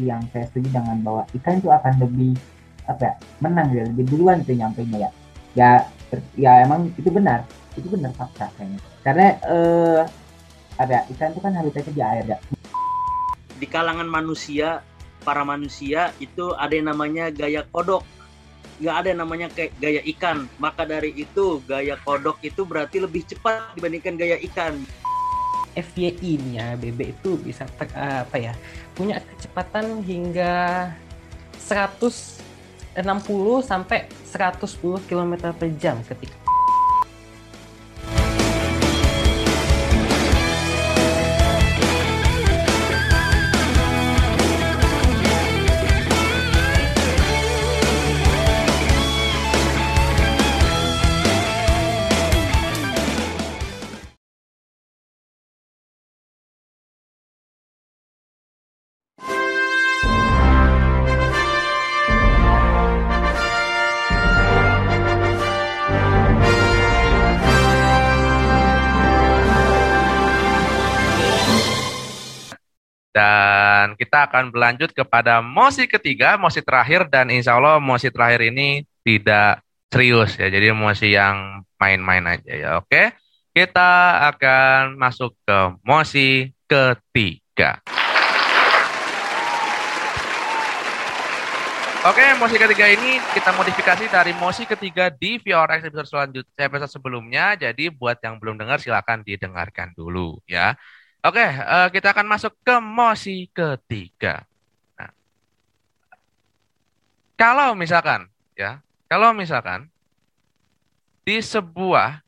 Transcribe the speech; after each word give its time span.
yang 0.00 0.20
saya 0.32 0.44
setuju 0.52 0.68
dengan 0.76 1.00
bahwa 1.00 1.22
ikan 1.40 1.56
itu 1.60 1.68
akan 1.72 1.94
lebih 2.02 2.32
apa 2.86 3.02
ya 3.02 3.14
menang 3.42 3.68
ya 3.74 3.82
lebih 3.88 4.04
duluan 4.12 4.44
tuh 4.44 4.54
nyampainya 4.54 5.08
ya. 5.08 5.10
Ya 5.56 5.70
ya 6.36 6.52
emang 6.62 6.92
itu 7.00 7.08
benar 7.08 7.48
itu 7.74 7.88
benar 7.88 8.12
fakta 8.14 8.52
kayaknya. 8.56 8.80
Karena 9.00 9.26
eh 9.48 10.02
ada 10.76 11.08
ikan 11.16 11.32
itu 11.32 11.40
kan 11.40 11.52
habitatnya 11.56 11.92
di 11.92 12.02
air 12.04 12.24
ya. 12.28 12.38
Di 13.56 13.66
kalangan 13.66 14.08
manusia 14.08 14.84
para 15.24 15.42
manusia 15.42 16.12
itu 16.20 16.52
ada 16.54 16.76
yang 16.76 16.92
namanya 16.92 17.32
gaya 17.32 17.64
kodok. 17.72 18.04
Nggak 18.76 18.96
ada 19.00 19.08
yang 19.08 19.20
namanya 19.24 19.46
kayak 19.48 19.72
gaya 19.80 20.00
ikan. 20.04 20.44
Maka 20.60 20.84
dari 20.84 21.16
itu 21.16 21.64
gaya 21.64 21.96
kodok 22.04 22.36
itu 22.44 22.68
berarti 22.68 23.00
lebih 23.00 23.24
cepat 23.24 23.72
dibandingkan 23.72 24.20
gaya 24.20 24.36
ikan 24.52 24.76
FYI 25.76 26.40
nih 26.40 26.54
ya 26.56 26.66
bebek 26.80 27.20
itu 27.20 27.36
bisa 27.36 27.68
ter, 27.76 27.86
apa 27.92 28.36
ya 28.40 28.52
punya 28.96 29.20
kecepatan 29.20 30.00
hingga 30.00 30.88
160 31.60 32.40
sampai 33.60 34.08
110 34.24 35.04
km 35.04 35.32
per 35.52 35.68
jam 35.76 36.00
ketika 36.08 36.45
Dan 73.26 73.98
kita 73.98 74.30
akan 74.30 74.54
berlanjut 74.54 74.90
kepada 74.94 75.42
mosi 75.42 75.90
ketiga, 75.90 76.38
mosi 76.38 76.62
terakhir, 76.62 77.10
dan 77.10 77.26
insya 77.30 77.58
Allah 77.58 77.82
mosi 77.82 78.06
terakhir 78.10 78.50
ini 78.50 78.86
tidak 79.02 79.62
serius 79.90 80.38
ya. 80.38 80.46
Jadi 80.46 80.70
mosi 80.70 81.14
yang 81.14 81.62
main-main 81.78 82.22
aja 82.26 82.52
ya. 82.54 82.70
Oke, 82.78 83.14
kita 83.50 84.22
akan 84.30 84.94
masuk 84.94 85.34
ke 85.42 85.58
mosi 85.82 86.50
ketiga. 86.70 87.82
Oke, 92.06 92.22
mosi 92.38 92.54
ketiga 92.54 92.86
ini 92.86 93.18
kita 93.34 93.50
modifikasi 93.58 94.06
dari 94.06 94.30
mosi 94.38 94.62
ketiga 94.62 95.10
di 95.10 95.42
VRX 95.42 95.90
episode 95.90 96.06
selanjutnya, 96.06 96.62
episode 96.62 96.92
sebelumnya. 96.94 97.58
Jadi 97.58 97.90
buat 97.90 98.22
yang 98.22 98.38
belum 98.38 98.54
dengar 98.62 98.78
silakan 98.78 99.26
didengarkan 99.26 99.90
dulu 99.90 100.38
ya. 100.46 100.78
Oke, 101.26 101.42
uh, 101.42 101.90
kita 101.90 102.14
akan 102.14 102.26
masuk 102.30 102.54
ke 102.62 102.78
mosi 102.78 103.50
ketiga. 103.50 104.46
Nah, 104.94 105.10
kalau 107.34 107.74
misalkan, 107.74 108.30
ya, 108.54 108.78
kalau 109.10 109.34
misalkan 109.34 109.90
di 111.26 111.42
sebuah 111.42 112.22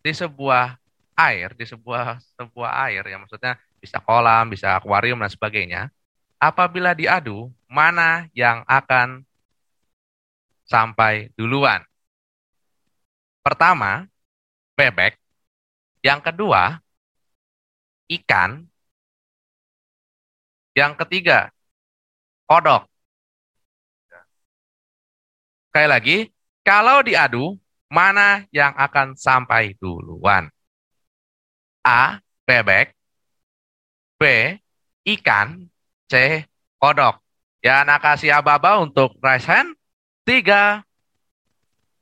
di 0.00 0.08
sebuah 0.16 0.80
air, 1.20 1.52
di 1.52 1.68
sebuah 1.68 2.16
sebuah 2.40 2.70
air, 2.88 3.04
ya 3.04 3.20
maksudnya 3.20 3.60
bisa 3.76 4.00
kolam, 4.00 4.48
bisa 4.48 4.80
akuarium 4.80 5.20
dan 5.20 5.28
sebagainya, 5.28 5.92
apabila 6.40 6.96
diadu, 6.96 7.52
mana 7.68 8.24
yang 8.32 8.64
akan 8.64 9.20
sampai 10.64 11.28
duluan? 11.36 11.84
Pertama, 13.44 14.08
bebek. 14.80 15.20
Yang 16.00 16.32
kedua, 16.32 16.80
ikan. 18.08 18.66
Yang 20.72 20.92
ketiga, 21.04 21.52
kodok. 22.48 22.88
Sekali 25.68 25.88
lagi, 25.88 26.16
kalau 26.64 27.04
diadu, 27.04 27.56
mana 27.92 28.48
yang 28.52 28.72
akan 28.76 29.16
sampai 29.16 29.76
duluan? 29.76 30.48
A. 31.84 32.20
Bebek. 32.48 32.96
B. 34.16 34.22
Ikan. 35.04 35.68
C. 36.08 36.46
Kodok. 36.80 37.20
Ya, 37.62 37.86
nak 37.86 38.02
kasih 38.02 38.34
aba-aba 38.34 38.82
untuk 38.82 39.14
raise 39.22 39.46
hand. 39.46 39.78
Tiga, 40.26 40.82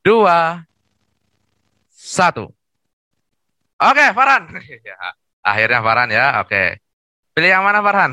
dua, 0.04 0.64
satu. 1.92 2.52
Oke, 3.80 4.06
Farhan. 4.12 4.44
Ya. 5.40 5.56
Akhirnya 5.56 5.80
Farhan 5.80 6.10
ya, 6.12 6.26
oke. 6.44 6.64
Pilih 7.32 7.50
yang 7.50 7.64
mana 7.64 7.80
Farhan? 7.80 8.12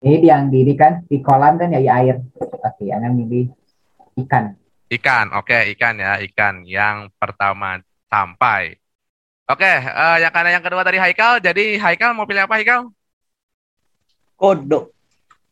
Ini 0.00 0.16
yang 0.24 0.48
di 0.48 0.64
kan 0.72 1.04
di 1.04 1.20
kolam 1.20 1.60
kan 1.60 1.76
ya 1.76 1.80
di 1.80 1.90
air. 1.92 2.16
Oke, 2.40 2.88
yang 2.88 3.04
milih 3.12 3.52
ikan. 4.24 4.56
Ikan, 4.90 5.30
oke 5.36 5.70
ikan 5.76 6.00
ya, 6.00 6.18
ikan 6.24 6.64
yang 6.66 7.12
pertama 7.20 7.78
sampai. 8.10 8.80
Oke, 9.46 9.70
uh, 9.70 10.18
yang 10.18 10.32
karena 10.32 10.58
yang 10.58 10.64
kedua 10.64 10.82
dari 10.82 10.98
Haikal, 10.98 11.38
jadi 11.38 11.78
Haikal 11.78 12.16
mau 12.16 12.26
pilih 12.26 12.48
apa 12.48 12.58
Haikal? 12.58 12.90
Kodok. 14.40 14.90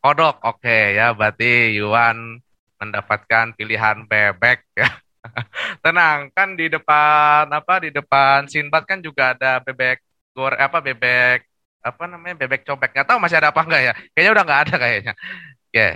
Kodok, 0.00 0.42
oke 0.42 0.78
ya, 0.96 1.12
berarti 1.12 1.76
Yuan 1.76 2.40
mendapatkan 2.80 3.52
pilihan 3.52 4.06
bebek 4.08 4.64
ya. 4.74 4.88
Tenang, 5.84 6.32
kan 6.32 6.56
di 6.56 6.72
depan 6.72 7.50
apa 7.52 7.84
di 7.84 7.90
depan 7.92 8.48
Sinbad 8.48 8.86
kan 8.88 9.02
juga 9.04 9.36
ada 9.36 9.60
bebek 9.60 10.07
gor 10.38 10.54
apa 10.54 10.78
bebek 10.78 11.42
apa 11.82 12.02
namanya 12.06 12.38
bebek 12.38 12.62
cobek 12.62 12.94
nggak 12.94 13.06
tahu 13.10 13.18
masih 13.18 13.42
ada 13.42 13.50
apa 13.50 13.60
enggak 13.66 13.82
ya 13.82 13.92
kayaknya 14.14 14.30
udah 14.38 14.44
nggak 14.46 14.60
ada 14.62 14.74
kayaknya 14.78 15.12
oke 15.18 15.74
okay. 15.74 15.92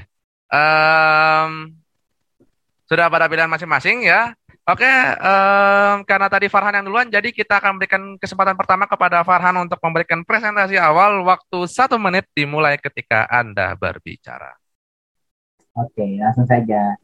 um, 0.50 1.52
sudah 2.90 3.06
pada 3.06 3.30
pilihan 3.30 3.50
masing-masing 3.50 4.02
ya 4.02 4.34
Oke, 4.62 4.86
um, 4.86 6.06
karena 6.06 6.30
tadi 6.30 6.46
Farhan 6.46 6.78
yang 6.78 6.86
duluan, 6.86 7.10
jadi 7.10 7.34
kita 7.34 7.58
akan 7.58 7.82
berikan 7.82 8.14
kesempatan 8.14 8.54
pertama 8.54 8.86
kepada 8.86 9.26
Farhan 9.26 9.58
untuk 9.58 9.74
memberikan 9.82 10.22
presentasi 10.22 10.78
awal 10.78 11.18
waktu 11.26 11.66
satu 11.66 11.98
menit 11.98 12.30
dimulai 12.30 12.78
ketika 12.78 13.26
Anda 13.26 13.74
berbicara. 13.74 14.54
Oke, 15.74 16.14
langsung 16.14 16.46
saja. 16.46 16.94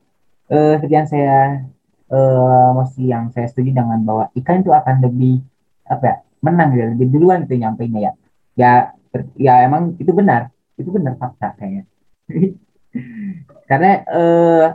Uh, 0.46 0.78
sekian 0.78 1.10
saya 1.10 1.66
uh, 2.14 2.78
masih 2.78 3.10
yang 3.10 3.26
saya 3.34 3.50
setuju 3.50 3.74
dengan 3.74 4.06
bahwa 4.06 4.30
ikan 4.38 4.62
itu 4.62 4.70
akan 4.70 5.02
lebih 5.02 5.42
apa 5.88 6.04
ya 6.04 6.16
menang 6.44 6.70
ya 6.74 6.84
lebih 6.94 7.08
duluan 7.10 7.44
itu 7.44 7.54
nyampainya 7.58 8.00
ya. 8.00 8.12
Ya 8.58 8.70
ya 9.38 9.54
emang 9.64 9.96
itu 9.98 10.10
benar 10.14 10.52
itu 10.78 10.90
benar 10.90 11.14
fakta 11.18 11.54
kayaknya. 11.58 11.84
Karena 13.70 13.90
eh 14.06 14.66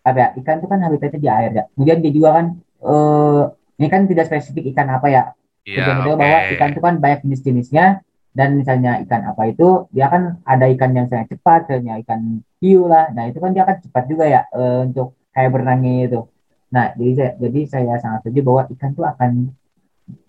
apa 0.00 0.16
ya 0.16 0.28
ikan 0.40 0.56
itu 0.64 0.68
kan 0.70 0.80
habitatnya 0.80 1.20
di 1.20 1.28
air 1.28 1.50
ya. 1.52 1.64
Kemudian 1.76 1.98
dia 2.00 2.12
juga 2.12 2.30
kan 2.36 2.46
eh 2.84 3.42
ini 3.80 3.88
kan 3.88 4.02
tidak 4.04 4.28
spesifik 4.28 4.72
ikan 4.76 4.88
apa 4.92 5.08
ya. 5.08 5.22
Iya, 5.64 6.04
okay. 6.04 6.16
bahwa 6.16 6.38
ikan 6.56 6.68
itu 6.72 6.80
kan 6.80 6.94
banyak 7.00 7.20
jenis-jenisnya 7.24 7.86
dan 8.30 8.54
misalnya 8.54 9.02
ikan 9.04 9.26
apa 9.26 9.50
itu 9.50 9.90
dia 9.90 10.06
kan 10.06 10.38
ada 10.46 10.70
ikan 10.70 10.94
yang 10.94 11.10
sangat 11.10 11.34
cepat 11.34 11.66
misalnya 11.66 11.94
ikan 12.06 12.20
hiu 12.62 12.86
lah. 12.86 13.10
Nah 13.10 13.26
itu 13.26 13.38
kan 13.42 13.50
dia 13.52 13.62
akan 13.66 13.76
cepat 13.82 14.04
juga 14.06 14.24
ya 14.30 14.42
e, 14.54 14.62
untuk 14.86 15.18
kayak 15.34 15.50
berenangnya 15.50 15.92
itu. 16.06 16.20
Nah 16.70 16.94
jadi 16.94 17.12
saya 17.18 17.30
jadi 17.42 17.60
saya 17.66 17.94
sangat 17.98 18.20
setuju 18.24 18.40
bahwa 18.46 18.62
ikan 18.70 18.90
itu 18.94 19.02
akan 19.02 19.30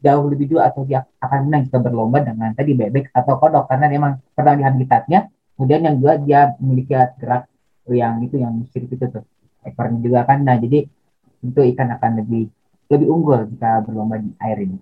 jauh 0.01 0.25
lebih 0.29 0.51
dulu 0.51 0.61
atau 0.61 0.81
dia 0.85 1.05
akan 1.21 1.49
menang 1.49 1.61
jika 1.69 1.79
berlomba 1.81 2.23
dengan 2.23 2.51
tadi 2.53 2.71
bebek 2.73 3.13
atau 3.13 3.37
kodok. 3.37 3.69
Karena 3.69 3.85
memang 3.89 4.11
pertama 4.33 4.57
di 4.59 4.65
habitatnya 4.65 5.19
kemudian 5.55 5.81
yang 5.85 5.95
dua 6.01 6.13
dia 6.17 6.39
memiliki 6.57 6.97
gerak 7.21 7.45
yang 7.91 8.23
itu 8.23 8.39
yang 8.39 8.55
mirip 8.55 8.89
itu 8.89 9.05
tuh 9.05 9.23
ekornya 9.65 9.99
juga 10.01 10.19
kan. 10.25 10.41
Nah 10.41 10.57
jadi 10.57 10.87
tentu 11.41 11.61
ikan 11.73 11.89
akan 11.97 12.11
lebih 12.21 12.49
lebih 12.91 13.07
unggul 13.07 13.47
jika 13.49 13.81
berlomba 13.85 14.21
di 14.21 14.29
air 14.41 14.57
ini. 14.65 14.77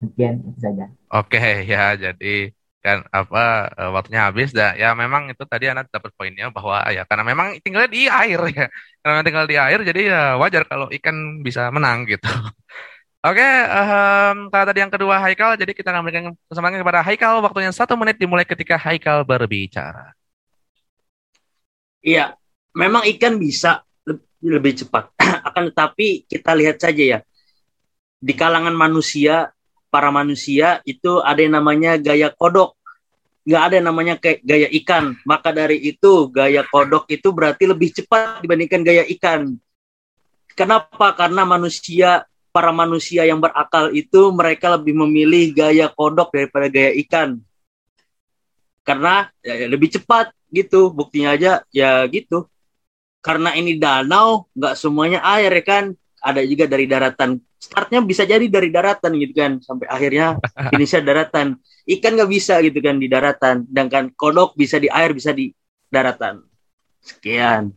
Sekian 0.00 0.44
itu 0.44 0.58
saja. 0.60 0.86
Oke 1.12 1.40
ya 1.70 1.96
jadi 1.96 2.52
kan 2.84 3.00
apa 3.08 3.72
eh, 3.72 3.90
waktunya 3.92 4.28
habis 4.28 4.52
dah. 4.52 4.76
Ya 4.76 4.92
memang 4.92 5.32
itu 5.32 5.40
tadi 5.48 5.72
anak 5.72 5.88
dapat 5.88 6.12
poinnya 6.12 6.52
bahwa 6.52 6.84
ya 6.92 7.08
karena 7.08 7.24
memang 7.24 7.56
tinggal 7.64 7.88
di 7.88 8.06
air 8.08 8.40
ya. 8.58 8.66
Karena 9.00 9.20
tinggal 9.24 9.44
di 9.48 9.56
air 9.56 9.80
jadi 9.80 10.00
ya 10.08 10.22
wajar 10.36 10.68
kalau 10.68 10.88
ikan 10.92 11.40
bisa 11.40 11.68
menang 11.72 12.04
gitu 12.08 12.28
Oke, 13.24 13.40
um, 13.72 14.52
kalau 14.52 14.64
tadi 14.68 14.84
yang 14.84 14.92
kedua 14.92 15.16
Haikal, 15.16 15.56
jadi 15.56 15.72
kita 15.72 15.88
akan 15.88 16.04
memberikan 16.04 16.36
kesempatan 16.44 16.84
kepada 16.84 17.00
Haikal 17.00 17.40
waktunya 17.40 17.72
satu 17.72 17.96
menit 17.96 18.20
dimulai 18.20 18.44
ketika 18.44 18.76
Haikal 18.76 19.24
berbicara. 19.24 20.12
Iya, 22.04 22.36
memang 22.76 23.08
ikan 23.16 23.40
bisa 23.40 23.80
lebih 24.44 24.76
cepat. 24.84 25.08
Akan 25.48 25.72
tetapi 25.72 26.28
kita 26.28 26.52
lihat 26.52 26.76
saja 26.76 27.00
ya, 27.00 27.18
di 28.20 28.36
kalangan 28.36 28.76
manusia, 28.76 29.56
para 29.88 30.12
manusia 30.12 30.84
itu 30.84 31.24
ada 31.24 31.40
yang 31.40 31.56
namanya 31.56 31.96
gaya 31.96 32.28
kodok. 32.28 32.76
nggak 33.44 33.62
ada 33.72 33.76
namanya 33.80 34.14
kayak 34.20 34.44
gaya 34.44 34.68
ikan. 34.84 35.16
Maka 35.24 35.48
dari 35.52 35.80
itu 35.80 36.28
gaya 36.28 36.60
kodok 36.64 37.08
itu 37.08 37.32
berarti 37.32 37.64
lebih 37.68 37.92
cepat 37.92 38.44
dibandingkan 38.44 38.84
gaya 38.84 39.04
ikan. 39.16 39.56
Kenapa? 40.52 41.16
Karena 41.16 41.44
manusia 41.48 42.24
para 42.54 42.70
manusia 42.70 43.26
yang 43.26 43.42
berakal 43.42 43.90
itu 43.90 44.30
mereka 44.30 44.78
lebih 44.78 44.94
memilih 44.94 45.50
gaya 45.50 45.90
kodok 45.90 46.30
daripada 46.30 46.70
gaya 46.70 46.94
ikan. 47.02 47.42
Karena 48.86 49.26
ya, 49.42 49.58
ya 49.58 49.66
lebih 49.66 49.90
cepat 49.98 50.30
gitu. 50.54 50.94
Buktinya 50.94 51.34
aja 51.34 51.66
ya 51.74 52.06
gitu. 52.06 52.46
Karena 53.18 53.58
ini 53.58 53.74
danau, 53.74 54.46
nggak 54.54 54.78
semuanya 54.78 55.18
air 55.26 55.50
ya 55.50 55.64
kan. 55.66 55.84
Ada 56.22 56.46
juga 56.46 56.70
dari 56.70 56.86
daratan 56.86 57.42
startnya 57.64 58.04
bisa 58.04 58.28
jadi 58.28 58.44
dari 58.44 58.68
daratan 58.68 59.16
gitu 59.16 59.32
kan 59.32 59.52
sampai 59.64 59.88
akhirnya 59.88 60.36
finishnya 60.72 61.00
daratan 61.00 61.56
ikan 61.96 62.12
nggak 62.12 62.30
bisa 62.30 62.60
gitu 62.60 62.78
kan 62.84 63.00
di 63.00 63.08
daratan 63.08 63.64
sedangkan 63.64 64.12
kodok 64.12 64.52
bisa 64.52 64.76
di 64.76 64.92
air 64.92 65.16
bisa 65.16 65.32
di 65.32 65.48
daratan 65.88 66.44
sekian 67.00 67.72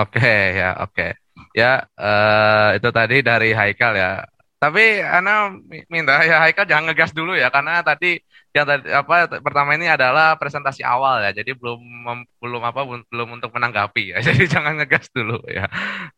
oke 0.00 0.16
okay, 0.16 0.56
ya 0.56 0.80
oke 0.80 0.96
okay. 0.96 1.10
Ya 1.54 1.82
uh, 1.98 2.78
itu 2.78 2.88
tadi 2.94 3.16
dari 3.24 3.50
Haikal 3.54 3.92
ya. 3.96 4.10
Tapi 4.60 5.00
Ana 5.00 5.56
minta 5.88 6.20
ya 6.20 6.44
Haikal 6.44 6.68
jangan 6.68 6.92
ngegas 6.92 7.16
dulu 7.16 7.32
ya 7.32 7.48
karena 7.48 7.80
tadi 7.80 8.20
yang 8.52 8.66
tadi 8.68 8.92
apa 8.92 9.40
pertama 9.40 9.72
ini 9.78 9.88
adalah 9.88 10.36
presentasi 10.36 10.84
awal 10.84 11.24
ya. 11.24 11.30
Jadi 11.32 11.56
belum 11.56 11.80
belum 12.42 12.62
apa 12.68 12.80
belum 12.84 13.28
untuk 13.40 13.50
menanggapi 13.56 14.12
ya. 14.14 14.16
Jadi 14.26 14.42
jangan 14.52 14.76
ngegas 14.78 15.08
dulu 15.16 15.40
ya. 15.48 15.64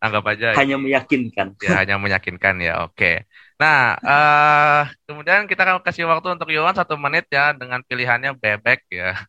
Anggap 0.03 0.25
aja 0.35 0.47
hanya 0.59 0.77
meyakinkan. 0.81 1.55
Ya 1.63 1.71
hanya 1.81 1.97
meyakinkan 2.03 2.59
ya 2.59 2.83
oke. 2.89 3.25
Nah 3.63 3.95
uh, 4.03 4.83
kemudian 5.07 5.47
kita 5.47 5.63
akan 5.63 5.87
kasih 5.87 6.11
waktu 6.11 6.35
untuk 6.35 6.51
Yohan 6.51 6.75
satu 6.75 6.99
menit 6.99 7.31
ya 7.31 7.55
dengan 7.55 7.81
pilihannya 7.87 8.35
bebek 8.43 8.91
ya. 8.91 9.23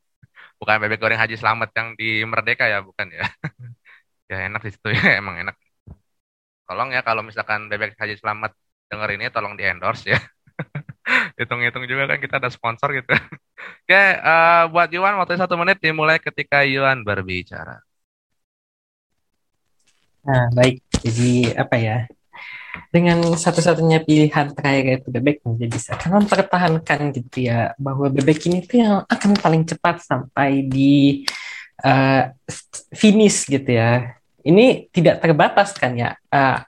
Bukan 0.58 0.80
bebek 0.82 0.98
goreng 0.98 1.20
Haji 1.22 1.36
Slamet 1.38 1.70
yang 1.78 1.94
di 2.00 2.26
Merdeka 2.26 2.66
ya 2.66 2.82
bukan 2.82 3.08
ya. 3.14 3.24
Ya 4.32 4.48
enak 4.48 4.64
di 4.66 4.72
situ 4.72 4.88
ya 4.90 5.20
emang 5.20 5.36
enak 5.36 5.54
tolong 6.63 6.89
ya 6.95 7.01
kalau 7.04 7.21
misalkan 7.21 7.68
bebek 7.68 7.95
Haji 8.00 8.15
Slamet 8.19 8.54
denger 8.88 9.10
ini 9.15 9.25
tolong 9.33 9.54
di 9.57 9.63
endorse 9.65 10.13
ya 10.13 10.19
hitung-hitung 11.39 11.86
juga 11.89 12.15
kan 12.15 12.19
kita 12.19 12.36
ada 12.39 12.50
sponsor 12.50 12.94
gitu. 12.95 13.12
Oke, 13.83 14.04
uh, 14.24 14.68
buat 14.71 14.89
Yuan 14.92 15.19
waktu 15.19 15.39
satu 15.39 15.56
menit 15.60 15.80
dimulai 15.80 16.19
ketika 16.19 16.63
Yuan 16.63 17.04
berbicara. 17.04 17.83
Nah, 20.24 20.48
baik. 20.56 20.80
Jadi 21.04 21.51
apa 21.51 21.75
ya? 21.75 21.98
Dengan 22.89 23.21
satu-satunya 23.21 24.01
pilihan 24.01 24.50
terakhir 24.57 25.04
itu 25.04 25.09
bebek 25.13 25.45
menjadi 25.45 25.69
bisa 25.69 25.92
mempertahankan 26.09 27.13
gitu 27.13 27.45
ya 27.45 27.77
bahwa 27.77 28.09
bebek 28.09 28.50
ini 28.50 28.66
tuh 28.66 28.77
yang 28.81 28.95
akan 29.06 29.38
paling 29.38 29.62
cepat 29.62 30.01
sampai 30.01 30.66
di 30.66 31.21
uh, 31.86 32.33
finish 32.95 33.45
gitu 33.45 33.77
ya. 33.77 34.18
Ini 34.44 34.92
tidak 34.92 35.24
terbatas 35.24 35.72
kan 35.75 35.95
ya. 35.95 36.16
Uh, 36.28 36.60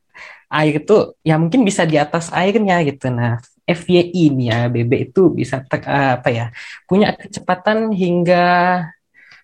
air 0.49 0.79
itu 0.79 1.11
ya 1.25 1.35
mungkin 1.35 1.67
bisa 1.67 1.83
di 1.83 1.99
atas 1.99 2.31
airnya 2.31 2.79
gitu. 2.87 3.11
Nah, 3.11 3.41
FYI 3.65 4.23
nih 4.31 4.47
ya 4.53 4.59
BB 4.69 4.91
itu 5.11 5.33
bisa 5.33 5.65
ter, 5.65 5.81
apa 5.89 6.29
ya 6.29 6.53
punya 6.85 7.17
kecepatan 7.17 7.89
hingga 7.91 8.85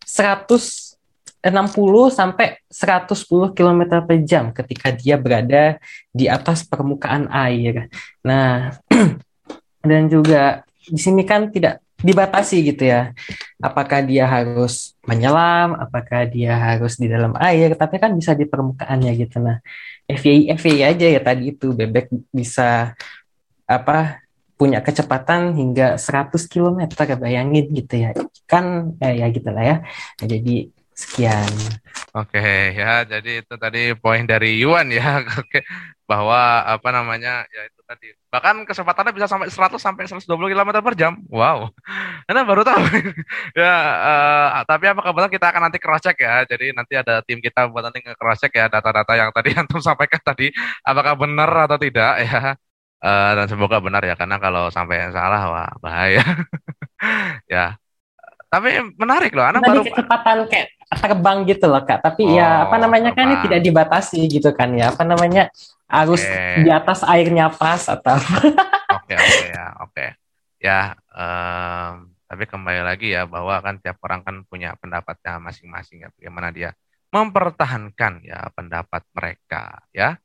160 0.06 0.96
sampai 2.14 2.62
110 2.70 3.58
km 3.58 3.82
per 4.06 4.18
jam 4.22 4.54
ketika 4.54 4.94
dia 4.94 5.18
berada 5.18 5.82
di 6.14 6.30
atas 6.30 6.62
permukaan 6.62 7.26
air. 7.34 7.90
Nah, 8.22 8.78
dan 9.90 10.04
juga 10.06 10.62
di 10.86 11.00
sini 11.02 11.26
kan 11.26 11.50
tidak 11.50 11.82
dibatasi 12.02 12.74
gitu 12.74 12.84
ya. 12.90 13.14
Apakah 13.62 14.02
dia 14.02 14.26
harus 14.26 14.98
menyelam, 15.06 15.78
apakah 15.78 16.26
dia 16.28 16.58
harus 16.58 16.98
di 16.98 17.08
dalam 17.08 17.34
air, 17.38 17.78
tapi 17.78 18.02
kan 18.02 18.12
bisa 18.18 18.34
di 18.34 18.46
permukaannya 18.50 19.12
gitu. 19.18 19.38
Nah, 19.42 19.62
FYI 20.10 20.54
FYI 20.58 20.82
aja 20.98 21.08
ya 21.08 21.22
tadi 21.22 21.54
itu. 21.54 21.72
Bebek 21.72 22.10
bisa 22.34 22.98
apa 23.70 24.20
punya 24.60 24.84
kecepatan 24.86 25.58
hingga 25.58 25.98
100 25.98 26.46
km 26.46 26.86
bayangin 27.18 27.66
gitu 27.74 27.96
ya. 27.98 28.10
Kan 28.46 28.98
eh, 29.02 29.22
ya 29.22 29.26
gitulah 29.30 29.64
ya. 29.64 29.78
Nah, 30.22 30.28
jadi 30.28 30.70
sekian. 30.92 31.50
Oke 32.12 32.76
ya 32.76 33.08
jadi 33.08 33.42
itu 33.42 33.56
tadi 33.56 33.96
poin 33.98 34.28
dari 34.28 34.60
Yuan 34.62 34.92
ya. 34.94 35.24
Bahwa 36.10 36.68
apa 36.68 36.90
namanya 36.92 37.48
ya 37.50 37.62
itu 37.66 37.82
tadi 37.88 38.08
bahkan 38.32 38.64
kecepatannya 38.64 39.12
bisa 39.12 39.28
sampai 39.28 39.52
100 39.52 39.76
sampai 39.76 40.04
120 40.08 40.24
km 40.56 40.72
per 40.80 40.96
jam. 40.96 41.20
Wow. 41.28 41.76
Anda 42.32 42.48
baru 42.48 42.64
tahu. 42.64 42.82
Ya 43.52 43.76
uh, 44.00 44.64
tapi 44.64 44.88
apakah 44.88 45.12
benar 45.12 45.28
kita 45.28 45.52
akan 45.52 45.68
nanti 45.68 45.78
cross 45.78 46.00
check 46.00 46.16
ya. 46.24 46.48
Jadi 46.48 46.72
nanti 46.72 46.96
ada 46.96 47.20
tim 47.20 47.44
kita 47.44 47.68
buat 47.68 47.84
nanti 47.84 48.00
nge-cross 48.00 48.48
check 48.48 48.56
ya 48.56 48.72
data-data 48.72 49.12
yang 49.20 49.30
tadi 49.36 49.52
antum 49.60 49.84
sampaikan 49.84 50.24
tadi. 50.24 50.48
Apakah 50.88 51.20
benar 51.20 51.52
atau 51.68 51.76
tidak 51.76 52.24
ya. 52.24 52.56
Uh, 53.02 53.32
dan 53.36 53.46
semoga 53.52 53.84
benar 53.84 54.00
ya. 54.08 54.16
Karena 54.16 54.40
kalau 54.40 54.72
sampai 54.72 55.12
salah 55.12 55.52
wah 55.52 55.72
bahaya. 55.84 56.24
ya. 57.52 57.76
Tapi 58.48 58.96
menarik 59.00 59.32
loh, 59.32 59.48
anak 59.48 59.64
baru 59.64 59.84
kecepatan 59.88 60.44
kayak 60.52 60.76
terbang 61.00 61.48
gitu 61.48 61.66
loh 61.72 61.84
kak. 61.84 62.04
Tapi 62.04 62.28
ya, 62.28 62.32
oh, 62.32 62.36
ya 62.36 62.48
apa 62.68 62.76
namanya 62.76 63.12
kan 63.16 63.32
ini 63.32 63.36
tidak 63.48 63.62
dibatasi 63.64 64.20
gitu 64.28 64.52
kan 64.52 64.76
ya. 64.76 64.92
Apa 64.92 65.08
namanya 65.08 65.48
harus 65.88 66.24
okay. 66.24 66.64
di 66.64 66.70
atas 66.72 67.04
airnya 67.08 67.48
pas 67.52 67.88
atau. 67.88 68.16
Oke 68.92 69.16
oke 69.16 69.48
ya 69.56 69.66
oke 69.80 70.06
ya. 70.60 70.80
Um, 71.16 72.12
tapi 72.28 72.44
kembali 72.44 72.84
lagi 72.84 73.12
ya 73.16 73.24
bahwa 73.24 73.60
kan 73.64 73.80
tiap 73.80 74.00
orang 74.04 74.24
kan 74.24 74.36
punya 74.48 74.76
pendapatnya 74.80 75.40
masing-masing 75.40 76.04
ya. 76.04 76.10
Bagaimana 76.12 76.52
dia 76.52 76.76
mempertahankan 77.12 78.24
ya 78.24 78.52
pendapat 78.56 79.04
mereka 79.16 79.84
ya. 79.92 80.16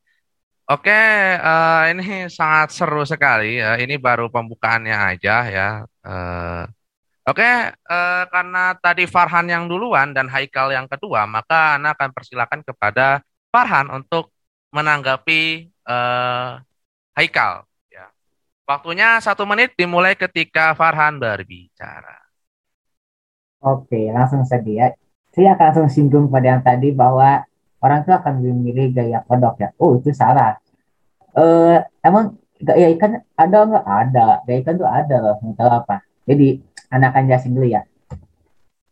Oke, 0.67 0.91
uh, 1.39 1.87
ini 1.95 2.27
sangat 2.27 2.75
seru 2.75 3.07
sekali 3.07 3.63
ya. 3.63 3.79
Ini 3.79 4.03
baru 4.03 4.27
pembukaannya 4.35 4.99
aja 5.15 5.37
ya. 5.47 5.69
Uh, 6.03 6.67
Oke, 7.27 7.43
uh, 7.43 8.25
karena 8.31 8.79
tadi 8.79 9.03
Farhan 9.03 9.51
yang 9.51 9.67
duluan 9.67 10.15
dan 10.15 10.31
Haikal 10.31 10.71
yang 10.71 10.87
kedua, 10.87 11.27
maka 11.27 11.75
Anda 11.75 11.91
akan 11.91 12.15
persilakan 12.15 12.63
kepada 12.63 13.19
Farhan 13.51 13.91
untuk 13.91 14.31
menanggapi 14.71 15.67
uh, 15.91 16.63
Haikal. 17.19 17.67
Ya. 17.91 18.15
Waktunya 18.63 19.19
satu 19.19 19.43
menit 19.43 19.75
dimulai 19.75 20.15
ketika 20.15 20.71
Farhan 20.79 21.19
berbicara. 21.19 22.15
Oke, 23.59 24.15
langsung 24.15 24.47
saja. 24.47 24.95
Saya 25.35 25.59
akan 25.59 25.65
langsung 25.75 25.91
singgung 25.91 26.31
pada 26.31 26.55
yang 26.55 26.63
tadi 26.63 26.95
bahwa 26.95 27.43
orang 27.83 28.07
tuh 28.07 28.15
akan 28.15 28.39
memilih 28.39 28.95
gaya 28.95 29.27
kodok 29.27 29.59
ya. 29.59 29.75
Oh 29.83 29.99
itu 29.99 30.15
salah. 30.15 30.63
Eh 31.35 31.83
emang 32.07 32.39
gaya 32.63 32.87
ikan 32.95 33.19
ada 33.35 33.59
nggak? 33.67 33.83
Ada. 33.85 34.29
Gaya 34.47 34.59
ikan 34.63 34.75
tuh 34.79 34.87
ada 34.87 35.17
loh. 35.19 35.37
Nggak 35.43 35.57
tahu 35.59 35.71
apa. 35.75 35.97
Jadi 36.23 36.49
anak 36.91 37.15
akan 37.15 37.25
jelasin 37.29 37.53
dulu 37.55 37.69
ya. 37.69 37.83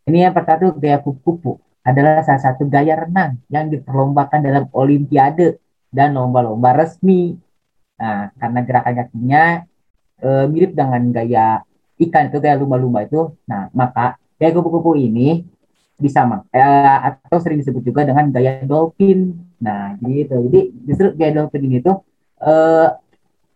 Ini 0.05 0.29
yang 0.29 0.33
pertama 0.37 0.69
gaya 0.77 1.01
kupu-kupu 1.01 1.57
adalah 1.81 2.21
salah 2.21 2.41
satu 2.41 2.65
gaya 2.69 2.93
renang 2.97 3.41
yang 3.49 3.69
diperlombakan 3.69 4.41
dalam 4.41 4.63
olimpiade 4.73 5.57
dan 5.89 6.13
lomba-lomba 6.13 6.77
resmi. 6.77 7.37
Nah, 7.95 8.29
karena 8.37 8.59
gerakan 8.65 8.93
kakinya 9.01 9.43
e, 10.19 10.29
mirip 10.51 10.77
dengan 10.77 11.01
gaya 11.09 11.63
ikan 11.95 12.27
itu 12.27 12.37
gaya 12.43 12.59
lumba-lumba 12.59 13.07
itu, 13.07 13.31
nah 13.47 13.71
maka 13.71 14.19
gaya 14.35 14.51
kupu-kupu 14.51 14.99
ini 14.99 15.47
bisa 15.95 16.27
eh, 16.51 16.97
atau 17.07 17.39
sering 17.39 17.63
disebut 17.63 17.81
juga 17.87 18.03
dengan 18.03 18.27
gaya 18.29 18.61
dolphin. 18.67 19.31
Nah, 19.63 19.95
gitu. 20.03 20.35
Jadi 20.51 20.59
justru 20.83 21.07
gaya 21.15 21.31
dolphin 21.39 21.63
ini 21.65 21.79
tuh 21.79 22.03
eh, 22.43 22.87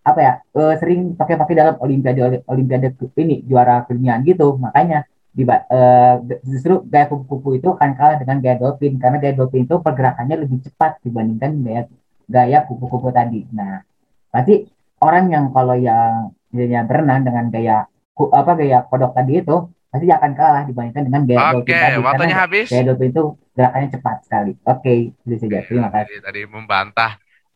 apa 0.09 0.19
ya 0.19 0.33
eh, 0.41 0.75
sering 0.81 1.13
pakai-pakai 1.13 1.53
dalam 1.53 1.75
olimpiade 1.77 2.41
olimpiade 2.49 2.97
ini 3.21 3.45
juara 3.45 3.85
keduniaan 3.85 4.25
gitu. 4.25 4.57
Makanya 4.57 5.05
di, 5.29 5.45
eh, 5.45 6.15
justru 6.41 6.81
gaya 6.89 7.05
kupu-kupu 7.07 7.61
itu 7.61 7.69
akan 7.71 7.91
kalah 7.93 8.17
dengan 8.17 8.41
gaya 8.41 8.57
dolphin 8.57 8.97
karena 8.97 9.21
gaya 9.21 9.33
dolphin 9.37 9.69
itu 9.69 9.77
pergerakannya 9.77 10.35
lebih 10.41 10.65
cepat 10.65 10.99
dibandingkan 11.05 11.51
gaya 11.61 11.81
gaya 12.25 12.59
kupu-kupu 12.65 13.13
tadi. 13.13 13.45
Nah, 13.53 13.85
berarti 14.33 14.65
orang 15.05 15.25
yang 15.29 15.45
kalau 15.53 15.77
yang 15.77 16.33
yang 16.51 16.85
berenang 16.89 17.21
dengan 17.23 17.45
gaya 17.53 17.77
apa 18.19 18.51
gaya 18.57 18.83
kodok 18.89 19.15
tadi 19.15 19.39
itu 19.39 19.57
pasti 19.89 20.05
akan 20.05 20.31
kalah 20.37 20.63
dibandingkan 20.69 21.03
dengan 21.09 21.21
gaya 21.25 21.39
Oke, 21.57 21.73
okay, 21.73 21.81
tadi. 21.81 22.05
waktunya 22.05 22.35
habis. 22.37 22.67
Gaya 22.69 22.83
Dolphin 22.93 23.09
itu 23.09 23.23
gerakannya 23.57 23.89
cepat 23.89 24.17
sekali. 24.25 24.51
Oke, 24.65 24.81
okay, 24.81 24.97
itu 25.25 25.35
saja. 25.41 25.59
Terima 25.65 25.89
kasih. 25.89 26.17
Tadi 26.21 26.41
membantah 26.45 27.11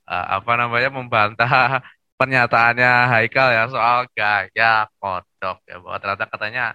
uh, 0.10 0.25
apa 0.41 0.51
namanya 0.57 0.89
membantah 0.89 1.83
pernyataannya 2.24 2.94
Haikal 3.12 3.50
ya 3.51 3.63
soal 3.68 4.08
gaya 4.15 4.88
kodok 4.98 5.60
ya 5.68 5.77
bahwa 5.84 5.98
ternyata 6.00 6.25
katanya 6.32 6.65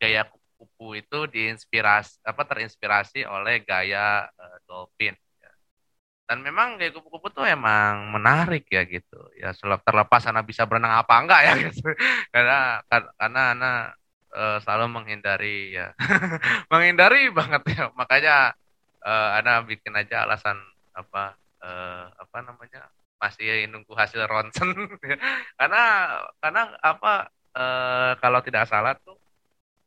gaya 0.00 0.24
kupu-kupu 0.24 0.96
itu 0.96 1.18
diinspirasi 1.28 2.24
apa 2.24 2.42
terinspirasi 2.48 3.28
oleh 3.28 3.60
gaya 3.60 4.24
uh, 4.32 4.56
dolphin 4.64 5.12
ya. 5.38 5.52
dan 6.24 6.40
memang 6.40 6.80
gaya 6.80 6.90
kupu-kupu 6.96 7.28
tuh 7.28 7.44
emang 7.44 8.08
menarik 8.16 8.64
ya 8.72 8.82
gitu 8.88 9.20
ya 9.36 9.52
terlepas 9.60 10.24
anak 10.24 10.48
bisa 10.48 10.64
berenang 10.64 10.96
apa 10.96 11.14
enggak 11.20 11.40
ya 11.44 11.52
gitu 11.68 11.84
karena 12.32 12.80
karena 12.88 13.42
anak 13.52 13.78
uh, 14.34 14.58
selalu 14.60 15.00
menghindari 15.00 15.72
ya. 15.72 15.94
menghindari 16.72 17.30
banget 17.30 17.62
ya. 17.70 17.84
Makanya 17.94 18.52
uh, 19.00 19.38
Ana 19.38 19.62
bikin 19.62 19.94
aja 19.94 20.26
alasan 20.26 20.58
apa 20.92 21.38
uh, 21.62 22.10
apa 22.10 22.38
namanya? 22.42 22.90
Masih 23.18 23.68
nunggu 23.70 23.92
hasil 23.96 24.24
ronsen. 24.26 24.68
Karena 25.58 25.82
karena 26.42 26.62
apa 26.82 27.28
uh, 27.54 28.12
kalau 28.18 28.40
tidak 28.44 28.68
salah 28.68 28.94
tuh 28.98 29.16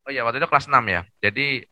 oh 0.07 0.11
ya 0.11 0.23
waktu 0.23 0.39
itu 0.39 0.47
kelas 0.47 0.71
6 0.71 0.79
ya. 0.87 1.01
Jadi 1.19 1.67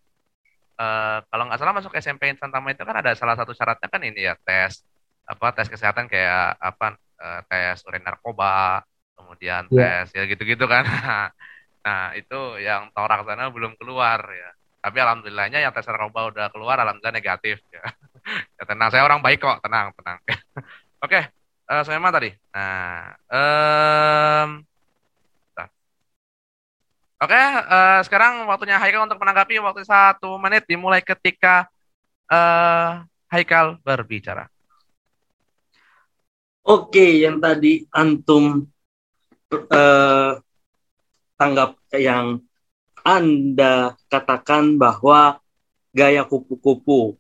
uh, 0.80 1.20
kalau 1.32 1.44
nggak 1.48 1.60
salah 1.60 1.74
masuk 1.76 1.96
SMP 1.96 2.28
Insan 2.28 2.52
Tama 2.52 2.76
itu 2.76 2.84
kan 2.84 3.00
ada 3.00 3.16
salah 3.16 3.40
satu 3.40 3.56
syaratnya 3.56 3.88
kan 3.88 4.02
ini 4.04 4.28
ya 4.28 4.36
tes 4.36 4.84
apa 5.26 5.56
tes 5.56 5.72
kesehatan 5.72 6.06
kayak 6.12 6.60
apa 6.60 7.00
uh, 7.18 7.42
tes 7.48 7.82
urin 7.88 8.04
narkoba 8.04 8.84
kemudian 9.16 9.66
yeah. 9.72 10.04
tes 10.04 10.14
ya 10.14 10.24
gitu-gitu 10.28 10.68
kan. 10.68 10.86
Nah 11.86 12.18
itu 12.18 12.58
yang 12.66 12.90
torak 12.98 13.22
sana 13.30 13.54
belum 13.54 13.78
keluar 13.78 14.18
ya. 14.34 14.50
Tapi 14.82 14.98
alhamdulillahnya 15.06 15.62
yang 15.62 15.70
tes 15.70 15.86
narkoba 15.86 16.34
udah 16.34 16.50
keluar 16.50 16.82
alhamdulillah 16.82 17.14
negatif 17.14 17.62
ya, 17.70 17.86
ya 18.58 18.64
tenang 18.66 18.90
saya 18.90 19.06
orang 19.06 19.22
baik 19.22 19.38
kok 19.38 19.62
tenang 19.62 19.94
tenang. 19.94 20.18
Oke 20.26 20.42
okay, 21.06 21.24
uh, 21.70 21.84
eh, 21.84 22.00
mana 22.00 22.14
tadi 22.16 22.30
nah 22.54 23.14
um, 23.30 24.50
Oke, 27.16 27.32
uh, 27.32 28.04
sekarang 28.04 28.44
waktunya 28.44 28.76
Haikal 28.76 29.08
untuk 29.08 29.18
menanggapi 29.24 29.56
waktu 29.64 29.88
satu 29.88 30.36
menit 30.36 30.68
dimulai 30.68 31.00
ketika 31.00 31.64
uh, 32.28 33.08
Haikal 33.32 33.80
berbicara. 33.82 34.52
Oke, 36.68 37.24
yang 37.24 37.40
tadi 37.40 37.88
antum 37.88 38.68
uh, 39.48 40.32
tanggap 41.40 41.80
yang 41.96 42.44
Anda 43.00 43.96
katakan 44.12 44.76
bahwa 44.76 45.40
gaya 45.96 46.28
kupu-kupu 46.28 47.16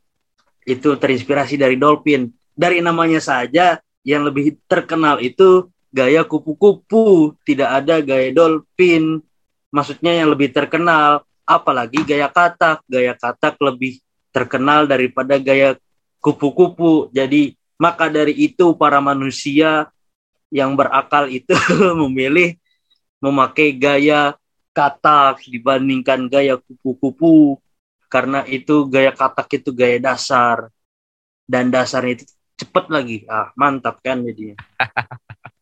itu 0.68 0.90
terinspirasi 1.00 1.56
dari 1.56 1.80
dolphin. 1.80 2.36
Dari 2.52 2.84
namanya 2.84 3.24
saja 3.24 3.80
yang 4.06 4.22
lebih 4.24 4.62
terkenal 4.70 5.18
itu 5.18 5.68
gaya 5.90 6.22
kupu-kupu, 6.22 7.34
tidak 7.42 7.84
ada 7.84 8.00
gaya 8.06 8.30
dolphin. 8.30 9.20
Maksudnya 9.74 10.22
yang 10.22 10.30
lebih 10.32 10.54
terkenal, 10.54 11.26
apalagi 11.44 12.06
gaya 12.06 12.30
katak. 12.30 12.86
Gaya 12.86 13.18
katak 13.18 13.58
lebih 13.58 13.98
terkenal 14.30 14.86
daripada 14.86 15.42
gaya 15.42 15.74
kupu-kupu. 16.22 17.10
Jadi 17.10 17.58
maka 17.82 18.08
dari 18.08 18.38
itu 18.38 18.78
para 18.78 19.02
manusia 19.02 19.90
yang 20.54 20.78
berakal 20.78 21.26
itu 21.28 21.52
memilih 22.06 22.56
memakai 23.20 23.74
gaya 23.74 24.38
katak 24.76 25.42
dibandingkan 25.50 26.30
gaya 26.30 26.62
kupu-kupu 26.62 27.58
karena 28.12 28.46
itu 28.46 28.86
gaya 28.86 29.10
katak 29.16 29.60
itu 29.60 29.74
gaya 29.74 29.98
dasar 29.98 30.70
dan 31.50 31.72
dasarnya 31.72 32.22
itu 32.22 32.35
cepat 32.56 32.86
lagi 32.88 33.28
ah 33.28 33.52
mantap 33.60 34.00
kan 34.00 34.24
jadinya 34.24 34.56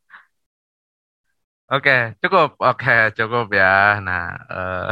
Oke, 1.74 2.14
cukup. 2.22 2.54
Oke, 2.62 2.94
cukup 3.18 3.50
ya. 3.50 3.98
Nah, 3.98 4.38
uh, 4.46 4.88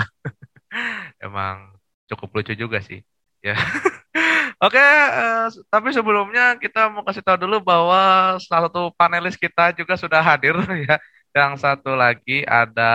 emang 1.26 1.78
cukup 2.10 2.42
lucu 2.42 2.58
juga 2.58 2.82
sih. 2.82 3.06
Ya. 3.46 3.54
Oke, 4.66 4.82
uh, 4.82 5.46
tapi 5.70 5.94
sebelumnya 5.94 6.58
kita 6.58 6.90
mau 6.90 7.06
kasih 7.06 7.22
tahu 7.22 7.38
dulu 7.46 7.62
bahwa 7.62 8.34
salah 8.42 8.66
satu 8.70 8.90
panelis 8.98 9.38
kita 9.38 9.78
juga 9.78 9.94
sudah 9.94 10.22
hadir 10.26 10.58
ya. 10.90 10.98
Yang 11.38 11.54
satu 11.62 11.94
lagi 11.94 12.42
ada 12.50 12.94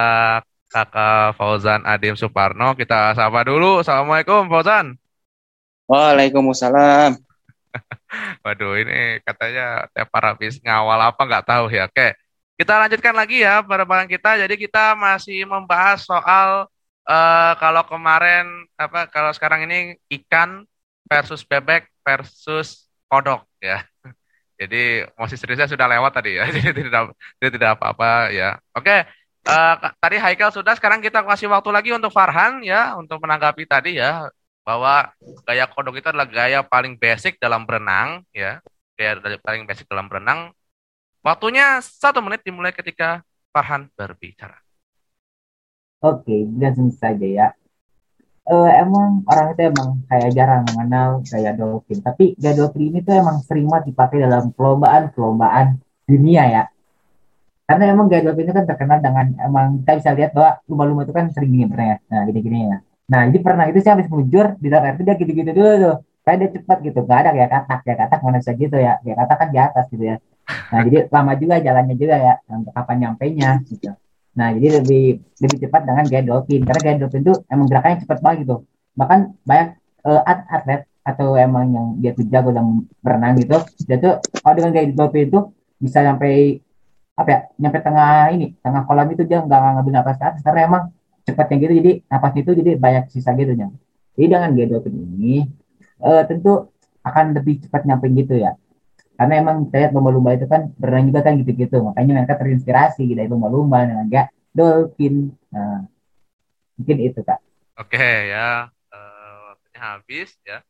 Kakak 0.67 1.39
Fauzan 1.39 1.87
Adim 1.87 2.19
Suparno. 2.19 2.75
Kita 2.75 3.15
sapa 3.15 3.47
dulu. 3.47 3.87
Assalamualaikum 3.87 4.51
Fauzan. 4.51 4.99
Waalaikumsalam. 5.87 7.26
Waduh, 8.45 8.75
ini 8.81 9.21
katanya 9.23 9.91
tiap 9.93 10.09
para 10.11 10.33
habis 10.35 10.59
ngawal 10.63 11.01
apa 11.01 11.21
nggak 11.23 11.47
tahu 11.47 11.65
ya. 11.73 11.87
Oke, 11.91 12.15
kita 12.57 12.73
lanjutkan 12.81 13.15
lagi 13.15 13.45
ya 13.45 13.61
barang 13.61 14.09
kita. 14.09 14.41
Jadi 14.41 14.55
kita 14.57 14.97
masih 14.97 15.45
membahas 15.45 16.05
soal 16.05 16.69
uh, 17.05 17.53
kalau 17.61 17.83
kemarin 17.85 18.67
apa 18.81 19.07
kalau 19.13 19.31
sekarang 19.37 19.69
ini 19.69 20.01
ikan 20.23 20.65
versus 21.07 21.45
bebek 21.45 21.89
versus 22.03 22.89
kodok 23.07 23.45
ya. 23.61 23.85
Jadi 24.61 25.05
masih 25.21 25.37
seriusnya 25.37 25.69
sudah 25.69 25.87
lewat 25.87 26.13
tadi 26.17 26.41
ya. 26.41 26.49
Jadi 26.55 26.89
tidak 26.89 27.13
tidak 27.39 27.53
tidak 27.57 27.71
apa-apa 27.79 28.33
ya. 28.33 28.57
Oke. 28.73 29.07
Uh, 29.47 29.79
tadi 30.03 30.19
Haikal 30.19 30.51
sudah, 30.51 30.75
sekarang 30.75 30.99
kita 30.99 31.23
kasih 31.23 31.47
waktu 31.47 31.71
lagi 31.71 31.95
untuk 31.95 32.11
Farhan 32.11 32.67
ya 32.67 32.99
untuk 32.99 33.23
menanggapi 33.23 33.63
tadi 33.63 33.95
ya 33.95 34.27
bahwa 34.67 35.15
gaya 35.47 35.71
kodok 35.71 36.03
itu 36.03 36.11
adalah 36.11 36.27
gaya 36.27 36.67
paling 36.67 36.99
basic 36.99 37.39
dalam 37.39 37.63
berenang 37.63 38.27
ya, 38.35 38.59
gaya 38.99 39.15
paling 39.39 39.63
basic 39.63 39.87
dalam 39.87 40.11
berenang. 40.11 40.51
Waktunya 41.23 41.79
satu 41.79 42.19
menit 42.19 42.43
dimulai 42.43 42.75
ketika 42.75 43.23
Farhan 43.55 43.87
berbicara. 43.95 44.59
Oke, 46.03 46.51
langsung 46.59 46.91
saja 46.91 47.25
ya 47.25 47.47
uh, 48.47 48.71
emang 48.83 49.27
orang 49.27 49.47
itu 49.55 49.63
emang 49.71 49.89
kayak 50.07 50.31
jarang 50.35 50.63
mengenal 50.73 51.21
gaya 51.27 51.53
dolphin. 51.55 51.99
Tapi 52.01 52.39
gaya 52.39 52.55
dolphin 52.55 52.95
ini 52.95 52.99
tuh 53.03 53.15
emang 53.19 53.43
sering 53.45 53.67
banget 53.67 53.93
dipakai 53.93 54.23
dalam 54.23 54.55
perlombaan-perlombaan 54.55 55.83
dunia 56.07 56.43
ya. 56.47 56.65
Karena 57.67 57.85
emang 57.91 58.07
gaya 58.07 58.23
dolphin 58.23 58.47
itu 58.47 58.55
kan 58.55 58.67
terkenal 58.67 58.99
dengan 59.03 59.27
emang 59.43 59.83
kita 59.83 59.93
bisa 59.99 60.11
lihat 60.15 60.31
bahwa 60.33 60.51
lumba-lumba 60.71 61.03
itu 61.07 61.15
kan 61.15 61.27
sering 61.35 61.51
gini 61.51 61.67
ya. 61.67 61.97
Nah 62.11 62.21
gini-gini 62.31 62.59
ya. 62.71 62.79
Nah 63.07 63.21
jadi 63.31 63.39
pernah 63.43 63.65
itu 63.71 63.79
sih 63.83 63.91
habis 63.91 64.09
mujur 64.11 64.59
di 64.59 64.69
dalam 64.71 64.91
air 64.91 64.95
itu 64.99 65.05
dia 65.07 65.15
gitu-gitu 65.19 65.51
dulu 65.55 65.73
tuh. 65.83 65.97
Kayak 66.27 66.39
dia 66.43 66.49
cepat 66.59 66.79
gitu. 66.83 66.99
Gak 67.07 67.19
ada 67.23 67.31
kayak 67.35 67.51
katak. 67.55 67.79
Kayak 67.87 67.99
katak 68.07 68.21
mana 68.27 68.39
bisa 68.43 68.53
gitu 68.59 68.77
ya. 68.77 68.93
Kayak 69.03 69.17
katak 69.23 69.37
kan 69.39 69.49
di 69.55 69.59
atas 69.59 69.85
gitu 69.93 70.05
ya. 70.05 70.17
Nah 70.47 70.81
jadi 70.87 70.99
lama 71.11 71.33
juga 71.39 71.55
jalannya 71.63 71.95
juga 71.95 72.17
ya. 72.19 72.35
Untuk 72.51 72.73
kapan 72.75 72.97
nyampe 73.03 73.25
nya 73.31 73.51
gitu. 73.67 73.91
Nah, 74.37 74.53
jadi 74.53 74.85
lebih 74.85 75.05
lebih 75.41 75.59
cepat 75.65 75.89
dengan 75.89 76.05
gaya 76.05 76.23
dolphin 76.29 76.61
karena 76.69 76.81
gaya 76.85 76.97
dolphin 77.01 77.25
itu 77.25 77.35
emang 77.49 77.67
gerakannya 77.73 78.05
cepat 78.05 78.19
banget 78.21 78.39
gitu. 78.45 78.57
Bahkan 78.93 79.19
banyak 79.49 79.69
uh, 80.05 80.23
atlet 80.29 80.85
atau 81.01 81.41
emang 81.41 81.65
yang 81.73 81.87
dia 81.97 82.13
tuh 82.13 82.29
jago 82.29 82.53
dalam 82.53 82.85
berenang 83.01 83.41
gitu, 83.41 83.57
dia 83.89 83.97
tuh 83.97 84.21
kalau 84.45 84.55
dengan 84.61 84.71
gaya 84.77 84.87
dolphin 84.93 85.33
itu 85.33 85.41
bisa 85.81 86.05
sampai 86.05 86.61
apa 87.17 87.29
ya, 87.33 87.41
nyampe 87.57 87.79
tengah 87.81 88.29
ini, 88.37 88.47
tengah 88.61 88.85
kolam 88.85 89.09
itu 89.09 89.25
dia 89.25 89.41
nggak 89.41 89.61
ngambil 89.81 89.93
napas 89.97 90.21
atas 90.21 90.45
karena 90.45 90.69
emang 90.69 90.83
cepatnya 91.27 91.57
gitu, 91.67 91.73
jadi 91.83 91.93
napas 92.07 92.33
itu 92.39 92.51
jadi 92.55 92.71
banyak 92.79 93.05
sisa 93.11 93.35
gitu 93.35 93.53
ya. 93.59 93.69
Jadi 94.17 94.27
dengan 94.33 94.51
gaya 94.57 94.67
dolphin 94.71 94.95
ini 94.97 95.45
uh, 96.01 96.23
tentu 96.25 96.71
akan 97.03 97.37
lebih 97.37 97.67
cepat 97.67 97.83
nyampe 97.85 98.07
gitu 98.15 98.39
ya. 98.39 98.57
Karena 99.17 99.41
emang 99.41 99.69
saya 99.73 99.89
lihat 99.89 99.93
lumba-lumba 99.97 100.37
itu 100.37 100.47
kan 100.47 100.73
berenang 100.77 101.09
juga 101.09 101.21
kan 101.25 101.41
gitu-gitu 101.41 101.81
makanya 101.81 102.21
mereka 102.21 102.37
terinspirasi 102.37 103.09
gitu 103.09 103.17
dari 103.17 103.29
lumba-lumba 103.33 103.89
dengan 103.89 104.05
gak 104.13 104.29
dolphin 104.53 105.33
nah 105.53 105.85
mungkin 106.77 106.97
itu 107.01 107.21
kak. 107.25 107.41
Oke 107.81 108.33
ya. 108.33 108.69
Uh, 108.93 109.53
waktunya 109.53 109.81
habis 109.81 110.31
ya. 110.45 110.61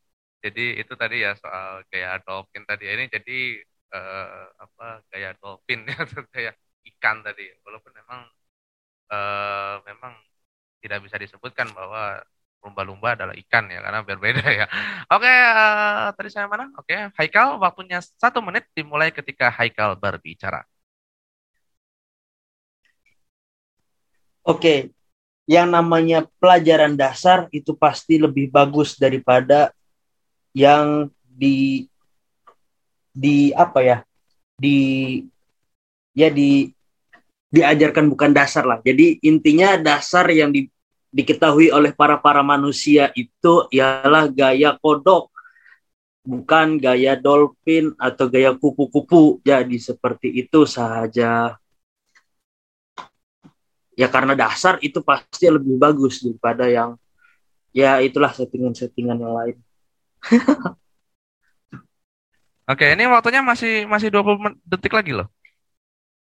Jadi 0.42 0.78
itu 0.78 0.92
tadi 0.94 1.26
ya 1.26 1.34
soal 1.34 1.82
kayak 1.90 2.22
dolphin 2.22 2.62
tadi 2.62 2.86
ini 2.86 3.10
jadi 3.10 3.38
uh, 3.90 4.46
apa 4.62 5.02
kayak 5.10 5.42
dolphin 5.42 5.82
ya 5.90 6.02
kayak 6.30 6.54
ikan 6.94 7.26
tadi 7.26 7.50
walaupun 7.66 7.92
memang 7.98 8.20
uh, 9.10 9.82
memang 9.82 10.14
tidak 10.80 11.04
bisa 11.04 11.16
disebutkan 11.16 11.70
bahwa 11.72 12.20
lumba-lumba 12.66 13.14
adalah 13.14 13.34
ikan 13.46 13.70
ya 13.70 13.78
karena 13.78 14.00
berbeda 14.02 14.42
ya. 14.50 14.66
Oke, 15.14 15.30
uh, 15.30 16.10
tadi 16.18 16.28
saya 16.34 16.50
mana? 16.50 16.66
Oke, 16.74 17.14
Haikal 17.14 17.62
waktunya 17.62 18.02
satu 18.02 18.42
menit 18.42 18.66
dimulai 18.74 19.14
ketika 19.14 19.50
Haikal 19.54 19.94
berbicara. 19.94 20.66
Oke, 24.46 24.94
yang 25.46 25.70
namanya 25.70 26.26
pelajaran 26.42 26.98
dasar 26.98 27.46
itu 27.54 27.74
pasti 27.74 28.18
lebih 28.18 28.50
bagus 28.50 28.98
daripada 28.98 29.70
yang 30.50 31.10
di 31.22 31.86
di 33.16 33.50
apa 33.54 33.80
ya 33.80 33.98
di 34.58 34.78
ya 36.14 36.28
di 36.30 36.75
diajarkan 37.56 38.12
bukan 38.12 38.36
dasar 38.36 38.68
lah. 38.68 38.78
Jadi 38.84 39.20
intinya 39.24 39.80
dasar 39.80 40.28
yang 40.28 40.52
di 40.52 40.68
diketahui 41.16 41.72
oleh 41.72 41.96
para 41.96 42.20
para 42.20 42.44
manusia 42.44 43.08
itu 43.16 43.64
ialah 43.72 44.28
gaya 44.28 44.76
kodok 44.76 45.32
bukan 46.26 46.76
gaya 46.76 47.16
dolphin 47.16 47.96
atau 47.96 48.28
gaya 48.28 48.52
kupu-kupu 48.52 49.40
jadi 49.40 49.76
seperti 49.80 50.44
itu 50.44 50.68
saja 50.68 51.56
ya 53.96 54.06
karena 54.12 54.36
dasar 54.36 54.76
itu 54.84 55.00
pasti 55.00 55.48
lebih 55.48 55.80
bagus 55.80 56.20
daripada 56.20 56.68
yang 56.68 57.00
ya 57.72 58.02
itulah 58.04 58.34
settingan-settingan 58.34 59.16
yang 59.16 59.32
lain 59.32 59.56
Oke, 62.66 62.82
ini 62.98 63.06
waktunya 63.06 63.46
masih 63.46 63.86
masih 63.86 64.10
20 64.10 64.58
detik 64.66 64.90
lagi 64.90 65.14
loh. 65.14 65.30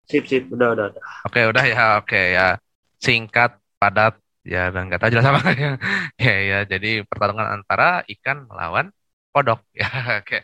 Sip, 0.06 0.25
sip, 0.26 0.50
udah, 0.50 0.75
udah, 0.75 0.85
udah. 0.92 1.02
Oke, 1.26 1.40
udah 1.47 1.64
ya. 1.64 1.85
Oke 2.02 2.35
ya. 2.35 2.59
Singkat, 3.02 3.59
padat, 3.78 4.23
Ya, 4.42 4.75
nggak 4.75 4.99
tahu 4.99 5.11
jelas 5.14 5.26
apa 5.30 5.54
ya. 5.54 5.73
ya, 6.26 6.37
ya. 6.42 6.59
Jadi 6.66 7.06
pertarungan 7.06 7.47
antara 7.47 8.02
ikan 8.18 8.47
melawan 8.50 8.90
kodok. 9.30 9.62
Ya, 9.78 9.88
oke. 10.18 10.38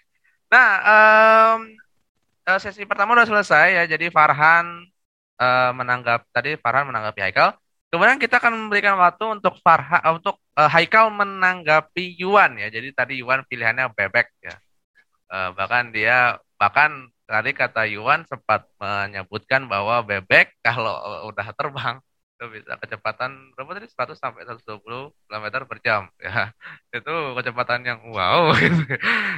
Nah, 0.49 0.69
um, 0.87 1.61
sesi 2.63 2.87
pertama 2.87 3.19
udah 3.19 3.27
selesai 3.27 3.75
ya. 3.75 3.85
Jadi 3.91 4.09
Farhan 4.15 4.87
uh, 5.43 5.71
menanggap 5.75 6.31
tadi 6.31 6.55
Farhan 6.57 6.89
menanggapi 6.89 7.21
Haikal. 7.27 7.59
Kemudian 7.89 8.21
kita 8.21 8.37
akan 8.39 8.69
memberikan 8.69 9.01
waktu 9.01 9.25
untuk 9.41 9.59
Farha 9.65 9.99
untuk 10.15 10.39
uh, 10.55 10.71
Haikal 10.71 11.11
menanggapi 11.11 12.17
Yuan 12.23 12.55
ya. 12.57 12.71
Jadi 12.71 12.95
tadi 12.95 13.15
Yuan 13.21 13.43
pilihannya 13.51 13.91
bebek 13.93 14.31
ya. 14.41 14.55
Uh, 15.29 15.51
bahkan 15.59 15.91
dia 15.91 16.39
bahkan 16.57 17.11
tadi 17.29 17.51
kata 17.53 17.85
Yuan 17.93 18.25
sempat 18.25 18.65
menyebutkan 18.81 19.69
bahwa 19.69 20.01
bebek 20.01 20.57
kalau 20.67 21.29
udah 21.29 21.49
terbang 21.53 21.97
itu 22.39 22.45
bisa 22.55 22.79
kecepatan 22.79 23.51
berapa 23.59 23.75
tadi? 23.75 23.91
100 23.91 24.15
sampai 24.15 24.47
120 24.47 25.11
km 25.27 25.47
per 25.67 25.79
jam. 25.83 26.03
Ya 26.23 26.55
itu 26.95 27.15
kecepatan 27.37 27.83
yang 27.85 28.01
wow. 28.15 28.55
Gitu. 28.63 28.95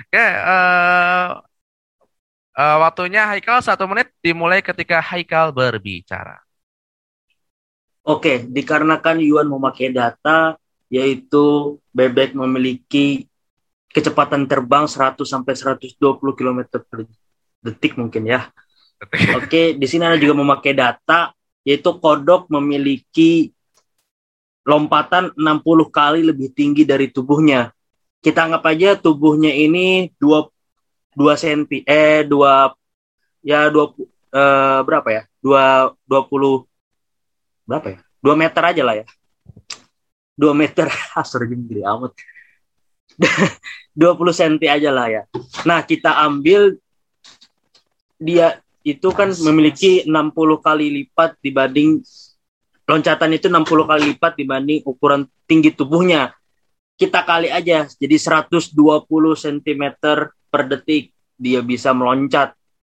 Oke 0.07 0.27
uh, 0.37 1.41
uh, 2.61 2.77
waktunya 2.85 3.25
Haikal 3.25 3.65
satu 3.65 3.89
menit. 3.89 4.13
Dimulai 4.21 4.61
ketika 4.61 5.01
Haikal 5.01 5.49
berbicara. 5.51 6.45
Oke, 8.05 8.45
dikarenakan 8.49 9.21
Yuan 9.21 9.49
memakai 9.49 9.93
data 9.93 10.57
yaitu 10.93 11.77
bebek 11.95 12.35
memiliki 12.35 13.29
kecepatan 13.93 14.45
terbang 14.45 14.85
100 14.85 15.21
sampai 15.25 15.55
120 15.55 15.97
km 16.19 16.61
per 16.69 17.07
detik 17.61 17.97
mungkin 17.97 18.29
ya. 18.29 18.49
Oke, 19.39 19.77
di 19.77 19.87
sini 19.89 20.05
Anda 20.05 20.21
juga 20.21 20.37
memakai 20.37 20.77
data 20.77 21.33
yaitu 21.65 21.93
kodok 22.01 22.49
memiliki 22.49 23.53
lompatan 24.65 25.33
60 25.37 25.89
kali 25.89 26.21
lebih 26.25 26.53
tinggi 26.53 26.85
dari 26.85 27.09
tubuhnya. 27.09 27.73
Kita 28.21 28.49
anggap 28.49 28.65
aja 28.69 28.97
tubuhnya 28.97 29.53
ini 29.53 30.13
2 30.21 31.17
2 31.17 31.37
cm 31.37 31.85
eh 31.89 32.25
2 32.29 32.73
ya 33.45 33.73
2 33.73 33.77
eh, 34.37 34.81
berapa 34.85 35.09
ya? 35.09 35.23
2 35.41 35.97
20 36.05 36.65
berapa 37.69 37.87
ya? 37.97 37.99
2 38.21 38.37
meter 38.37 38.63
aja 38.65 38.83
lah 38.85 38.95
ya. 39.01 39.07
2 40.41 40.57
meter, 40.57 40.89
asur 41.21 41.45
gede 41.45 41.85
amat. 41.85 42.17
20 44.01 44.33
cm 44.33 44.57
aja 44.65 44.89
lah 44.89 45.07
ya. 45.13 45.23
Nah, 45.69 45.85
kita 45.85 46.25
ambil 46.25 46.81
dia 48.21 48.61
itu 48.85 49.09
kan 49.13 49.33
memiliki 49.33 50.05
60 50.05 50.37
kali 50.61 50.87
lipat 51.01 51.41
dibanding 51.41 52.05
loncatan 52.85 53.31
itu 53.37 53.47
60 53.49 53.65
kali 53.65 54.03
lipat 54.15 54.33
dibanding 54.37 54.81
ukuran 54.85 55.25
tinggi 55.49 55.73
tubuhnya. 55.73 56.37
Kita 57.01 57.25
kali 57.25 57.49
aja 57.49 57.89
jadi 57.89 58.17
120 58.21 58.77
cm 59.17 59.85
per 60.53 60.63
detik 60.69 61.17
dia 61.41 61.65
bisa 61.65 61.97
meloncat. 61.97 62.53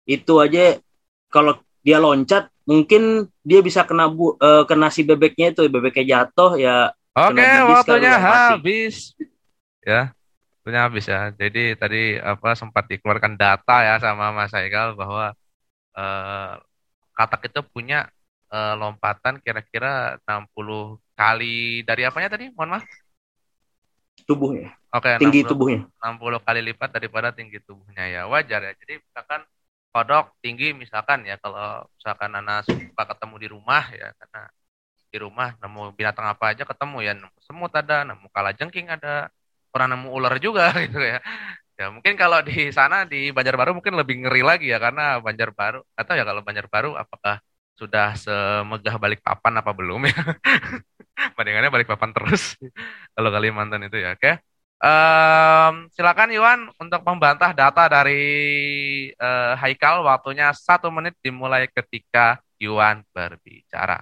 Itu 0.09 0.41
aja 0.41 0.81
kalau 1.29 1.61
dia 1.85 2.01
loncat 2.01 2.49
mungkin 2.65 3.29
dia 3.45 3.61
bisa 3.61 3.85
kena 3.85 4.09
bu, 4.09 4.37
uh, 4.41 4.65
kena 4.65 4.89
si 4.89 5.05
bebeknya 5.05 5.53
itu 5.53 5.69
bebeknya 5.69 6.25
jatuh 6.25 6.57
ya. 6.57 6.89
Oke, 7.11 7.43
waktunya 7.43 8.15
habis. 8.15 9.13
Ya, 9.83 10.15
waktunya 10.61 10.81
habis 10.85 11.09
ya. 11.09 11.33
Jadi 11.33 11.73
tadi 11.73 12.21
apa 12.21 12.53
sempat 12.53 12.85
dikeluarkan 12.85 13.33
data 13.33 13.81
ya 13.81 13.97
sama 13.97 14.29
Mas 14.29 14.53
Haikal 14.53 14.93
bahwa 14.93 15.33
uh, 15.97 16.53
katak 17.17 17.49
itu 17.49 17.65
punya 17.65 18.05
uh, 18.53 18.77
lompatan 18.77 19.41
kira-kira 19.41 20.21
60 20.29 21.01
kali 21.17 21.81
dari 21.81 22.05
apanya 22.05 22.29
tadi? 22.37 22.53
Mohon 22.53 22.77
maaf. 22.77 22.85
Tubuhnya. 24.29 24.69
Oke, 24.93 25.09
okay, 25.09 25.17
tinggi 25.17 25.41
60, 25.41 25.49
tubuhnya. 25.49 25.81
60 25.97 26.45
kali 26.45 26.61
lipat 26.61 26.89
daripada 26.93 27.33
tinggi 27.33 27.57
tubuhnya 27.65 28.05
ya. 28.05 28.21
Wajar 28.29 28.61
ya. 28.61 28.73
Jadi 28.77 29.01
misalkan 29.01 29.41
kodok 29.89 30.37
tinggi 30.45 30.77
misalkan 30.77 31.25
ya 31.25 31.41
kalau 31.41 31.89
misalkan 31.97 32.31
anak 32.37 32.69
suka 32.69 33.03
ketemu 33.09 33.35
di 33.41 33.47
rumah 33.49 33.83
ya 33.91 34.13
karena 34.13 34.41
di 35.11 35.17
rumah 35.19 35.51
nemu 35.59 35.91
binatang 35.99 36.31
apa 36.31 36.55
aja 36.55 36.63
ketemu 36.63 36.97
ya 37.03 37.11
nemu 37.11 37.37
semut 37.43 37.75
ada 37.75 38.07
nemu 38.07 38.31
kalajengking 38.31 38.87
ada 38.87 39.27
pernah 39.71 39.95
nemu 39.97 40.07
ular 40.11 40.35
juga 40.37 40.69
gitu 40.85 40.99
ya. 40.99 41.19
Ya 41.79 41.89
mungkin 41.89 42.13
kalau 42.13 42.39
di 42.45 42.69
sana 42.69 43.09
di 43.09 43.33
Banjarbaru 43.33 43.73
mungkin 43.73 43.97
lebih 43.97 44.21
ngeri 44.27 44.45
lagi 44.45 44.69
ya 44.69 44.77
karena 44.77 45.17
Banjarbaru 45.17 45.81
atau 45.97 46.13
ya 46.13 46.23
kalau 46.27 46.45
Banjarbaru 46.45 46.93
apakah 46.93 47.41
sudah 47.73 48.13
semegah 48.13 48.95
balik 49.01 49.25
papan 49.25 49.57
apa 49.57 49.71
belum 49.73 50.05
ya? 50.05 50.13
Bandingannya 51.37 51.73
balik 51.73 51.89
papan 51.89 52.13
terus 52.13 52.53
kalau 53.17 53.29
Kalimantan 53.33 53.81
itu 53.87 53.97
ya. 53.97 54.13
Oke. 54.13 54.37
Um, 54.81 55.93
silakan 55.93 56.33
Iwan 56.33 56.59
untuk 56.81 57.05
membantah 57.05 57.53
data 57.53 57.85
dari 57.85 58.21
uh, 59.13 59.53
Haikal 59.53 60.01
waktunya 60.01 60.49
satu 60.53 60.89
menit 60.89 61.13
dimulai 61.21 61.69
ketika 61.69 62.41
Iwan 62.57 63.05
berbicara. 63.13 64.01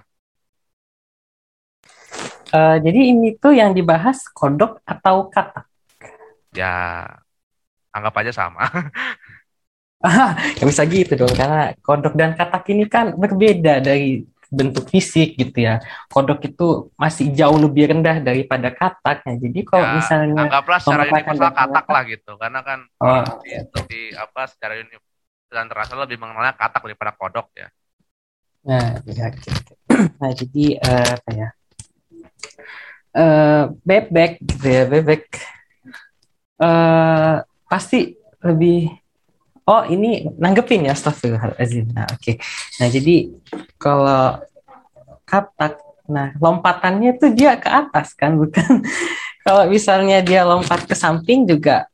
Uh, 2.50 2.76
jadi 2.82 3.00
ini 3.14 3.38
tuh 3.38 3.54
yang 3.54 3.70
dibahas 3.70 4.26
kodok 4.34 4.82
atau 4.82 5.30
katak? 5.30 5.70
Ya, 6.50 7.06
anggap 7.94 8.14
aja 8.22 8.32
sama. 8.34 8.66
Ah, 10.00 10.32
ya 10.56 10.64
bisa 10.64 10.80
gitu 10.88 11.12
dong, 11.12 11.28
karena 11.36 11.76
kodok 11.84 12.16
dan 12.16 12.32
katak 12.32 12.64
ini 12.72 12.88
kan 12.88 13.12
berbeda 13.20 13.84
dari 13.84 14.24
bentuk 14.48 14.88
fisik 14.88 15.36
gitu 15.36 15.68
ya. 15.68 15.76
Kodok 16.08 16.40
itu 16.40 16.88
masih 16.96 17.28
jauh 17.36 17.60
lebih 17.60 17.92
rendah 17.92 18.16
daripada 18.24 18.72
kataknya. 18.72 19.36
Jadi 19.36 19.60
kalau 19.60 19.84
ya, 19.84 19.92
misalnya 20.00 20.48
anggaplah 20.48 20.80
secara 20.80 21.04
universal 21.04 21.52
katak 21.52 21.86
lah 21.92 22.02
gitu, 22.08 22.32
karena 22.40 22.60
kan 22.64 22.78
oh, 22.96 23.24
di, 23.44 23.52
iya. 23.52 23.60
di 23.84 24.00
apa 24.16 24.48
secara 24.48 24.80
universal 24.80 25.68
terasa 25.68 25.92
lebih 26.00 26.16
mengenalnya 26.16 26.56
katak 26.56 26.80
daripada 26.80 27.12
kodok 27.12 27.52
ya. 27.52 27.68
Nah, 28.64 29.04
ya, 29.04 29.26
gitu. 29.36 29.72
nah 30.20 30.32
jadi 30.32 30.64
uh, 30.80 31.08
apa 31.20 31.30
ya? 31.36 31.48
Uh, 33.16 33.72
bebek. 33.84 34.40
Gitu 34.42 34.66
ya 34.66 34.84
bebek. 34.86 35.24
Uh, 36.60 37.40
pasti 37.70 38.18
lebih 38.44 38.92
oh 39.68 39.84
ini 39.86 40.26
nanggepin 40.38 40.88
ya 40.88 40.96
astagfirullahaladzim. 40.96 41.94
Nah 41.94 42.06
oke. 42.10 42.20
Okay. 42.20 42.36
nah 42.82 42.88
jadi 42.90 43.16
kalau 43.78 44.42
katak 45.24 45.78
nah 46.10 46.34
lompatannya 46.42 47.14
itu 47.14 47.30
dia 47.30 47.54
ke 47.54 47.70
atas 47.70 48.12
kan 48.18 48.34
bukan? 48.34 48.82
Kalau 49.46 49.64
misalnya 49.72 50.20
dia 50.20 50.44
lompat 50.44 50.84
ke 50.84 50.92
samping 50.92 51.48
juga 51.48 51.88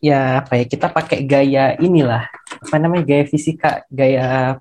ya 0.00 0.42
apa 0.42 0.58
ya 0.58 0.64
kita 0.64 0.88
pakai 0.90 1.22
gaya 1.24 1.76
inilah 1.78 2.26
apa 2.32 2.76
namanya 2.80 3.04
gaya 3.06 3.24
fisika 3.28 3.84
gaya 3.92 4.58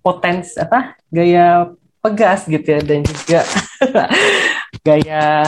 potens 0.00 0.56
apa 0.56 0.96
gaya 1.10 1.72
pegas 1.98 2.46
gitu 2.46 2.64
ya 2.64 2.80
dan 2.80 3.02
juga 3.04 3.42
gaya 4.88 5.44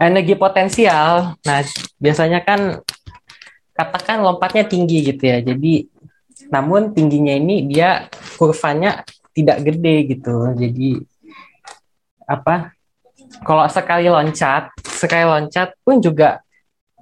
energi 0.00 0.34
potensial. 0.36 1.36
Nah, 1.44 1.60
biasanya 2.00 2.40
kan 2.40 2.80
katakan 3.76 4.24
lompatnya 4.24 4.64
tinggi 4.64 5.04
gitu 5.04 5.20
ya. 5.20 5.44
Jadi 5.44 5.88
namun 6.48 6.96
tingginya 6.96 7.36
ini 7.36 7.68
dia 7.68 8.08
kurvanya 8.40 9.04
tidak 9.36 9.60
gede 9.64 9.96
gitu. 10.16 10.56
Jadi 10.56 10.96
apa? 12.24 12.72
Kalau 13.44 13.68
sekali 13.68 14.08
loncat, 14.08 14.72
sekali 14.80 15.28
loncat 15.28 15.76
pun 15.84 16.00
juga 16.00 16.40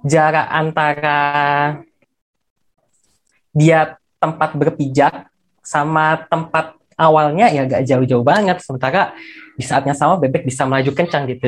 jarak 0.03 0.47
antara 0.51 1.21
dia 3.55 3.95
tempat 4.19 4.51
berpijak 4.57 5.31
sama 5.63 6.27
tempat 6.27 6.75
awalnya 6.99 7.47
ya 7.51 7.63
gak 7.65 7.87
jauh-jauh 7.87 8.23
banget 8.25 8.59
sementara 8.59 9.15
di 9.55 9.63
saatnya 9.63 9.95
sama 9.95 10.19
bebek 10.19 10.43
bisa 10.43 10.67
melaju 10.67 10.91
kencang 10.91 11.31
gitu. 11.31 11.47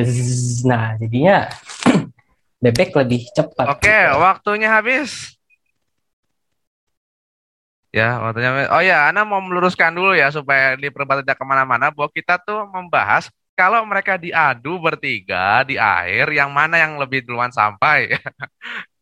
Nah 0.64 0.96
jadinya 0.96 1.52
bebek 2.64 2.96
lebih 2.96 3.28
cepat 3.36 3.76
oke 3.76 3.98
waktunya 4.16 4.68
habis. 4.72 5.36
Ya 7.92 8.20
waktunya 8.20 8.68
oh 8.68 8.82
ya 8.84 9.08
Ana 9.08 9.24
mau 9.28 9.40
meluruskan 9.40 9.92
dulu 9.92 10.16
ya 10.16 10.32
supaya 10.32 10.76
di 10.76 10.88
perdebat 10.88 11.24
tidak 11.24 11.36
ke 11.36 11.44
mana-mana. 11.44 11.92
Bahwa 11.92 12.08
kita 12.08 12.40
tuh 12.40 12.64
membahas 12.68 13.28
kalau 13.58 13.82
mereka 13.82 14.14
diadu 14.14 14.78
bertiga 14.78 15.66
di 15.66 15.74
air, 15.74 16.30
yang 16.30 16.54
mana 16.54 16.78
yang 16.78 16.94
lebih 16.94 17.26
duluan 17.26 17.50
sampai? 17.50 18.14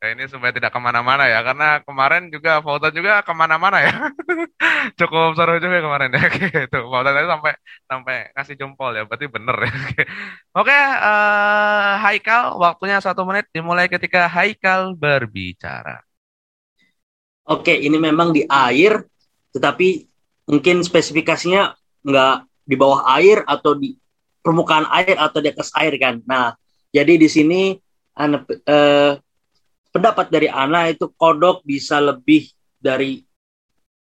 nah, 0.01 0.09
ini 0.17 0.25
supaya 0.33 0.49
tidak 0.49 0.73
ke 0.73 0.81
mana-mana 0.81 1.29
ya, 1.29 1.45
karena 1.45 1.85
kemarin 1.85 2.33
juga 2.33 2.65
foto 2.65 2.89
juga 2.89 3.21
ke 3.21 3.37
mana-mana 3.37 3.85
ya. 3.85 3.93
Cukup 4.99 5.37
seru 5.37 5.61
juga 5.61 5.85
kemarin 5.85 6.09
ya, 6.09 6.25
gitu. 6.41 6.79
Foto 6.89 7.09
tadi 7.13 7.29
sampai 7.29 7.53
sampai 7.85 8.17
ngasih 8.33 8.57
jempol 8.57 8.97
ya, 8.97 9.05
berarti 9.05 9.29
bener 9.29 9.57
ya. 9.61 9.73
Oke, 10.57 10.73
uh, 11.05 12.01
Haikal, 12.01 12.57
waktunya 12.57 12.97
satu 13.05 13.29
menit 13.29 13.53
dimulai 13.53 13.93
ketika 13.93 14.25
Haikal 14.25 14.97
berbicara. 14.97 16.01
Oke, 17.45 17.77
ini 17.77 18.01
memang 18.01 18.33
di 18.33 18.49
air, 18.49 19.05
tetapi 19.53 20.09
mungkin 20.49 20.81
spesifikasinya 20.81 21.77
nggak 22.09 22.37
di 22.65 22.75
bawah 22.75 23.05
air 23.21 23.45
atau 23.45 23.77
di 23.77 23.95
permukaan 24.47 24.87
air 24.95 25.19
atau 25.19 25.43
di 25.43 25.51
atas 25.51 25.75
air 25.75 25.99
kan. 25.99 26.23
Nah, 26.23 26.55
jadi 26.95 27.19
di 27.19 27.27
sini 27.27 27.75
ana, 28.15 28.47
eh, 28.47 29.19
pendapat 29.91 30.31
dari 30.31 30.47
Ana 30.47 30.87
itu 30.87 31.11
kodok 31.11 31.67
bisa 31.67 31.99
lebih 31.99 32.47
dari 32.79 33.27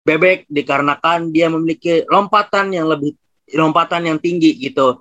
bebek 0.03 0.51
dikarenakan 0.51 1.31
dia 1.31 1.47
memiliki 1.47 2.03
lompatan 2.11 2.75
yang 2.75 2.91
lebih 2.91 3.15
lompatan 3.55 4.11
yang 4.11 4.19
tinggi 4.19 4.59
gitu. 4.59 4.99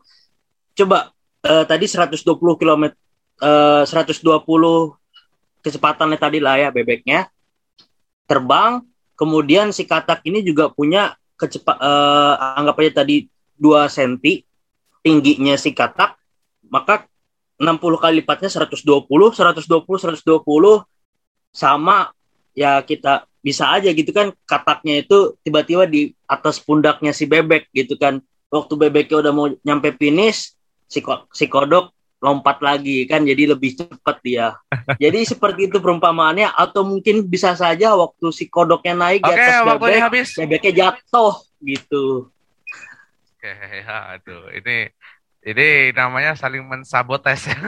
Coba 0.78 1.10
eh, 1.42 1.64
tadi 1.66 1.90
120 1.90 2.38
km 2.38 2.94
eh, 3.42 3.82
120 3.82 4.22
kecepatannya 5.62 6.18
tadi 6.18 6.38
lah 6.38 6.58
ya 6.58 6.68
bebeknya 6.70 7.30
terbang 8.26 8.82
kemudian 9.14 9.70
si 9.70 9.86
katak 9.86 10.22
ini 10.26 10.42
juga 10.42 10.70
punya 10.70 11.14
kecepat 11.38 11.76
eh, 11.78 12.34
anggap 12.58 12.78
aja 12.78 13.02
tadi 13.02 13.26
2 13.58 13.90
cm 13.90 14.46
tingginya 15.02 15.58
si 15.58 15.74
katak 15.74 16.16
maka 16.70 17.04
60 17.60 17.78
kali 18.02 18.22
lipatnya 18.24 18.50
120 18.50 19.06
120 19.06 19.62
120 19.62 20.82
sama 21.52 22.10
ya 22.56 22.80
kita 22.82 23.28
bisa 23.42 23.70
aja 23.74 23.90
gitu 23.90 24.14
kan 24.14 24.30
kataknya 24.46 25.02
itu 25.02 25.36
tiba-tiba 25.42 25.84
di 25.84 26.14
atas 26.26 26.62
pundaknya 26.62 27.10
si 27.14 27.26
bebek 27.26 27.68
gitu 27.74 27.98
kan. 27.98 28.22
Waktu 28.48 28.74
bebeknya 28.78 29.22
udah 29.22 29.32
mau 29.34 29.46
nyampe 29.66 29.94
finish 29.98 30.54
si 30.86 31.02
ko- 31.02 31.26
si 31.34 31.50
kodok 31.50 31.90
lompat 32.22 32.62
lagi 32.62 33.02
kan 33.10 33.26
jadi 33.26 33.50
lebih 33.52 33.74
cepat 33.74 34.16
dia. 34.22 34.54
Jadi 34.96 35.26
seperti 35.34 35.68
itu 35.68 35.82
perumpamaannya 35.82 36.54
atau 36.54 36.86
mungkin 36.86 37.26
bisa 37.26 37.58
saja 37.58 37.92
waktu 37.98 38.30
si 38.30 38.46
kodoknya 38.46 38.94
naik 38.94 39.20
di 39.26 39.32
atas 39.34 39.56
bebek 39.66 40.00
habis. 40.00 40.28
bebeknya 40.38 40.72
jatuh 40.72 41.34
gitu 41.62 42.31
Ya, 43.42 43.50
aduh, 44.14 44.50
ini 44.54 44.90
ini 45.42 45.90
namanya 45.98 46.38
saling 46.38 46.62
mensabotes 46.62 47.40
ya. 47.50 47.58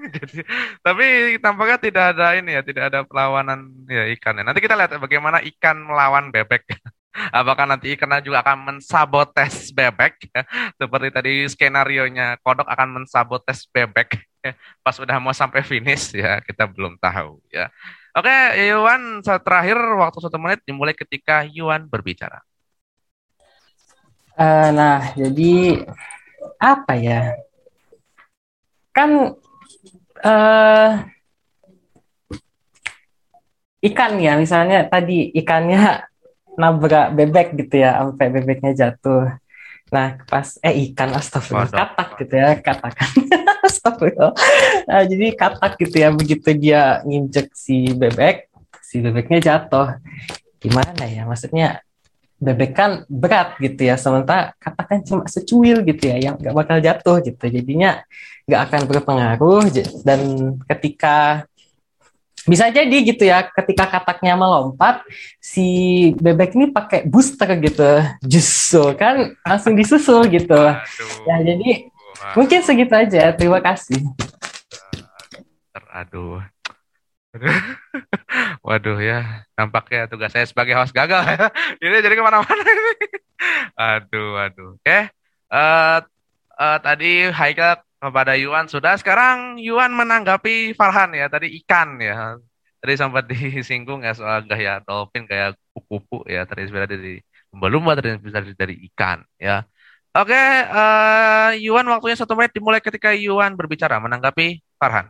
Jadi, 0.00 0.40
tapi 0.80 1.36
tampaknya 1.44 1.76
tidak 1.76 2.04
ada 2.16 2.26
ini 2.40 2.56
ya, 2.56 2.62
tidak 2.64 2.84
ada 2.88 3.00
perlawanan 3.04 3.68
ya 3.84 4.08
ikannya. 4.08 4.42
Nanti 4.48 4.64
kita 4.64 4.72
lihat 4.78 4.96
bagaimana 4.96 5.44
ikan 5.44 5.76
melawan 5.84 6.32
bebek. 6.32 6.64
Apakah 7.36 7.68
nanti 7.68 7.92
ikan 7.98 8.16
juga 8.24 8.40
akan 8.40 8.58
mensabotes 8.76 9.68
bebek 9.76 10.32
ya? 10.32 10.42
Seperti 10.80 11.08
tadi 11.12 11.32
skenario-nya 11.52 12.40
kodok 12.40 12.64
akan 12.70 13.02
mensabotes 13.02 13.68
bebek 13.68 14.16
ya. 14.40 14.56
pas 14.80 14.96
udah 14.96 15.16
mau 15.20 15.34
sampai 15.36 15.60
finish 15.60 16.16
ya, 16.16 16.40
kita 16.40 16.64
belum 16.64 16.96
tahu 16.96 17.36
ya. 17.52 17.68
Oke, 18.16 18.32
Yuan, 18.72 19.20
terakhir 19.22 19.76
waktu 20.00 20.18
satu 20.24 20.38
menit 20.40 20.64
dimulai 20.64 20.96
ketika 20.96 21.44
Yuan 21.44 21.86
berbicara. 21.86 22.40
Eh, 24.38 24.68
nah, 24.72 25.00
jadi 25.18 25.84
apa 26.60 26.92
ya? 26.96 27.34
Kan 28.94 29.34
eh 30.20 30.90
ikan 33.80 34.12
ya, 34.20 34.36
misalnya 34.36 34.84
tadi 34.84 35.32
ikannya 35.32 36.04
nabrak 36.60 37.16
bebek 37.16 37.56
gitu 37.56 37.80
ya, 37.80 37.96
sampai 38.04 38.28
bebeknya 38.28 38.72
jatuh. 38.76 39.32
Nah, 39.90 40.22
pas 40.28 40.54
eh 40.62 40.92
ikan 40.92 41.10
astagfirullah, 41.16 41.72
katak 41.72 42.08
gitu 42.22 42.34
ya, 42.38 42.54
katakan. 42.62 43.10
Astagfirullah. 43.66 44.32
Nah, 44.86 45.02
jadi 45.02 45.26
katak 45.34 45.72
gitu 45.82 45.96
ya, 45.98 46.08
begitu 46.14 46.48
dia 46.54 47.02
nginjek 47.02 47.50
si 47.56 47.90
bebek, 47.90 48.46
si 48.84 49.02
bebeknya 49.02 49.38
jatuh. 49.42 49.98
Gimana 50.60 51.04
ya? 51.08 51.26
Maksudnya 51.26 51.82
bebek 52.40 52.72
kan 52.72 52.90
berat 53.06 53.60
gitu 53.60 53.84
ya 53.84 54.00
sementara 54.00 54.56
katakan 54.56 55.04
cuma 55.04 55.28
secuil 55.28 55.84
gitu 55.84 56.08
ya 56.08 56.16
yang 56.16 56.34
nggak 56.40 56.56
bakal 56.56 56.76
jatuh 56.80 57.20
gitu 57.20 57.44
jadinya 57.52 58.00
nggak 58.48 58.60
akan 58.66 58.80
berpengaruh 58.88 59.68
dan 60.02 60.20
ketika 60.64 61.44
bisa 62.48 62.72
jadi 62.72 62.96
gitu 63.04 63.28
ya 63.28 63.44
ketika 63.52 63.84
kataknya 64.00 64.32
melompat 64.32 65.04
si 65.36 65.68
bebek 66.16 66.56
ini 66.56 66.72
pakai 66.72 67.04
booster 67.04 67.52
gitu 67.60 68.00
justru 68.24 68.96
kan 68.96 69.36
langsung 69.44 69.76
disusul 69.76 70.24
gitu 70.32 70.56
Aduh. 70.56 71.28
ya 71.28 71.36
jadi 71.44 71.92
mungkin 72.32 72.60
segitu 72.64 72.96
aja 72.96 73.36
terima 73.36 73.60
kasih 73.60 74.00
Aduh. 75.90 76.38
Waduh 78.66 78.98
ya, 78.98 79.46
nampaknya 79.56 80.10
tugas 80.10 80.30
saya 80.34 80.46
sebagai 80.50 80.74
host 80.78 80.92
gagal 80.94 81.22
ya. 81.26 81.46
Ini 81.82 81.96
jadi 82.04 82.14
ke 82.18 82.22
mana-mana 82.26 82.62
ini. 82.62 82.94
Aduh, 83.80 84.36
aduh. 84.36 84.76
Oke, 84.76 84.90
eh 84.92 85.96
eh, 86.60 86.78
tadi 86.84 87.06
Haika 87.32 87.80
kepada 88.02 88.32
Yuan 88.36 88.66
sudah. 88.68 88.94
Sekarang 89.00 89.56
Yuan 89.56 89.92
menanggapi 89.96 90.76
Farhan 90.76 91.16
ya. 91.16 91.26
Tadi 91.32 91.46
ikan 91.64 91.96
ya. 92.02 92.36
Tadi 92.80 92.92
sempat 93.00 93.24
disinggung 93.30 94.04
ya 94.04 94.12
soal 94.12 94.44
gaya 94.50 94.84
dolphin 94.84 95.24
kayak 95.30 95.56
kupu-kupu 95.72 96.28
ya. 96.28 96.44
Terinspirasi 96.48 96.92
dari 96.92 97.14
lumba-lumba, 97.52 97.96
terinspirasi 97.96 98.52
dari 98.58 98.74
ikan 98.92 99.24
ya. 99.40 99.64
Oke, 100.16 100.36
eh 100.76 101.50
Yuan 101.64 101.86
waktunya 101.88 102.16
satu 102.20 102.34
menit 102.36 102.52
dimulai 102.56 102.80
ketika 102.84 103.14
Yuan 103.16 103.56
berbicara 103.56 103.96
menanggapi 104.04 104.60
Farhan. 104.80 105.08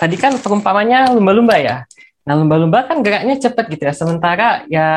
Tadi 0.00 0.16
kan 0.16 0.32
perumpamannya 0.40 1.12
lumba-lumba 1.12 1.60
ya. 1.60 1.84
Nah, 2.24 2.34
lumba-lumba 2.40 2.88
kan 2.88 3.04
geraknya 3.04 3.36
cepat 3.36 3.68
gitu 3.68 3.84
ya. 3.84 3.92
Sementara 3.92 4.64
ya 4.72 4.88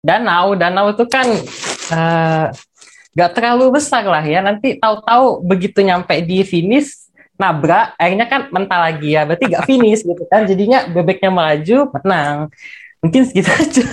danau, 0.00 0.56
danau 0.56 0.96
itu 0.96 1.04
kan 1.04 1.28
eh, 1.92 2.46
nggak 3.12 3.30
terlalu 3.36 3.76
besar 3.76 4.08
lah 4.08 4.24
ya. 4.24 4.40
Nanti 4.40 4.80
tahu-tahu 4.80 5.44
begitu 5.44 5.84
nyampe 5.84 6.24
di 6.24 6.40
finish, 6.40 7.12
nabrak, 7.36 7.92
akhirnya 8.00 8.26
kan 8.32 8.40
mental 8.48 8.80
lagi 8.80 9.12
ya. 9.12 9.28
Berarti 9.28 9.44
nggak 9.44 9.66
finish 9.68 10.00
gitu 10.08 10.24
kan. 10.24 10.48
Jadinya 10.48 10.88
bebeknya 10.88 11.28
melaju, 11.28 11.92
menang. 12.00 12.48
Mungkin 13.04 13.28
segitu 13.28 13.52
aja. 13.60 13.84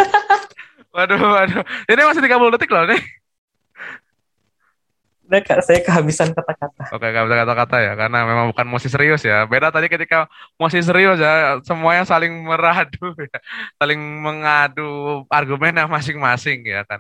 Waduh, 0.95 1.19
waduh. 1.19 1.63
Ini 1.91 2.01
masih 2.07 2.23
30 2.23 2.55
detik 2.55 2.71
loh 2.71 2.87
nih. 2.87 3.20
Udah 5.32 5.39
kak, 5.48 5.63
saya 5.63 5.80
kehabisan 5.80 6.36
kata-kata. 6.36 6.91
Oke, 6.91 7.08
gak 7.08 7.24
bisa 7.24 7.38
kata-kata 7.39 7.78
ya, 7.80 7.96
karena 7.96 8.28
memang 8.28 8.52
bukan 8.52 8.67
musik 8.67 8.91
serius 8.91 9.24
ya. 9.24 9.48
Beda 9.48 9.72
tadi 9.72 9.88
ketika 9.88 10.28
musik 10.60 10.84
serius 10.84 11.24
ya, 11.24 11.56
semuanya 11.63 12.04
saling 12.04 12.36
meradu 12.44 13.15
ya. 13.32 13.39
Saling 13.80 13.96
mengadu 14.20 15.24
argumennya 15.32 15.88
masing-masing 15.88 16.67
ya 16.67 16.84
kan. 16.84 17.00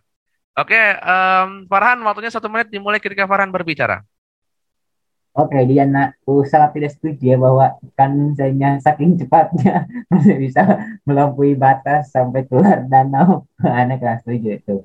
Oke, 0.55 0.79
em, 0.79 1.67
Farhan, 1.67 1.99
waktunya 2.07 2.31
satu 2.31 2.47
menit 2.47 2.71
dimulai 2.71 3.03
ketika 3.03 3.27
Farhan 3.27 3.51
berbicara. 3.51 3.99
Oke, 5.35 5.63
Diana, 5.67 6.15
aku 6.23 6.47
sangat 6.47 6.71
tidak 6.75 6.91
setuju 6.95 7.23
ya 7.23 7.37
bahwa 7.39 7.79
ikan 7.91 8.35
misalnya 8.35 8.79
saking 8.83 9.15
cepatnya 9.19 9.87
masih 10.11 10.39
bisa 10.39 10.87
melampaui 11.03 11.55
batas 11.59 12.15
sampai 12.15 12.47
keluar 12.47 12.87
danau. 12.87 13.43
Aneh 13.63 13.99
kan 13.99 14.23
setuju 14.23 14.55
itu. 14.55 14.75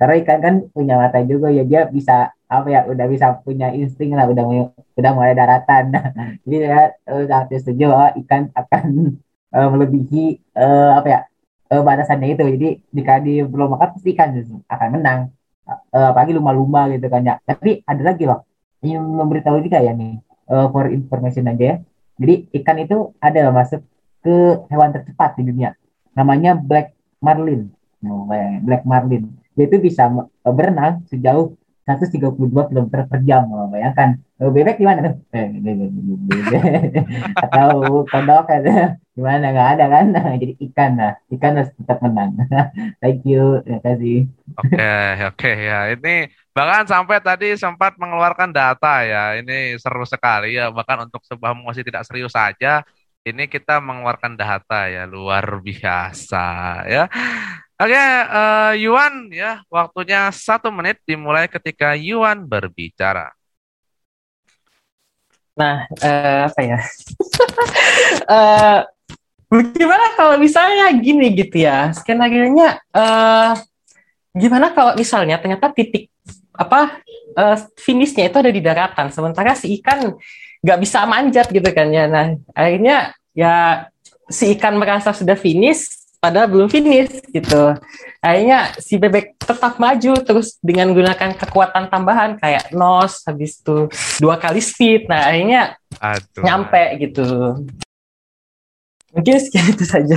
Karena 0.00 0.14
ikan 0.24 0.38
kan 0.40 0.54
punya 0.72 0.96
mata 1.00 1.20
juga 1.20 1.52
ya 1.52 1.64
dia 1.64 1.84
bisa 1.88 2.35
apa 2.46 2.68
ya 2.70 2.80
udah 2.86 3.06
bisa 3.10 3.26
punya 3.42 3.74
insting 3.74 4.14
lah 4.14 4.26
udah 4.30 4.44
udah 4.98 5.10
mulai 5.16 5.34
daratan. 5.34 5.90
Jadi 6.46 6.56
ya 6.62 6.94
eh, 6.94 7.22
sangat 7.26 7.46
tidak 7.50 7.60
setuju 7.66 7.84
bahwa 7.92 8.08
ikan 8.22 8.42
akan 8.54 8.84
eh, 9.56 9.68
melebihi 9.72 10.24
eh, 10.54 10.90
apa 10.98 11.08
ya 11.10 11.20
eh, 11.74 11.82
batasannya 11.82 12.28
itu. 12.34 12.44
Jadi 12.54 12.68
jika 12.94 13.12
di 13.22 13.42
belum 13.42 13.68
makan 13.74 13.88
pasti 13.98 14.10
ikan 14.14 14.30
akan 14.70 14.88
menang. 14.94 15.20
Eh, 15.66 16.08
apalagi 16.14 16.32
lumba-lumba 16.36 16.86
gitu 16.94 17.06
kan 17.10 17.22
ya. 17.26 17.34
Tapi 17.42 17.82
ada 17.82 18.02
lagi 18.02 18.24
loh 18.26 18.46
ingin 18.84 19.02
memberitahu 19.02 19.58
juga 19.66 19.82
ya 19.82 19.90
nih 19.96 20.22
eh, 20.50 20.66
for 20.70 20.86
information 20.90 21.50
aja 21.50 21.64
ya. 21.74 21.76
Jadi 22.16 22.34
ikan 22.62 22.78
itu 22.80 23.12
ada 23.20 23.50
masuk 23.52 23.82
ke 24.22 24.36
hewan 24.70 24.90
tercepat 24.94 25.36
di 25.38 25.42
dunia. 25.50 25.74
Namanya 26.16 26.54
black 26.56 26.94
marlin. 27.20 27.74
Oh, 28.06 28.30
black 28.62 28.86
marlin. 28.86 29.34
Dia 29.58 29.66
itu 29.66 29.76
bisa 29.82 30.06
eh, 30.22 30.54
berenang 30.54 31.02
sejauh 31.10 31.52
132 31.86 32.50
km 32.50 32.86
per 33.06 33.20
jam. 33.22 33.46
Oh, 33.54 33.70
bayangkan. 33.70 34.18
Eh, 34.42 34.50
bebek 34.50 34.82
gimana 34.82 35.06
tuh? 35.06 35.14
Eh. 35.32 35.48
Atau 37.38 37.78
kodok 38.10 38.50
ada 38.50 38.98
gimana 39.14 39.54
nggak 39.54 39.70
ada 39.78 39.84
kan? 39.86 40.06
Jadi 40.42 40.58
ikan 40.66 40.98
lah. 40.98 41.14
Ikan 41.30 41.62
harus 41.62 41.70
tetap 41.78 42.02
menang. 42.02 42.34
Thank 43.00 43.22
you. 43.22 43.62
Terima 43.62 43.80
kasih. 43.86 44.26
Oke, 44.58 44.98
oke 45.30 45.52
ya. 45.54 45.78
Ini 45.94 46.14
bahkan 46.50 46.90
sampai 46.90 47.22
tadi 47.22 47.54
sempat 47.54 47.94
mengeluarkan 48.02 48.50
data 48.50 49.06
ya. 49.06 49.38
Ini 49.38 49.78
seru 49.78 50.02
sekali 50.02 50.58
ya. 50.58 50.74
Bahkan 50.74 51.06
untuk 51.06 51.22
sebuah 51.22 51.54
musik 51.54 51.86
tidak 51.86 52.02
serius 52.02 52.34
saja, 52.34 52.82
ini 53.22 53.46
kita 53.46 53.78
mengeluarkan 53.78 54.34
data 54.34 54.90
ya. 54.90 55.06
Luar 55.06 55.62
biasa 55.62 56.46
ya. 56.90 57.06
Oke, 57.76 57.92
eh, 57.92 58.72
Yuan 58.80 59.28
ya. 59.28 59.60
Waktunya 59.68 60.32
satu 60.32 60.72
menit 60.72 60.96
dimulai 61.04 61.44
ketika 61.44 61.92
Yuan 61.92 62.48
berbicara. 62.48 63.36
Nah, 65.56 65.88
eh, 66.00 66.40
apa 66.48 66.60
ya? 66.60 66.78
Eh, 68.26 68.80
gimana 69.78 70.18
kalau 70.18 70.34
misalnya 70.42 70.90
gini 70.98 71.30
gitu 71.30 71.62
ya, 71.62 71.94
skenario-nya 71.94 72.82
eh, 72.90 73.52
gimana 74.36 74.74
kalau 74.74 74.92
misalnya 74.98 75.40
ternyata 75.40 75.72
titik 75.72 76.12
apa 76.52 77.00
uh, 77.36 77.56
finishnya 77.76 78.28
itu 78.28 78.36
ada 78.36 78.52
di 78.52 78.60
daratan 78.64 79.08
sementara 79.12 79.56
si 79.56 79.80
ikan 79.80 80.16
nggak 80.60 80.78
bisa 80.80 81.04
manjat 81.08 81.48
gitu 81.52 81.68
kan 81.72 81.88
ya 81.92 82.04
nah 82.08 82.36
akhirnya 82.52 83.16
ya 83.36 83.86
si 84.28 84.56
ikan 84.56 84.76
merasa 84.76 85.12
sudah 85.12 85.36
finish 85.36 86.05
padahal 86.18 86.48
belum 86.50 86.68
finish 86.68 87.22
gitu. 87.30 87.76
Akhirnya 88.20 88.74
si 88.80 88.98
bebek 88.98 89.38
tetap 89.38 89.78
maju 89.78 90.12
terus 90.24 90.58
dengan 90.58 90.90
gunakan 90.90 91.36
kekuatan 91.38 91.88
tambahan 91.92 92.40
kayak 92.40 92.72
nos 92.74 93.22
habis 93.28 93.60
itu 93.60 93.86
dua 94.18 94.40
kali 94.40 94.58
speed. 94.58 95.06
Nah 95.06 95.30
akhirnya 95.30 95.62
Aduh. 96.02 96.42
nyampe 96.42 96.82
gitu. 96.98 97.26
Mungkin 99.16 99.36
sekian 99.40 99.72
itu 99.72 99.84
saja. 99.88 100.16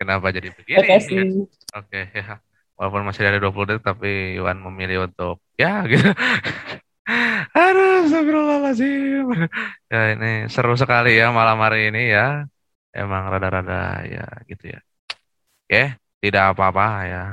Kenapa 0.00 0.32
jadi 0.32 0.48
begini? 0.48 0.80
Oke 0.80 1.46
okay, 1.74 2.02
okay, 2.08 2.24
ya. 2.24 2.40
Walaupun 2.74 3.06
masih 3.06 3.28
ada 3.28 3.38
20 3.38 3.70
detik 3.70 3.84
tapi 3.86 4.34
Iwan 4.40 4.58
memilih 4.58 5.06
untuk 5.06 5.38
ya 5.54 5.84
gitu. 5.86 6.10
Aduh, 7.54 8.08
astagfirullahaladzim. 8.08 9.26
Ya 9.92 10.16
ini 10.16 10.48
seru 10.48 10.74
sekali 10.74 11.20
ya 11.20 11.30
malam 11.30 11.60
hari 11.60 11.92
ini 11.92 12.10
ya. 12.10 12.48
Emang 12.94 13.26
rada-rada 13.26 14.06
ya 14.06 14.26
gitu 14.46 14.70
ya. 14.70 14.80
Oke, 15.66 15.98
tidak 16.22 16.54
apa-apa 16.54 16.86
ya. 17.10 17.24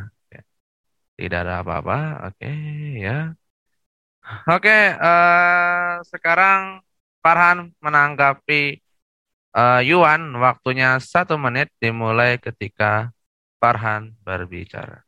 Tidak 1.22 1.40
ada 1.46 1.62
apa-apa. 1.62 1.98
Oke 2.34 2.50
ya. 2.98 3.38
Oke, 4.50 4.78
uh, 4.98 6.02
sekarang 6.10 6.82
Farhan 7.22 7.70
menanggapi 7.78 8.82
uh, 9.54 9.82
Yuan 9.86 10.34
waktunya 10.42 10.98
satu 10.98 11.38
menit 11.38 11.70
dimulai 11.78 12.42
ketika 12.42 13.14
Farhan 13.62 14.18
berbicara. 14.26 15.06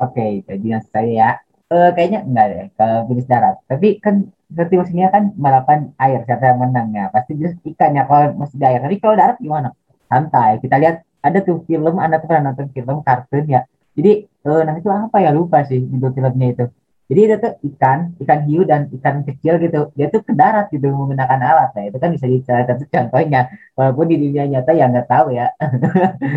Oke, 0.00 0.44
jadi 0.48 0.80
saya 0.88 1.08
ya. 1.12 1.30
Uh, 1.66 1.90
kayaknya 1.92 2.22
enggak 2.22 2.46
deh 2.52 2.66
kalau 2.78 3.10
jenis 3.10 3.26
darat. 3.26 3.56
Tapi 3.66 3.98
kan 3.98 4.32
seperti 4.46 4.74
musimnya 4.78 5.08
kan 5.10 5.34
balapan 5.34 5.90
air 5.98 6.22
siapa 6.22 6.44
yang 6.54 6.58
menang 6.62 6.88
ya 6.94 7.04
pasti 7.10 7.34
jenis 7.34 7.58
ikan 7.74 7.98
ya 7.98 8.02
kalau 8.06 8.34
masih 8.38 8.56
di 8.60 8.64
air. 8.66 8.80
Tapi 8.84 8.96
kalau 9.02 9.14
darat 9.18 9.36
gimana? 9.42 9.68
Santai. 10.06 10.62
Kita 10.62 10.78
lihat 10.78 11.02
ada 11.26 11.38
tuh 11.42 11.66
film, 11.66 11.98
anda 11.98 12.22
tuh 12.22 12.28
pernah 12.30 12.54
nonton 12.54 12.70
film 12.70 13.02
kartun 13.02 13.44
ya. 13.50 13.66
Jadi 13.96 14.28
uh, 14.46 14.62
nah 14.62 14.74
itu 14.78 14.88
apa 14.92 15.16
ya 15.24 15.30
lupa 15.34 15.66
sih 15.66 15.82
judul 15.82 16.14
filmnya 16.14 16.48
itu. 16.54 16.64
Jadi 17.06 17.20
itu 17.22 17.34
tuh 17.38 17.52
ikan, 17.70 18.18
ikan 18.18 18.40
hiu 18.50 18.66
dan 18.66 18.90
ikan 18.90 19.22
kecil 19.22 19.62
gitu. 19.62 19.94
Dia 19.94 20.10
tuh 20.10 20.26
ke 20.26 20.34
darat 20.34 20.66
gitu 20.74 20.90
menggunakan 20.90 21.38
alat. 21.38 21.70
Nah 21.78 21.84
itu 21.86 21.98
kan 22.02 22.10
bisa 22.10 22.26
salah 22.42 22.66
satu 22.66 22.82
contohnya. 22.90 23.46
Walaupun 23.78 24.06
di 24.10 24.16
dunia 24.18 24.42
nyata 24.50 24.74
ya 24.74 24.90
nggak 24.90 25.06
tahu 25.06 25.26
ya. 25.30 25.46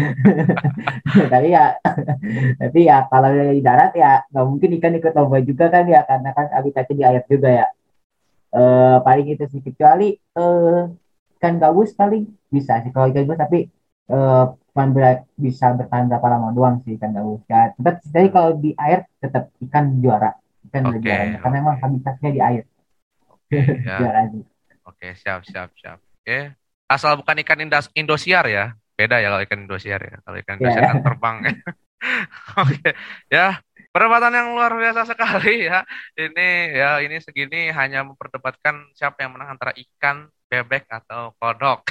tapi 1.33 1.47
ya, 1.57 1.73
tapi 2.61 2.79
ya 2.85 2.97
kalau 3.09 3.29
di 3.33 3.61
darat 3.65 3.91
ya 3.97 4.21
nggak 4.29 4.45
mungkin 4.45 4.69
ikan 4.77 4.93
ikut 5.01 5.13
lomba 5.17 5.37
juga 5.41 5.65
kan 5.73 5.83
ya 5.89 6.05
karena 6.05 6.29
kan 6.37 6.45
habitatnya 6.53 6.93
di 6.93 7.03
air 7.05 7.23
juga 7.25 7.49
ya. 7.49 7.67
Uh, 8.49 8.97
paling 9.05 9.29
itu 9.29 9.45
sih 9.45 9.61
kecuali 9.61 10.17
uh, 10.33 10.89
ikan 11.37 11.61
gabus 11.61 11.93
paling 11.93 12.25
bisa 12.49 12.81
sih 12.81 12.89
kalau 12.89 13.13
ikan 13.13 13.29
gabus 13.29 13.41
tapi 13.45 13.59
uh, 14.09 14.57
bisa 15.37 15.75
bertahan 15.75 16.09
berapa 16.09 16.27
lama 16.33 16.49
doang 16.55 16.81
sih 16.81 16.97
ikan 16.97 17.13
gabus 17.13 17.45
ya 17.45 17.75
tetap 17.77 18.01
jadi 18.09 18.27
kalau 18.33 18.57
di 18.57 18.73
air 18.73 19.05
tetap 19.21 19.53
ikan 19.69 20.01
juara 20.01 20.33
kan 20.69 20.83
okay. 20.85 21.01
jarang 21.01 21.29
karena 21.41 21.55
memang 21.61 21.75
habitatnya 21.81 22.29
di 22.29 22.41
air. 22.41 22.63
Okay, 23.49 23.63
ya. 23.87 23.97
Oke, 23.97 24.45
okay, 24.85 25.11
siap 25.17 25.41
siap 25.45 25.73
siap. 25.77 25.97
Oke. 25.97 26.23
Okay. 26.25 26.43
Asal 26.89 27.17
bukan 27.21 27.37
ikan 27.45 27.61
Indos 27.61 27.89
Indosiar 27.93 28.45
ya. 28.49 28.73
Beda 28.97 29.21
ya 29.21 29.29
kalau 29.33 29.43
ikan 29.45 29.59
Indosiar 29.65 30.01
ya. 30.01 30.15
Kalau 30.21 30.37
ikan 30.41 30.55
Indosiar 30.61 30.83
yeah. 30.85 30.91
kan 30.93 30.99
terbang. 31.05 31.35
Oke. 31.45 31.61
okay. 32.65 32.91
Ya, 33.29 33.61
perdebatan 33.89 34.33
yang 34.33 34.47
luar 34.55 34.71
biasa 34.73 35.05
sekali 35.09 35.69
ya. 35.69 35.85
Ini 36.13 36.49
ya 36.73 36.89
ini 37.03 37.17
segini 37.21 37.69
hanya 37.73 38.05
memperdebatkan 38.05 38.93
siapa 38.93 39.25
yang 39.25 39.35
menang 39.35 39.57
antara 39.57 39.73
ikan, 39.75 40.29
bebek 40.49 40.85
atau 40.89 41.33
kodok. 41.37 41.85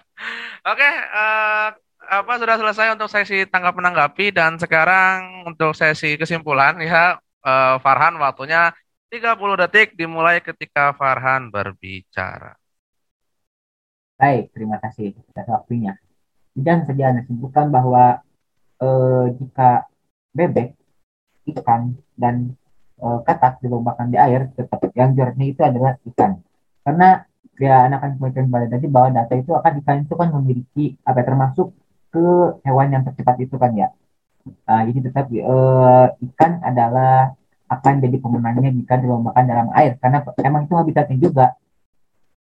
Oke, 0.70 0.88
uh, 1.14 1.68
apa 2.08 2.32
sudah 2.40 2.56
selesai 2.56 2.94
untuk 2.96 3.10
sesi 3.12 3.44
tangkap 3.46 3.74
menanggapi 3.76 4.32
dan 4.32 4.56
sekarang 4.56 5.44
untuk 5.44 5.76
sesi 5.76 6.16
kesimpulan 6.16 6.78
ya 6.80 7.18
uh, 7.44 7.76
Farhan 7.82 8.16
waktunya 8.16 8.72
30 9.08 9.62
detik 9.64 9.96
dimulai 9.96 10.44
ketika 10.44 10.92
Farhan 10.92 11.48
berbicara. 11.48 12.56
Baik, 14.18 14.50
terima 14.50 14.82
kasih 14.82 15.14
atas 15.30 15.46
waktunya. 15.46 15.94
Dan 16.52 16.82
saja 16.84 17.14
Anda 17.14 17.22
simpulkan 17.22 17.70
bahwa 17.70 18.18
eh, 18.82 19.24
jika 19.38 19.86
bebek, 20.34 20.74
ikan, 21.54 21.96
dan 22.18 22.56
eh, 23.00 23.18
katak 23.24 23.62
dilombakan 23.62 24.12
di 24.12 24.18
air, 24.18 24.50
tetap 24.52 24.80
yang 24.92 25.14
juaranya 25.14 25.46
itu 25.46 25.60
adalah 25.62 25.92
ikan. 26.02 26.42
Karena 26.82 27.28
ya 27.58 27.90
anak 27.90 27.98
akan 28.00 28.10
kembalikan 28.16 28.46
pada 28.48 28.66
tadi 28.70 28.86
bahwa 28.86 29.08
data 29.10 29.34
itu 29.34 29.50
akan 29.50 29.72
ikan 29.82 29.96
itu 30.06 30.14
kan 30.14 30.28
memiliki 30.30 30.84
apa 31.02 31.20
termasuk 31.26 31.74
ke 32.14 32.24
hewan 32.64 32.88
yang 32.94 33.02
tercepat 33.04 33.36
itu 33.42 33.58
kan 33.58 33.74
ya. 33.74 33.88
Uh, 34.64 34.82
jadi 34.88 34.98
tetap 35.10 35.28
uh, 35.28 36.06
ikan 36.32 36.52
adalah 36.64 37.36
akan 37.68 38.00
jadi 38.00 38.16
pemenangnya 38.16 38.72
jika 38.72 38.96
dilombakan 38.96 39.44
dalam 39.44 39.68
air 39.76 40.00
karena 40.00 40.24
emang 40.40 40.64
itu 40.64 40.74
habitatnya 40.78 41.18
juga. 41.20 41.46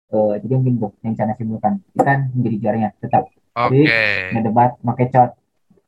Uh, 0.07 0.39
jadi 0.39 0.55
mungkin 0.55 0.79
tuh 0.79 0.95
yang 1.03 1.19
saya 1.19 1.35
simpulkan 1.35 1.83
ikan 1.99 2.31
menjadi 2.31 2.55
juaranya 2.63 2.89
tetap. 3.03 3.27
Oke. 3.57 3.83
Okay. 3.83 4.39
debat 4.39 4.79
makecot. 4.85 5.35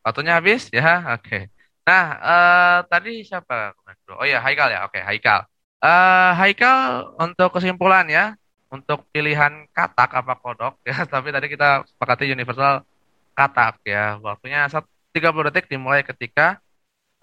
Waktunya 0.04 0.36
habis 0.36 0.68
ya. 0.74 1.16
Oke. 1.16 1.24
Okay. 1.24 1.59
Nah 1.90 2.06
uh, 2.22 2.78
tadi 2.86 3.26
siapa? 3.26 3.74
Oh 4.14 4.26
ya 4.30 4.38
Haikal 4.46 4.70
ya. 4.70 4.86
Oke 4.86 5.02
okay, 5.02 5.04
Haikal. 5.10 5.50
Uh, 5.82 6.38
Haikal 6.38 6.78
untuk 7.18 7.50
kesimpulan 7.58 8.06
ya 8.06 8.38
untuk 8.70 9.10
pilihan 9.10 9.66
katak 9.74 10.14
apa 10.14 10.38
kodok 10.38 10.78
ya 10.90 11.02
tapi 11.10 11.34
tadi 11.34 11.50
kita 11.50 11.82
sepakati 11.90 12.30
universal 12.30 12.86
katak 13.34 13.82
ya. 13.90 14.22
Waktunya 14.22 14.70
30 14.70 15.50
detik 15.50 15.66
dimulai 15.66 16.06
ketika 16.06 16.62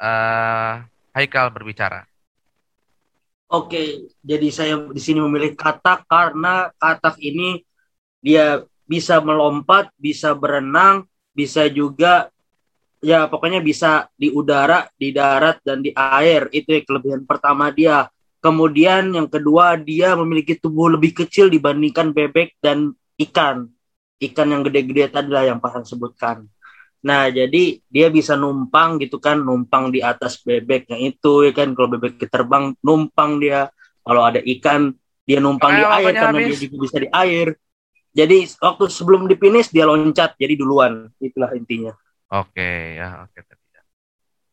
uh, 0.02 0.82
Haikal 1.14 1.54
berbicara. 1.54 2.02
Oke, 3.46 4.10
jadi 4.26 4.50
saya 4.50 4.74
di 4.90 4.98
sini 4.98 5.22
memilih 5.22 5.54
katak 5.54 6.02
karena 6.10 6.74
katak 6.82 7.14
ini 7.22 7.62
dia 8.18 8.66
bisa 8.90 9.22
melompat, 9.22 9.94
bisa 9.94 10.34
berenang, 10.34 11.06
bisa 11.30 11.70
juga 11.70 12.34
ya 13.00 13.26
pokoknya 13.30 13.60
bisa 13.64 14.10
di 14.16 14.32
udara, 14.32 14.86
di 14.96 15.12
darat 15.12 15.60
dan 15.64 15.80
di 15.80 15.90
air. 15.94 16.48
Itu 16.52 16.76
ya 16.76 16.82
kelebihan 16.84 17.24
pertama 17.24 17.72
dia. 17.72 18.08
Kemudian 18.40 19.16
yang 19.16 19.26
kedua 19.26 19.74
dia 19.80 20.14
memiliki 20.14 20.54
tubuh 20.54 20.92
lebih 20.92 21.12
kecil 21.24 21.50
dibandingkan 21.50 22.14
bebek 22.14 22.60
dan 22.62 22.94
ikan 23.16 23.72
ikan 24.20 24.48
yang 24.48 24.62
gede-gede 24.64 25.12
tadi 25.12 25.28
lah 25.28 25.44
yang 25.44 25.58
Pak 25.60 25.84
sebutkan. 25.84 26.48
Nah, 27.06 27.30
jadi 27.30 27.78
dia 27.86 28.08
bisa 28.10 28.34
numpang 28.34 28.98
gitu 28.98 29.22
kan, 29.22 29.38
numpang 29.38 29.94
di 29.94 30.00
atas 30.02 30.42
bebeknya 30.42 30.98
itu 30.98 31.46
ya 31.46 31.52
kan. 31.54 31.76
Kalau 31.76 31.88
bebek 31.92 32.26
terbang, 32.26 32.74
numpang 32.82 33.38
dia. 33.38 33.70
Kalau 34.02 34.22
ada 34.26 34.40
ikan, 34.42 34.94
dia 35.26 35.38
numpang 35.38 35.70
di 35.70 35.82
air 35.82 36.12
karena 36.14 36.38
habis. 36.40 36.58
dia 36.58 36.58
juga 36.66 36.76
bisa 36.88 36.96
di 37.02 37.08
air. 37.10 37.48
Jadi 38.16 38.38
waktu 38.58 38.84
sebelum 38.88 39.28
dipinis 39.28 39.68
dia 39.68 39.84
loncat, 39.84 40.34
jadi 40.40 40.56
duluan. 40.56 41.12
Itulah 41.20 41.52
intinya. 41.54 41.92
Oke 42.26 42.98
ya, 42.98 43.22
oke 43.22 43.38
tadi 43.38 43.66
ya. 43.70 43.82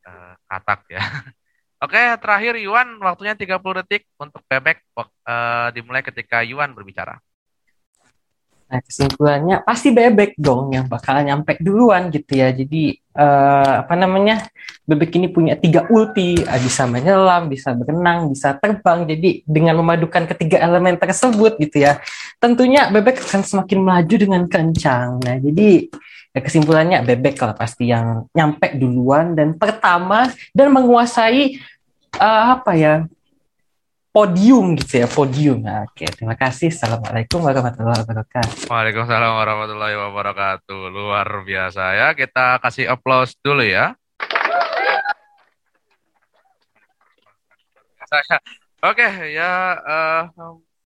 Uh, 0.05 0.33
katak 0.45 0.81
ya. 0.89 1.01
Oke, 1.83 1.99
terakhir 1.99 2.55
Yuan 2.63 2.95
waktunya 3.03 3.35
30 3.35 3.59
detik 3.83 4.07
untuk 4.15 4.39
bebek 4.47 4.87
uh, 4.95 5.67
dimulai 5.75 5.99
ketika 5.99 6.39
Yuan 6.39 6.71
berbicara. 6.71 7.19
Nah, 8.71 8.79
kesimpulannya 8.81 9.61
pasti 9.61 9.93
bebek 9.93 10.39
dong 10.39 10.73
yang 10.73 10.89
bakal 10.89 11.19
nyampe 11.21 11.59
duluan 11.59 12.07
gitu 12.07 12.39
ya. 12.39 12.49
Jadi 12.55 12.97
uh, 13.13 13.85
apa 13.85 13.93
namanya 13.99 14.47
bebek 14.87 15.19
ini 15.19 15.27
punya 15.29 15.59
tiga 15.59 15.85
ulti, 15.91 16.39
uh, 16.41 16.57
bisa 16.57 16.89
menyelam, 16.89 17.51
bisa 17.51 17.75
berenang, 17.77 18.33
bisa 18.33 18.57
terbang. 18.57 19.05
Jadi 19.05 19.43
dengan 19.45 19.77
memadukan 19.77 20.25
ketiga 20.25 20.57
elemen 20.63 20.97
tersebut 20.97 21.59
gitu 21.61 21.83
ya, 21.83 21.99
tentunya 22.39 22.87
bebek 22.89 23.21
akan 23.27 23.43
semakin 23.43 23.77
melaju 23.83 24.15
dengan 24.15 24.43
kencang. 24.49 25.19
Nah, 25.19 25.35
jadi 25.37 25.91
kesimpulannya 26.33 27.05
bebek 27.05 27.37
kalau 27.37 27.53
pasti 27.53 27.93
yang 27.93 28.25
nyampe 28.33 28.73
duluan 28.73 29.37
dan 29.37 29.53
pertama 29.53 30.25
dan 30.49 30.73
menguasai 30.73 31.61
uh, 32.17 32.57
apa 32.57 32.73
ya 32.73 33.05
podium 34.09 34.73
gitu 34.77 35.05
ya 35.05 35.07
podium. 35.09 35.61
Nah, 35.61 35.85
oke 35.85 36.05
terima 36.09 36.33
kasih. 36.33 36.73
Assalamualaikum 36.73 37.41
warahmatullahi 37.41 38.01
wabarakatuh. 38.01 38.65
Waalaikumsalam 38.65 39.31
warahmatullahi 39.37 39.95
wabarakatuh. 39.97 40.81
Luar 40.89 41.29
biasa 41.45 41.83
ya 41.93 42.07
kita 42.17 42.57
kasih 42.61 42.89
applause 42.89 43.37
dulu 43.41 43.61
ya. 43.61 43.93
Saya 48.09 48.37
oke 48.81 49.07
ya 49.33 49.51
uh, 49.81 50.21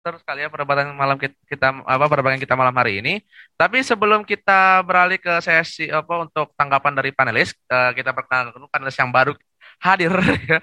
terus 0.01 0.21
kali 0.25 0.41
ya 0.41 0.49
perdebatan 0.49 0.97
malam 0.97 1.17
kita, 1.21 1.67
apa 1.85 2.05
perdebatan 2.09 2.41
kita 2.41 2.57
malam 2.57 2.73
hari 2.73 2.99
ini. 2.99 3.21
Tapi 3.55 3.85
sebelum 3.85 4.25
kita 4.25 4.81
beralih 4.81 5.21
ke 5.21 5.39
sesi 5.45 5.87
apa 5.93 6.25
untuk 6.25 6.51
tanggapan 6.57 6.93
dari 6.97 7.13
panelis, 7.13 7.53
uh, 7.69 7.93
kita 7.93 8.11
perkenalkan 8.11 8.65
panelis 8.67 8.97
yang 8.97 9.13
baru 9.13 9.37
hadir. 9.81 10.13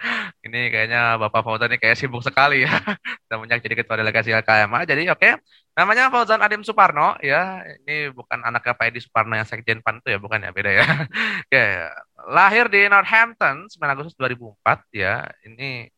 Ini 0.47 0.61
kayaknya 0.71 1.19
Bapak 1.19 1.43
Fauzan 1.43 1.69
ini 1.69 1.77
kayak 1.83 1.99
sibuk 1.99 2.23
sekali 2.23 2.63
ya. 2.63 2.71
Semenjak 3.29 3.61
jadi 3.61 3.75
ketua 3.83 3.99
delegasi 3.99 4.31
LKMA. 4.31 4.87
Jadi 4.87 5.11
oke, 5.11 5.19
okay. 5.19 5.33
namanya 5.75 6.09
Fauzan 6.09 6.41
Adim 6.41 6.63
Suparno 6.63 7.19
ya. 7.21 7.61
Ini 7.85 8.15
bukan 8.15 8.47
anak 8.47 8.79
Pak 8.79 8.89
Edi 8.89 9.03
Suparno 9.03 9.35
yang 9.35 9.45
sekjen 9.45 9.83
PAN 9.83 9.99
itu 10.01 10.15
ya, 10.15 10.19
bukan 10.23 10.41
ya, 10.47 10.51
beda 10.55 10.71
ya. 10.71 10.87
Oke, 10.87 11.51
okay. 11.51 11.91
lahir 12.31 12.71
di 12.71 12.87
Northampton 12.87 13.67
9 13.67 13.77
Agustus 13.93 14.15
2004 14.17 14.87
ya. 14.95 15.27
Ini 15.45 15.91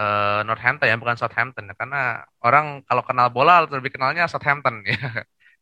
uh, 0.00 0.40
Northampton 0.48 0.88
ya, 0.88 0.96
bukan 0.96 1.16
Southampton 1.20 1.68
ya. 1.68 1.74
Karena 1.76 2.24
orang 2.40 2.80
kalau 2.88 3.04
kenal 3.04 3.28
bola 3.28 3.68
lebih 3.68 3.92
kenalnya 3.92 4.24
Southampton 4.24 4.80
ya. 4.88 4.96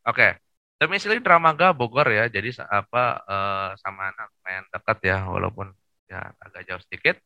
oke. 0.06 0.14
Okay. 0.14 0.32
Domisili 0.78 1.18
Dramaga 1.18 1.74
Bogor 1.74 2.06
ya, 2.06 2.30
jadi 2.30 2.54
apa 2.70 3.18
uh, 3.26 3.70
sama 3.82 4.14
anak 4.14 4.30
main 4.46 4.62
dekat 4.70 4.98
ya, 5.02 5.26
walaupun 5.26 5.74
ya 6.06 6.30
agak 6.38 6.70
jauh 6.70 6.78
sedikit. 6.86 7.18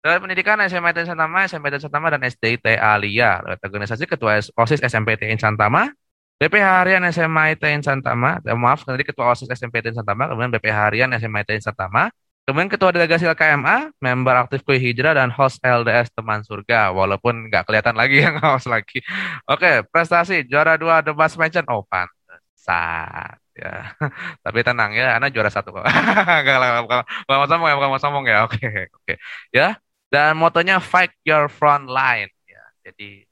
Dari 0.00 0.16
pendidikan 0.22 0.56
SMPT 0.62 1.10
Santama, 1.10 1.44
SMPT 1.44 1.76
Santama 1.82 2.06
dan 2.08 2.22
SDIT 2.22 2.78
Alia. 2.78 3.42
Lewat 3.42 3.60
organisasi 3.66 4.06
Ketua 4.06 4.38
OSIS 4.38 4.80
SMPT 4.80 5.26
Santama, 5.42 5.90
BPH 6.40 6.66
Harian 6.80 7.04
SMA 7.12 7.52
ITN 7.58 7.84
Santama, 7.84 8.40
eh, 8.40 8.56
maaf, 8.56 8.80
tadi 8.86 9.04
Ketua 9.04 9.34
OSIS 9.36 9.50
SMPT 9.52 9.92
Santama, 9.92 10.24
kemudian 10.30 10.48
BPH 10.56 10.78
Harian 10.88 11.10
SMA 11.20 11.44
ITN 11.44 11.60
Santama, 11.60 12.08
kemudian 12.50 12.68
Ketua 12.68 12.90
Delegasi 12.90 13.24
LKMA, 13.30 13.94
member 14.02 14.34
aktif 14.42 14.66
Kui 14.66 14.82
Hijrah, 14.82 15.14
dan 15.14 15.30
host 15.30 15.62
LDS 15.62 16.10
Teman 16.12 16.42
Surga, 16.42 16.90
walaupun 16.90 17.48
nggak 17.48 17.70
kelihatan 17.70 17.94
lagi 17.94 18.26
yang 18.26 18.36
host 18.42 18.66
lagi. 18.66 19.00
Oke, 19.46 19.86
prestasi, 19.88 20.44
juara 20.44 20.74
dua 20.74 21.00
The 21.00 21.14
Best 21.14 21.38
Mention, 21.38 21.64
oh 21.70 21.86
sat 22.60 23.40
ya. 23.56 23.96
Tapi 24.44 24.58
tenang 24.60 24.92
ya 24.92 25.16
anak 25.16 25.32
juara 25.32 25.48
satu 25.48 25.72
kok. 25.72 25.84
Nggak 26.44 26.84
bukan 26.84 27.00
mau 27.28 27.48
sombong 27.48 27.68
ya 27.72 27.74
bukan 27.80 27.90
mau 27.90 28.00
sombong 28.00 28.24
ya. 28.28 28.38
Oke 28.44 28.90
oke. 28.92 29.14
Ya 29.50 29.80
dan 30.12 30.36
motonya 30.36 30.82
fight 30.82 31.14
your 31.24 31.48
front 31.48 31.88
line 31.88 32.30
ya. 32.44 32.62
Jadi 32.84 33.29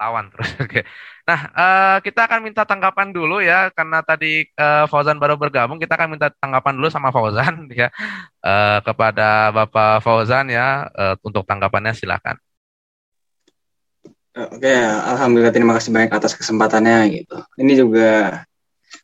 lawan 0.00 0.32
terus 0.32 0.48
oke 0.64 0.80
nah 1.28 1.40
uh, 1.52 1.96
kita 2.00 2.24
akan 2.24 2.40
minta 2.40 2.64
tanggapan 2.64 3.12
dulu 3.12 3.44
ya 3.44 3.68
karena 3.70 4.00
tadi 4.00 4.48
uh, 4.56 4.88
Fauzan 4.88 5.20
baru 5.20 5.36
bergabung 5.36 5.76
kita 5.76 5.94
akan 6.00 6.16
minta 6.16 6.32
tanggapan 6.32 6.80
dulu 6.80 6.88
sama 6.88 7.12
Fauzan 7.12 7.68
ya 7.76 7.92
uh, 8.40 8.80
kepada 8.80 9.52
Bapak 9.52 10.00
Fauzan 10.00 10.48
ya 10.48 10.88
uh, 10.90 11.14
untuk 11.20 11.44
tanggapannya 11.44 11.92
silakan 11.92 12.40
Oke, 14.30 14.70
alhamdulillah 15.10 15.50
terima 15.50 15.74
kasih 15.74 15.90
banyak 15.90 16.14
atas 16.14 16.38
kesempatannya 16.38 17.02
gitu. 17.18 17.42
Ini 17.58 17.72
juga 17.74 18.40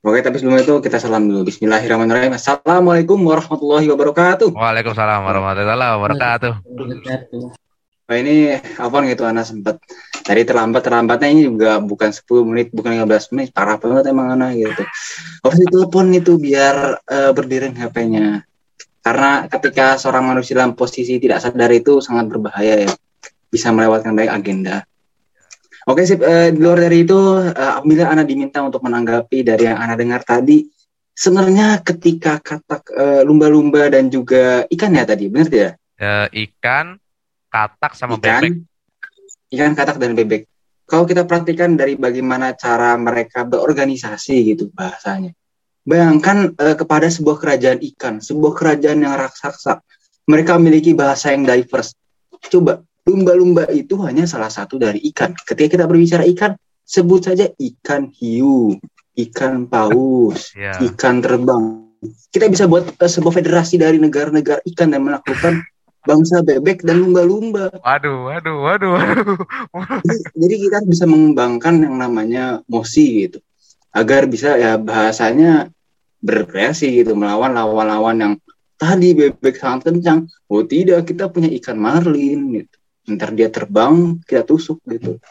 Oke, 0.07 0.23
tapi 0.23 0.39
sebelum 0.39 0.63
itu 0.63 0.75
kita 0.83 1.03
salam 1.03 1.27
dulu. 1.27 1.51
Bismillahirrahmanirrahim. 1.51 2.35
Assalamualaikum 2.35 3.19
warahmatullahi 3.27 3.91
wabarakatuh. 3.91 4.55
Waalaikumsalam 4.55 5.23
warahmatullahi 5.27 5.93
wabarakatuh. 5.99 7.59
Nah, 8.07 8.17
ini 8.23 8.55
apa 8.55 9.03
gitu 9.11 9.27
Ana 9.27 9.43
sempat 9.43 9.83
tadi 10.23 10.47
terlambat 10.47 10.87
terlambatnya 10.87 11.27
ini 11.27 11.43
juga 11.51 11.83
bukan 11.83 12.15
10 12.15 12.23
menit 12.47 12.71
bukan 12.71 13.03
15 13.03 13.35
menit 13.35 13.51
parah 13.51 13.83
banget 13.83 14.15
emang 14.15 14.31
Ana 14.31 14.55
gitu. 14.55 14.87
Harus 15.43 15.59
ditelepon 15.67 16.15
itu 16.15 16.39
biar 16.39 17.03
uh, 17.03 17.31
berdiri 17.35 17.75
HP-nya. 17.75 18.47
Karena 19.03 19.51
ketika 19.51 19.99
seorang 19.99 20.23
manusia 20.23 20.55
dalam 20.55 20.79
posisi 20.79 21.19
tidak 21.19 21.43
sadar 21.43 21.71
itu 21.75 21.99
sangat 21.99 22.31
berbahaya 22.31 22.87
ya. 22.87 22.93
Bisa 23.51 23.75
melewatkan 23.75 24.15
baik 24.15 24.31
agenda. 24.31 24.87
Oke 25.87 26.03
sip, 26.03 26.23
uh, 26.23 26.51
di 26.51 26.59
luar 26.59 26.83
dari 26.83 27.07
itu, 27.07 27.15
uh, 27.15 27.79
apabila 27.79 28.11
Anda 28.11 28.27
diminta 28.27 28.59
untuk 28.63 28.83
menanggapi 28.83 29.47
dari 29.47 29.71
yang 29.71 29.79
Anda 29.79 29.95
dengar 29.95 30.23
tadi, 30.27 30.67
sebenarnya 31.15 31.83
ketika 31.83 32.43
kata 32.43 32.83
uh, 32.91 33.23
lumba-lumba 33.23 33.87
dan 33.91 34.11
juga 34.11 34.67
ikan 34.67 34.99
ya 34.99 35.07
tadi, 35.07 35.31
benar 35.31 35.47
tidak? 35.47 35.75
Uh, 35.95 36.27
ikan, 36.35 36.99
katak 37.49 37.93
sama 37.95 38.19
ikan, 38.21 38.43
bebek. 38.43 38.53
Ikan, 39.53 39.73
katak 39.75 39.97
dan 40.03 40.13
bebek. 40.15 40.43
Kalau 40.87 41.03
kita 41.03 41.27
perhatikan 41.27 41.75
dari 41.75 41.99
bagaimana 41.99 42.55
cara 42.55 42.95
mereka 42.95 43.43
berorganisasi 43.43 44.55
gitu 44.55 44.71
bahasanya. 44.71 45.35
Bayangkan 45.87 46.55
uh, 46.55 46.77
kepada 46.79 47.07
sebuah 47.11 47.39
kerajaan 47.39 47.79
ikan, 47.95 48.19
sebuah 48.23 48.53
kerajaan 48.55 49.03
yang 49.03 49.15
raksasa. 49.15 49.83
Mereka 50.27 50.59
memiliki 50.59 50.91
bahasa 50.91 51.31
yang 51.31 51.47
diverse. 51.47 51.95
Coba 52.51 52.83
Lumba-lumba 53.07 53.71
itu 53.71 53.95
hanya 54.03 54.27
salah 54.27 54.51
satu 54.51 54.83
dari 54.83 54.99
ikan. 55.15 55.31
Ketika 55.31 55.79
kita 55.79 55.85
berbicara 55.87 56.27
ikan, 56.35 56.59
sebut 56.83 57.23
saja 57.23 57.47
ikan 57.55 58.11
hiu, 58.11 58.75
ikan 59.15 59.71
paus, 59.71 60.51
yeah. 60.59 60.75
ikan 60.91 61.23
terbang. 61.23 61.87
Kita 62.35 62.51
bisa 62.51 62.67
buat 62.67 62.99
uh, 62.99 63.07
sebuah 63.07 63.31
federasi 63.31 63.79
dari 63.79 64.03
negara-negara 64.03 64.59
ikan 64.75 64.91
dan 64.91 65.07
menaklukkan 65.07 65.55
bangsa 66.07 66.41
bebek 66.47 66.87
dan 66.87 67.03
lumba-lumba. 67.03 67.75
Waduh, 67.83 68.31
waduh, 68.31 68.57
waduh, 68.63 68.91
waduh. 68.95 69.39
jadi, 70.07 70.23
jadi 70.39 70.55
kita 70.71 70.79
bisa 70.87 71.05
mengembangkan 71.05 71.83
yang 71.83 71.97
namanya 71.99 72.45
mosi 72.71 73.27
gitu, 73.27 73.43
agar 73.91 74.31
bisa 74.31 74.55
ya 74.57 74.79
bahasanya 74.79 75.69
berkreasi 76.23 77.03
gitu 77.03 77.19
melawan 77.19 77.53
lawan-lawan 77.53 78.17
yang 78.17 78.35
tadi 78.79 79.13
bebek 79.13 79.59
sangat 79.59 79.91
kencang. 79.91 80.31
Oh 80.47 80.63
tidak, 80.63 81.11
kita 81.11 81.27
punya 81.27 81.51
ikan 81.59 81.77
marlin 81.77 82.63
gitu 82.63 82.77
ntar 83.07 83.31
dia 83.31 83.47
terbang 83.47 84.19
kita 84.27 84.43
tusuk 84.43 84.83
gitu 84.91 85.23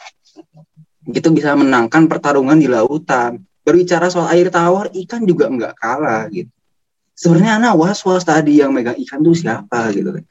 itu 1.06 1.28
bisa 1.30 1.52
menangkan 1.52 2.08
pertarungan 2.08 2.56
di 2.56 2.66
lautan 2.72 3.44
berbicara 3.60 4.08
soal 4.08 4.32
air 4.32 4.48
tawar 4.48 4.88
ikan 5.04 5.28
juga 5.28 5.52
nggak 5.52 5.74
kalah 5.76 6.24
gitu 6.32 6.48
sebenarnya 7.16 7.56
anak 7.56 7.72
was 7.80 8.04
was 8.04 8.22
tadi 8.22 8.60
yang 8.60 8.76
megang 8.76 8.94
ikan 9.00 9.24
tuh 9.24 9.32
siapa 9.32 9.88
gitu 9.96 10.12
kan. 10.12 10.24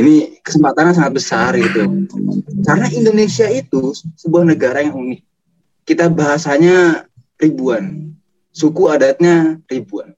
Ini 0.00 0.40
kesempatannya 0.40 0.96
sangat 0.96 1.12
besar 1.12 1.52
gitu. 1.60 2.08
Karena 2.64 2.88
Indonesia 2.88 3.46
itu 3.52 3.92
sebuah 4.16 4.48
negara 4.48 4.80
yang 4.80 4.96
unik. 4.96 5.20
Kita 5.84 6.08
bahasanya 6.08 7.04
ribuan. 7.36 8.16
Suku 8.50 8.88
adatnya 8.88 9.60
ribuan. 9.68 10.16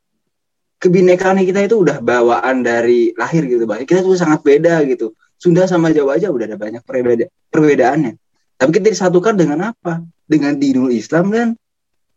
Kebinekaan 0.78 1.38
kita 1.42 1.66
itu 1.66 1.82
udah 1.82 2.02
bawaan 2.02 2.62
dari 2.62 3.14
lahir 3.14 3.46
gitu 3.46 3.66
bahwa 3.66 3.82
kita 3.82 4.02
tuh 4.02 4.18
sangat 4.18 4.42
beda 4.42 4.82
gitu. 4.86 5.14
Sunda 5.38 5.66
sama 5.66 5.90
Jawa 5.90 6.22
aja 6.22 6.30
udah 6.30 6.46
ada 6.46 6.58
banyak 6.58 6.82
perbeda 6.86 7.26
perbedaannya. 7.50 8.14
Tapi 8.58 8.70
kita 8.78 8.94
disatukan 8.94 9.34
dengan 9.34 9.74
apa? 9.74 10.02
Dengan 10.26 10.54
dinul 10.54 10.94
Islam 10.94 11.34
dan 11.34 11.58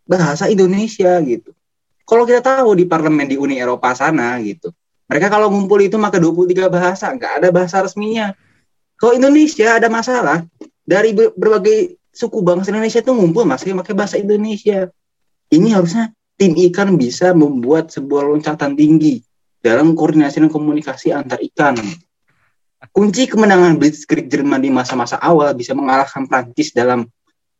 bahasa 0.05 0.45
Indonesia 0.45 1.17
gitu. 1.25 1.53
Kalau 2.05 2.23
kita 2.23 2.41
tahu 2.45 2.77
di 2.77 2.85
parlemen 2.85 3.25
di 3.25 3.35
Uni 3.35 3.57
Eropa 3.57 3.97
sana 3.97 4.37
gitu, 4.45 4.69
mereka 5.09 5.29
kalau 5.29 5.49
ngumpul 5.49 5.81
itu 5.81 5.97
maka 5.97 6.21
23 6.21 6.69
bahasa, 6.69 7.09
nggak 7.09 7.33
ada 7.41 7.49
bahasa 7.49 7.81
resminya. 7.81 8.33
Kalau 8.97 9.17
Indonesia 9.17 9.77
ada 9.77 9.89
masalah, 9.89 10.45
dari 10.85 11.17
berbagai 11.17 11.97
suku 12.13 12.45
bangsa 12.45 12.69
Indonesia 12.69 13.01
itu 13.01 13.11
ngumpul 13.11 13.43
masih 13.43 13.73
pakai 13.81 13.93
bahasa 13.97 14.15
Indonesia. 14.21 14.87
Ini 15.49 15.73
harusnya 15.73 16.13
tim 16.37 16.53
ikan 16.69 16.93
bisa 16.95 17.33
membuat 17.33 17.89
sebuah 17.89 18.29
loncatan 18.29 18.77
tinggi 18.77 19.25
dalam 19.65 19.97
koordinasi 19.97 20.45
dan 20.45 20.49
komunikasi 20.53 21.09
antar 21.09 21.41
ikan. 21.41 21.73
Kunci 22.93 23.25
kemenangan 23.25 23.81
Blitzkrieg 23.81 24.29
Jerman 24.29 24.61
di 24.61 24.69
masa-masa 24.69 25.17
awal 25.17 25.57
bisa 25.57 25.73
mengalahkan 25.73 26.29
Prancis 26.29 26.69
dalam 26.69 27.09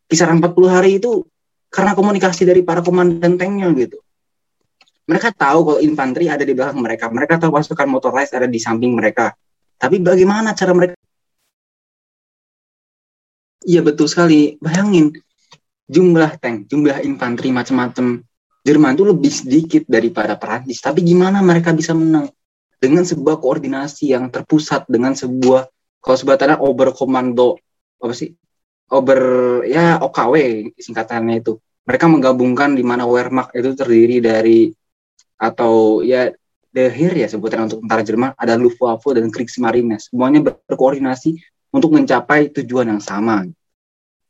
kisaran 0.06 0.38
40 0.38 0.70
hari 0.70 1.02
itu 1.02 1.26
karena 1.74 1.98
komunikasi 1.98 2.46
dari 2.46 2.62
para 2.62 2.86
komandan 2.86 3.42
tanknya 3.42 3.74
gitu. 3.74 4.05
Mereka 5.06 5.38
tahu 5.38 5.60
kalau 5.66 5.80
infanteri 5.82 6.30
ada 6.30 6.42
di 6.42 6.54
belakang 6.58 6.82
mereka. 6.82 7.06
Mereka 7.14 7.38
tahu 7.38 7.54
pasukan 7.54 7.88
motorized 7.90 8.34
ada 8.34 8.50
di 8.50 8.58
samping 8.58 8.98
mereka. 8.98 9.34
Tapi 9.78 10.02
bagaimana 10.02 10.58
cara 10.58 10.74
mereka? 10.74 10.96
Iya 13.66 13.86
betul 13.86 14.10
sekali. 14.10 14.58
Bayangin 14.58 15.14
jumlah 15.86 16.42
tank, 16.42 16.70
jumlah 16.70 17.06
infanteri 17.06 17.54
macam-macam 17.54 18.26
Jerman 18.66 18.98
itu 18.98 19.06
lebih 19.06 19.30
sedikit 19.30 19.84
daripada 19.86 20.34
Prancis. 20.42 20.82
Tapi 20.82 21.06
gimana 21.06 21.38
mereka 21.46 21.70
bisa 21.70 21.94
menang? 21.94 22.34
dengan 22.80 23.04
sebuah 23.08 23.40
koordinasi 23.40 24.14
yang 24.14 24.30
terpusat 24.30 24.86
dengan 24.86 25.16
sebuah 25.16 25.66
kalau 26.04 26.18
sebutannya 26.22 26.62
Ober 26.62 26.94
Komando 26.94 27.58
apa 27.98 28.14
sih 28.14 28.30
Ober 28.94 29.20
ya 29.66 29.98
OKW 29.98 30.36
singkatannya 30.78 31.42
itu 31.42 31.58
mereka 31.86 32.06
menggabungkan 32.06 32.78
di 32.78 32.84
mana 32.86 33.10
Wehrmacht 33.10 33.58
itu 33.58 33.74
terdiri 33.74 34.22
dari 34.22 34.70
atau 35.36 36.02
ya 36.02 36.32
The 36.76 36.92
Heer 36.92 37.16
ya 37.16 37.28
sebutan 37.32 37.68
untuk 37.68 37.84
tentara 37.84 38.04
Jerman 38.04 38.32
ada 38.36 38.60
Luftwaffe 38.60 39.16
dan 39.16 39.32
Kriegsmarine 39.32 40.00
semuanya 40.00 40.44
berkoordinasi 40.44 41.40
untuk 41.72 41.96
mencapai 41.96 42.52
tujuan 42.52 42.92
yang 42.92 43.04
sama 43.04 43.48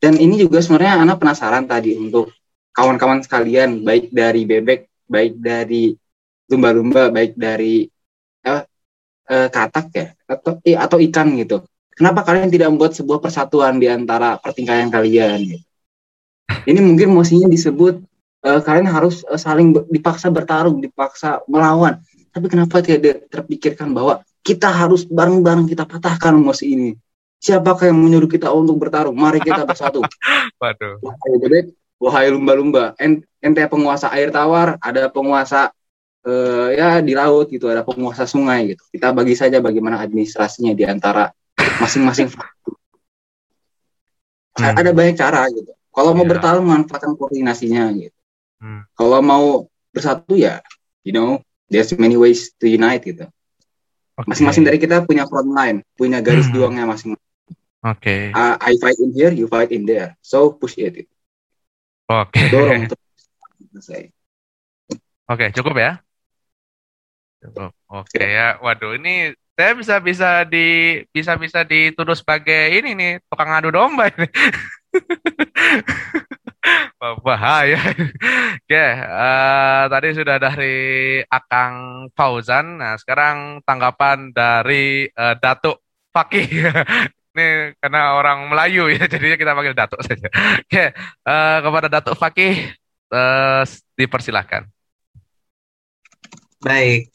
dan 0.02 0.14
ini 0.20 0.42
juga 0.42 0.62
sebenarnya 0.62 1.02
anak 1.02 1.18
penasaran 1.18 1.66
tadi 1.66 1.98
untuk 1.98 2.30
kawan-kawan 2.76 3.24
sekalian 3.24 3.82
baik 3.82 4.12
dari 4.12 4.44
bebek 4.44 4.92
baik 5.08 5.40
dari 5.40 5.96
lumba-lumba 6.52 7.10
baik 7.10 7.34
dari 7.34 7.88
uh, 8.46 8.62
uh, 9.30 9.48
katak 9.50 9.88
ya 9.96 10.08
atau 10.30 10.62
eh, 10.62 10.78
atau 10.78 10.98
ikan 11.10 11.34
gitu. 11.40 11.66
Kenapa 11.96 12.28
kalian 12.28 12.52
tidak 12.52 12.68
membuat 12.76 12.92
sebuah 12.92 13.24
persatuan 13.24 13.80
di 13.80 13.88
antara 13.88 14.36
pertingkaian 14.36 14.92
kalian? 14.92 15.56
Gitu? 15.56 15.66
Ini 16.68 16.80
mungkin 16.84 17.16
mestinya 17.16 17.48
disebut 17.48 18.04
uh, 18.46 18.62
kalian 18.62 18.88
harus 18.88 19.26
uh, 19.26 19.36
saling 19.42 19.74
dipaksa 19.90 20.30
bertarung, 20.30 20.78
dipaksa 20.78 21.42
melawan. 21.50 21.98
Tapi 22.30 22.46
kenapa 22.52 22.80
tidak 22.86 23.26
terpikirkan 23.34 23.90
bahwa 23.92 24.22
kita 24.46 24.70
harus 24.70 25.04
bareng-bareng 25.10 25.66
kita 25.66 25.90
patahkan 25.90 26.38
emosi 26.38 26.66
ini. 26.70 26.90
Siapakah 27.42 27.90
yang 27.90 27.98
menyuruh 27.98 28.30
kita 28.30 28.54
untuk 28.54 28.78
bertarung? 28.78 29.18
Mari 29.18 29.42
kita 29.42 29.66
bersatu. 29.66 30.06
Waduh. 30.62 31.02
Wahai 31.02 31.34
bebek, 31.42 31.66
wahai 31.98 32.28
lumba-lumba, 32.30 32.94
En- 33.02 33.26
ente 33.42 33.62
penguasa 33.70 34.10
air 34.14 34.30
tawar, 34.34 34.78
ada 34.82 35.10
penguasa 35.10 35.70
eh, 36.26 36.70
ya 36.74 37.06
di 37.06 37.14
laut 37.14 37.54
gitu, 37.54 37.70
ada 37.70 37.86
penguasa 37.86 38.26
sungai 38.26 38.74
gitu. 38.74 38.82
Kita 38.90 39.14
bagi 39.14 39.38
saja 39.38 39.62
bagaimana 39.62 40.02
administrasinya 40.02 40.74
di 40.74 40.86
antara 40.86 41.30
masing-masing. 41.82 42.30
Hmm. 44.56 44.72
Ada 44.72 44.96
banyak 44.96 45.20
cara 45.20 45.52
gitu. 45.52 45.68
Kalau 45.92 46.16
mau 46.16 46.24
Iya. 46.24 46.32
bertarung 46.32 46.64
manfaatkan 46.64 47.12
koordinasinya 47.20 47.92
gitu. 47.92 48.16
Hmm. 48.66 48.82
Kalau 48.98 49.22
mau 49.22 49.70
bersatu 49.94 50.34
ya, 50.34 50.58
you 51.06 51.14
know, 51.14 51.38
there's 51.70 51.94
many 52.02 52.18
ways 52.18 52.50
to 52.58 52.66
unite 52.66 53.06
gitu. 53.06 53.30
Oke. 54.18 54.26
Masing-masing 54.26 54.66
dari 54.66 54.82
kita 54.82 55.06
punya 55.06 55.30
front 55.30 55.54
line, 55.54 55.86
punya 55.94 56.18
garis 56.18 56.50
Hmm. 56.50 56.58
juangnya 56.58 56.90
masing-masing. 56.90 57.30
Oke. 57.86 58.34
Uh, 58.34 58.58
I 58.58 58.74
fight 58.82 58.98
in 58.98 59.14
here, 59.14 59.30
you 59.30 59.46
fight 59.46 59.70
in 59.70 59.86
there. 59.86 60.18
So 60.26 60.50
push 60.50 60.82
it. 60.82 61.06
Oke. 62.10 62.42
Dorong 62.50 62.86
terus. 62.90 63.22
Selesai. 63.70 64.10
Oke, 65.30 65.54
cukup 65.54 65.78
ya? 65.78 66.02
Cukup. 67.46 67.70
Oke 67.86 68.26
ya. 68.26 68.58
Waduh, 68.58 68.98
ini 68.98 69.38
saya 69.54 69.78
bisa 69.78 70.02
bisa 70.02 70.30
di 70.50 70.66
bisa 71.14 71.38
bisa 71.38 71.62
dituduh 71.62 72.18
sebagai 72.18 72.74
ini 72.74 72.98
nih 72.98 73.12
tukang 73.30 73.54
adu 73.54 73.70
domba 73.70 74.10
ini. 74.10 74.26
Bahaya. 77.22 77.80
Oke, 78.66 78.86
eh, 78.98 79.84
tadi 79.92 80.08
sudah 80.18 80.38
dari 80.42 80.76
Akang 81.30 82.08
Fauzan. 82.18 82.82
Nah, 82.82 82.98
sekarang 82.98 83.62
tanggapan 83.62 84.34
dari 84.34 85.06
eh, 85.06 85.36
Datuk 85.38 85.84
Fakih. 86.10 86.48
Ini 87.36 87.76
karena 87.84 88.16
orang 88.16 88.48
Melayu 88.48 88.88
ya, 88.88 89.06
jadinya 89.12 89.38
kita 89.38 89.52
panggil 89.52 89.76
Datuk 89.76 90.02
saja. 90.02 90.28
Oke, 90.64 90.86
eh, 90.96 91.58
kepada 91.62 91.88
Datuk 91.92 92.16
Fakih, 92.16 92.74
eh, 93.12 93.64
dipersilahkan. 94.00 94.64
Baik, 96.64 97.14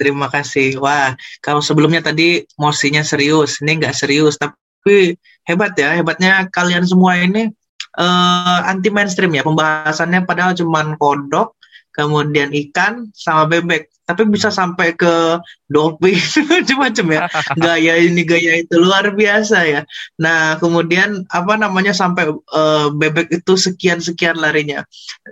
terima 0.00 0.32
kasih. 0.32 0.80
Wah, 0.80 1.12
kalau 1.44 1.60
sebelumnya 1.60 2.00
tadi 2.00 2.46
mosinya 2.56 3.04
serius, 3.04 3.60
ini 3.60 3.82
nggak 3.82 3.92
serius, 3.92 4.40
tapi 4.40 5.18
hebat 5.44 5.74
ya, 5.76 5.98
hebatnya 5.98 6.48
kalian 6.48 6.86
semua 6.86 7.20
ini 7.20 7.52
eh, 7.98 8.60
anti 8.70 8.88
mainstream 8.92 9.32
ya, 9.34 9.42
pembahasannya 9.44 10.24
padahal 10.28 10.52
cuman 10.56 10.96
kodok, 11.00 11.56
kemudian 11.96 12.52
ikan 12.52 13.08
sama 13.16 13.48
bebek, 13.48 13.88
tapi 14.04 14.28
bisa 14.28 14.52
sampai 14.52 14.92
ke 14.94 15.40
dolphin, 15.66 16.14
macam-macam 16.52 17.06
ya. 17.08 17.20
Gaya 17.56 17.94
ini 17.98 18.22
gaya 18.28 18.60
itu 18.62 18.76
luar 18.76 19.16
biasa 19.16 19.58
ya. 19.64 19.80
Nah, 20.20 20.60
kemudian 20.60 21.24
apa 21.32 21.56
namanya 21.56 21.96
sampai 21.96 22.30
eh, 22.32 22.88
bebek 22.92 23.32
itu 23.32 23.52
sekian 23.56 23.98
sekian 24.04 24.36
larinya, 24.36 24.84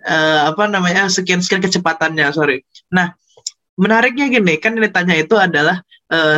Eh, 0.04 0.40
apa 0.50 0.64
namanya 0.68 1.06
sekian 1.12 1.40
sekian 1.44 1.62
kecepatannya, 1.62 2.26
sorry. 2.34 2.64
Nah 2.92 3.12
menariknya 3.74 4.30
gini 4.30 4.54
kan 4.62 4.78
yang 4.78 4.86
ditanya 4.86 5.14
itu 5.18 5.34
adalah 5.34 5.82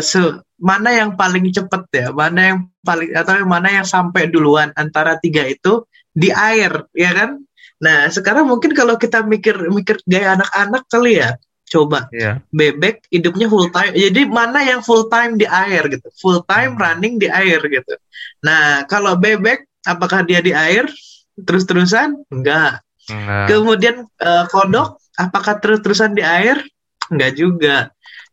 se- 0.01 0.41
mana 0.57 0.89
yang 0.89 1.21
paling 1.21 1.53
cepat 1.53 1.85
ya 1.93 2.09
mana 2.17 2.41
yang 2.55 2.59
paling 2.81 3.13
atau 3.13 3.45
mana 3.45 3.69
yang 3.77 3.85
sampai 3.85 4.33
duluan 4.33 4.73
antara 4.73 5.21
tiga 5.21 5.45
itu 5.45 5.85
di 6.17 6.33
air 6.33 6.73
ya 6.97 7.13
kan 7.13 7.31
nah 7.77 8.09
sekarang 8.09 8.49
mungkin 8.49 8.73
kalau 8.73 8.97
kita 8.97 9.21
mikir 9.21 9.69
mikir 9.69 10.01
gaya 10.09 10.33
anak-anak 10.41 10.89
kali 10.89 11.21
ya 11.21 11.37
coba 11.67 12.09
Iya. 12.15 12.41
bebek 12.49 13.05
hidupnya 13.13 13.53
full 13.53 13.69
time 13.69 13.93
jadi 13.93 14.21
mana 14.25 14.65
yang 14.65 14.81
full 14.81 15.13
time 15.13 15.37
di 15.37 15.45
air 15.45 15.85
gitu 15.93 16.09
full 16.17 16.41
time 16.49 16.73
Hmm. 16.73 16.81
running 16.81 17.21
di 17.21 17.29
air 17.29 17.61
gitu 17.61 17.95
nah 18.41 18.87
kalau 18.89 19.13
bebek 19.19 19.69
apakah 19.85 20.25
dia 20.25 20.41
di 20.41 20.57
air 20.57 20.89
terus-terusan 21.37 22.17
enggak 22.33 22.81
Enggak. 23.07 23.47
Kemudian 23.47 23.97
eh, 24.03 24.45
kodok, 24.51 24.99
apakah 25.15 25.63
terus-terusan 25.63 26.19
di 26.19 26.27
air? 26.27 26.59
Enggak 27.07 27.39
juga. 27.39 27.77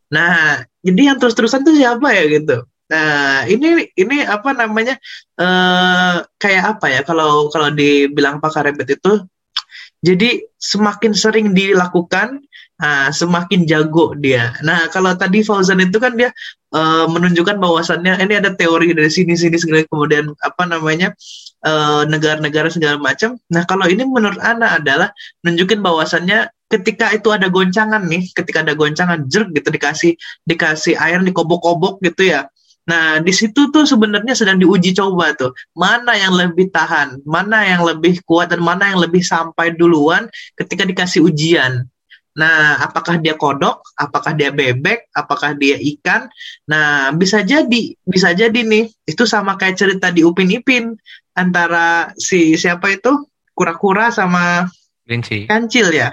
Nah, 0.10 0.66
jadi 0.82 1.14
yang 1.14 1.18
terus-terusan 1.22 1.62
tuh 1.62 1.78
siapa 1.78 2.10
ya 2.10 2.26
gitu? 2.26 2.66
Nah, 2.94 3.50
ini 3.50 3.90
ini 3.98 4.18
apa 4.22 4.54
namanya? 4.54 4.96
eh 5.42 6.16
kayak 6.42 6.64
apa 6.78 6.86
ya? 6.94 7.02
Kalau 7.10 7.50
kalau 7.50 7.70
dibilang 7.74 8.38
pakar 8.44 8.70
rebet 8.70 9.02
itu, 9.02 9.26
jadi 10.04 10.44
semakin 10.60 11.12
sering 11.16 11.48
dilakukan, 11.56 12.44
nah, 12.78 13.08
semakin 13.10 13.64
jago 13.66 14.14
dia. 14.20 14.52
Nah, 14.68 14.92
kalau 14.94 15.16
tadi 15.16 15.42
Fauzan 15.48 15.80
itu 15.82 15.98
kan 15.98 16.14
dia 16.20 16.30
eh, 16.76 17.06
menunjukkan 17.08 17.58
bahwasannya 17.58 18.20
ini 18.24 18.34
ada 18.40 18.52
teori 18.54 18.92
dari 18.94 19.10
sini 19.10 19.34
sini 19.40 19.58
segala 19.58 19.88
kemudian 19.88 20.30
apa 20.44 20.64
namanya 20.68 21.16
eh, 21.66 22.04
negara-negara 22.12 22.68
segala 22.70 23.00
macam. 23.00 23.40
Nah, 23.50 23.64
kalau 23.66 23.88
ini 23.88 24.04
menurut 24.06 24.38
Ana 24.44 24.78
adalah 24.78 25.10
nunjukin 25.48 25.80
bahwasannya 25.82 26.52
ketika 26.68 27.14
itu 27.16 27.30
ada 27.32 27.48
goncangan 27.48 28.04
nih, 28.10 28.34
ketika 28.34 28.66
ada 28.66 28.74
goncangan 28.76 29.30
jerk 29.32 29.54
gitu 29.56 29.70
dikasih 29.72 30.12
dikasih 30.50 31.00
air 31.00 31.22
dikobok-kobok 31.24 32.02
gitu 32.04 32.28
ya. 32.34 32.50
Nah, 32.84 33.24
di 33.24 33.32
situ 33.32 33.72
tuh 33.72 33.88
sebenarnya 33.88 34.36
sedang 34.36 34.60
diuji 34.60 34.92
coba 34.92 35.32
tuh. 35.36 35.56
Mana 35.72 36.20
yang 36.20 36.36
lebih 36.36 36.68
tahan, 36.68 37.24
mana 37.24 37.64
yang 37.64 37.88
lebih 37.88 38.20
kuat 38.28 38.52
dan 38.52 38.60
mana 38.60 38.92
yang 38.92 39.00
lebih 39.00 39.24
sampai 39.24 39.72
duluan 39.72 40.28
ketika 40.60 40.84
dikasih 40.84 41.24
ujian. 41.24 41.88
Nah, 42.34 42.82
apakah 42.82 43.22
dia 43.22 43.38
kodok, 43.38 43.86
apakah 43.94 44.34
dia 44.34 44.50
bebek, 44.50 45.08
apakah 45.14 45.54
dia 45.54 45.78
ikan? 45.78 46.26
Nah, 46.66 47.14
bisa 47.14 47.46
jadi, 47.46 47.94
bisa 48.04 48.34
jadi 48.34 48.58
nih. 48.58 48.90
Itu 49.06 49.30
sama 49.30 49.54
kayak 49.56 49.78
cerita 49.78 50.10
di 50.10 50.26
Upin 50.26 50.50
Ipin 50.50 50.98
antara 51.38 52.12
si 52.18 52.58
siapa 52.58 52.90
itu 52.90 53.30
kura-kura 53.54 54.10
sama 54.10 54.66
Linci. 55.06 55.46
kancil 55.46 55.94
ya. 55.94 56.10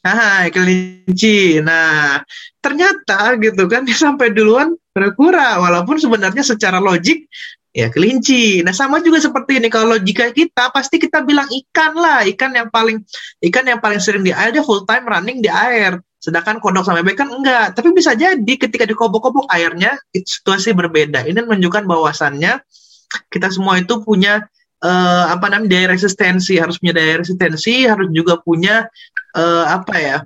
Ah, 0.00 0.48
kelinci. 0.48 1.60
Nah, 1.60 2.24
ternyata 2.64 3.36
gitu 3.36 3.68
kan 3.68 3.84
dia 3.88 3.98
sampai 3.98 4.32
duluan 4.32 4.72
kura-kura 4.98 5.62
walaupun 5.62 6.02
sebenarnya 6.02 6.42
secara 6.42 6.82
logik 6.82 7.30
ya 7.70 7.86
kelinci. 7.94 8.66
Nah, 8.66 8.74
sama 8.74 8.98
juga 8.98 9.22
seperti 9.22 9.62
ini 9.62 9.70
kalau 9.70 9.94
logika 9.94 10.26
kita 10.34 10.74
pasti 10.74 10.98
kita 10.98 11.22
bilang 11.22 11.46
ikan 11.46 11.94
lah, 11.94 12.26
ikan 12.34 12.50
yang 12.50 12.68
paling 12.74 13.06
ikan 13.46 13.64
yang 13.70 13.78
paling 13.78 14.02
sering 14.02 14.26
di 14.26 14.34
air 14.34 14.50
dia 14.50 14.66
full 14.66 14.82
time 14.82 15.06
running 15.06 15.38
di 15.38 15.46
air. 15.46 16.02
Sedangkan 16.18 16.58
kodok 16.58 16.82
sama 16.82 17.06
bebek 17.06 17.22
kan 17.22 17.30
enggak. 17.30 17.78
Tapi 17.78 17.94
bisa 17.94 18.18
jadi 18.18 18.52
ketika 18.58 18.82
dikobok-kobok 18.82 19.46
airnya 19.54 19.94
itu 20.10 20.42
situasi 20.42 20.74
berbeda. 20.74 21.22
Ini 21.30 21.38
menunjukkan 21.46 21.86
bahwasannya 21.86 22.58
kita 23.30 23.54
semua 23.54 23.78
itu 23.78 24.02
punya 24.02 24.42
eh, 24.82 25.24
apa 25.30 25.46
namanya 25.46 25.78
daya 25.78 25.94
resistensi, 25.94 26.58
harus 26.58 26.82
punya 26.82 26.98
daya 26.98 27.22
resistensi, 27.22 27.86
harus 27.86 28.10
juga 28.10 28.42
punya 28.42 28.90
eh, 29.38 29.64
apa 29.70 29.94
ya 30.02 30.18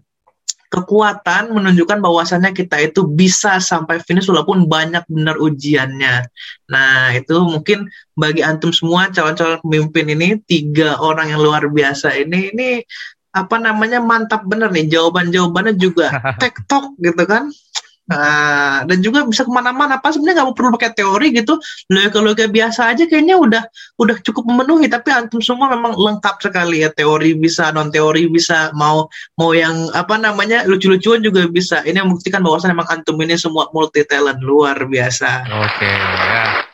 kekuatan 0.73 1.53
menunjukkan 1.53 2.01
bahwasannya 2.01 2.57
kita 2.57 2.81
itu 2.81 3.05
bisa 3.05 3.61
sampai 3.61 4.01
finish 4.01 4.25
walaupun 4.33 4.65
banyak 4.65 5.05
benar 5.05 5.37
ujiannya. 5.37 6.25
Nah 6.73 7.13
itu 7.13 7.37
mungkin 7.45 7.93
bagi 8.17 8.41
antum 8.41 8.73
semua 8.73 9.13
calon-calon 9.13 9.61
pemimpin 9.61 10.17
ini 10.17 10.41
tiga 10.49 10.97
orang 10.97 11.29
yang 11.29 11.45
luar 11.45 11.69
biasa 11.69 12.17
ini 12.17 12.57
ini 12.57 12.69
apa 13.37 13.57
namanya 13.61 14.01
mantap 14.01 14.49
bener 14.49 14.73
nih 14.73 14.89
jawaban-jawabannya 14.89 15.77
juga 15.77 16.09
tektok 16.43 16.97
gitu 17.05 17.23
kan. 17.29 17.53
Nah, 18.03 18.83
dan 18.83 18.99
juga 18.99 19.23
bisa 19.23 19.47
ke 19.47 19.53
mana-mana. 19.55 20.03
Pas 20.03 20.19
sebenarnya 20.19 20.43
nggak 20.43 20.59
perlu 20.59 20.75
pakai 20.75 20.91
teori 20.91 21.29
gitu. 21.31 21.55
Logika-logika 21.87 22.51
biasa 22.51 22.91
aja 22.91 23.07
kayaknya 23.07 23.39
udah 23.39 23.63
udah 24.03 24.17
cukup 24.27 24.43
memenuhi. 24.51 24.91
Tapi 24.91 25.15
antum 25.15 25.39
semua 25.39 25.71
memang 25.71 25.95
lengkap 25.95 26.43
sekali 26.43 26.83
ya. 26.83 26.91
Teori 26.91 27.39
bisa, 27.39 27.71
non 27.71 27.95
teori 27.95 28.27
bisa, 28.27 28.75
mau 28.75 29.07
mau 29.39 29.55
yang 29.55 29.89
apa 29.95 30.19
namanya 30.19 30.67
lucu-lucuan 30.67 31.23
juga 31.23 31.47
bisa. 31.47 31.87
Ini 31.87 32.03
membuktikan 32.03 32.43
bahwasannya 32.43 32.75
memang 32.75 32.91
antum 32.91 33.17
ini 33.23 33.39
semua 33.39 33.71
multi 33.71 34.03
talent 34.03 34.43
luar 34.43 34.83
biasa. 34.83 35.47
Oke, 35.47 35.87
ya. 35.87 36.73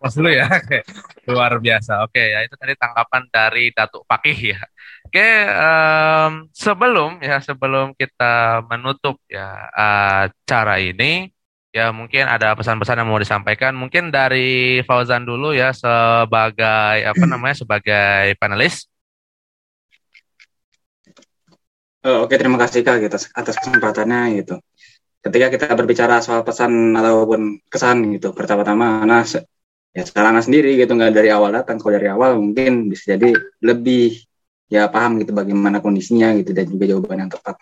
Pas 0.00 0.16
dulu 0.16 0.32
ya. 0.32 0.48
Luar 1.28 1.60
biasa. 1.60 2.00
Oke, 2.08 2.32
ya 2.32 2.40
itu 2.40 2.56
tadi 2.56 2.72
tanggapan 2.72 3.28
dari 3.28 3.68
Datuk 3.68 4.08
Fakih 4.08 4.56
ya. 4.56 4.60
Oke, 5.10 5.26
em, 5.42 6.46
sebelum 6.54 7.18
ya 7.18 7.42
sebelum 7.42 7.98
kita 7.98 8.62
menutup 8.70 9.18
ya 9.26 9.66
acara 9.74 10.78
ini, 10.78 11.26
ya 11.74 11.90
mungkin 11.90 12.30
ada 12.30 12.54
pesan-pesan 12.54 13.02
yang 13.02 13.10
mau 13.10 13.18
disampaikan. 13.18 13.74
Mungkin 13.74 14.14
dari 14.14 14.78
Fauzan 14.86 15.26
dulu 15.26 15.50
ya 15.50 15.74
sebagai 15.74 17.02
apa 17.10 17.24
namanya 17.26 17.58
sebagai 17.58 18.38
panelis. 18.38 18.86
Eh, 22.06 22.18
Oke, 22.22 22.38
terima 22.38 22.54
kasih 22.62 22.86
Kak 22.86 23.02
atas, 23.10 23.34
atas 23.34 23.58
kesempatannya 23.58 24.38
gitu. 24.38 24.62
Ketika 25.26 25.46
kita 25.50 25.66
berbicara 25.74 26.22
soal 26.22 26.46
pesan 26.46 26.94
ataupun 26.94 27.66
kesan 27.66 28.14
gitu, 28.14 28.30
pertama-tama 28.30 29.02
se- 29.26 29.42
ya 29.90 30.06
secara 30.06 30.30
Ana 30.30 30.38
sendiri 30.38 30.78
gitu 30.78 30.94
nggak 30.94 31.10
dari 31.18 31.34
awal 31.34 31.50
datang. 31.50 31.82
Kalau 31.82 31.98
dari 31.98 32.06
awal 32.06 32.38
mungkin 32.38 32.86
bisa 32.86 33.18
jadi 33.18 33.34
lebih 33.58 34.29
ya 34.70 34.86
paham 34.86 35.18
gitu 35.18 35.34
bagaimana 35.34 35.82
kondisinya 35.82 36.30
gitu 36.38 36.54
dan 36.54 36.70
juga 36.70 36.84
jawaban 36.86 37.26
yang 37.26 37.30
tepat. 37.30 37.58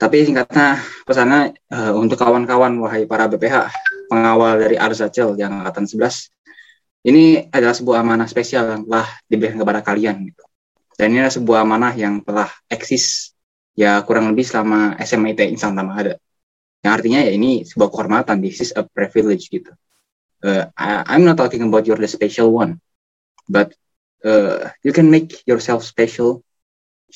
Tapi 0.00 0.16
singkatnya 0.26 0.80
pesannya 1.06 1.54
eh, 1.70 1.92
untuk 1.94 2.18
kawan-kawan 2.18 2.74
wahai 2.82 3.06
para 3.06 3.30
BPH 3.30 3.70
pengawal 4.10 4.58
dari 4.58 4.74
Arzacel 4.74 5.38
yang 5.38 5.62
angkatan 5.62 5.86
11 5.86 7.06
ini 7.06 7.48
adalah 7.48 7.72
sebuah 7.72 8.04
amanah 8.04 8.28
spesial 8.28 8.64
yang 8.76 8.82
telah 8.84 9.08
diberikan 9.24 9.56
kepada 9.62 9.80
kalian 9.80 10.20
gitu. 10.28 10.42
Dan 11.00 11.16
ini 11.16 11.24
adalah 11.24 11.32
sebuah 11.32 11.58
amanah 11.64 11.92
yang 11.96 12.20
telah 12.20 12.50
eksis 12.68 13.32
ya 13.72 14.04
kurang 14.04 14.28
lebih 14.34 14.44
selama 14.44 15.00
SMIT 15.00 15.48
Insan 15.48 15.72
Tama 15.72 15.96
ada. 15.96 16.14
Yang 16.84 16.92
artinya 16.92 17.20
ya 17.24 17.32
ini 17.32 17.64
sebuah 17.64 17.88
kehormatan, 17.88 18.44
this 18.44 18.60
is 18.60 18.72
a 18.76 18.84
privilege 18.84 19.48
gitu. 19.48 19.72
Uh, 20.44 20.68
I, 20.76 21.16
I'm 21.16 21.24
not 21.24 21.36
talking 21.36 21.60
about 21.64 21.84
you're 21.84 22.00
the 22.00 22.08
special 22.08 22.52
one, 22.52 22.80
but 23.48 23.72
uh, 24.24 24.70
you 24.84 24.92
can 24.92 25.08
make 25.08 25.44
yourself 25.46 25.84
special 25.84 26.44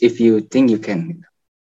if 0.01 0.21
you 0.21 0.43
think 0.45 0.71
you 0.71 0.81
can. 0.81 1.25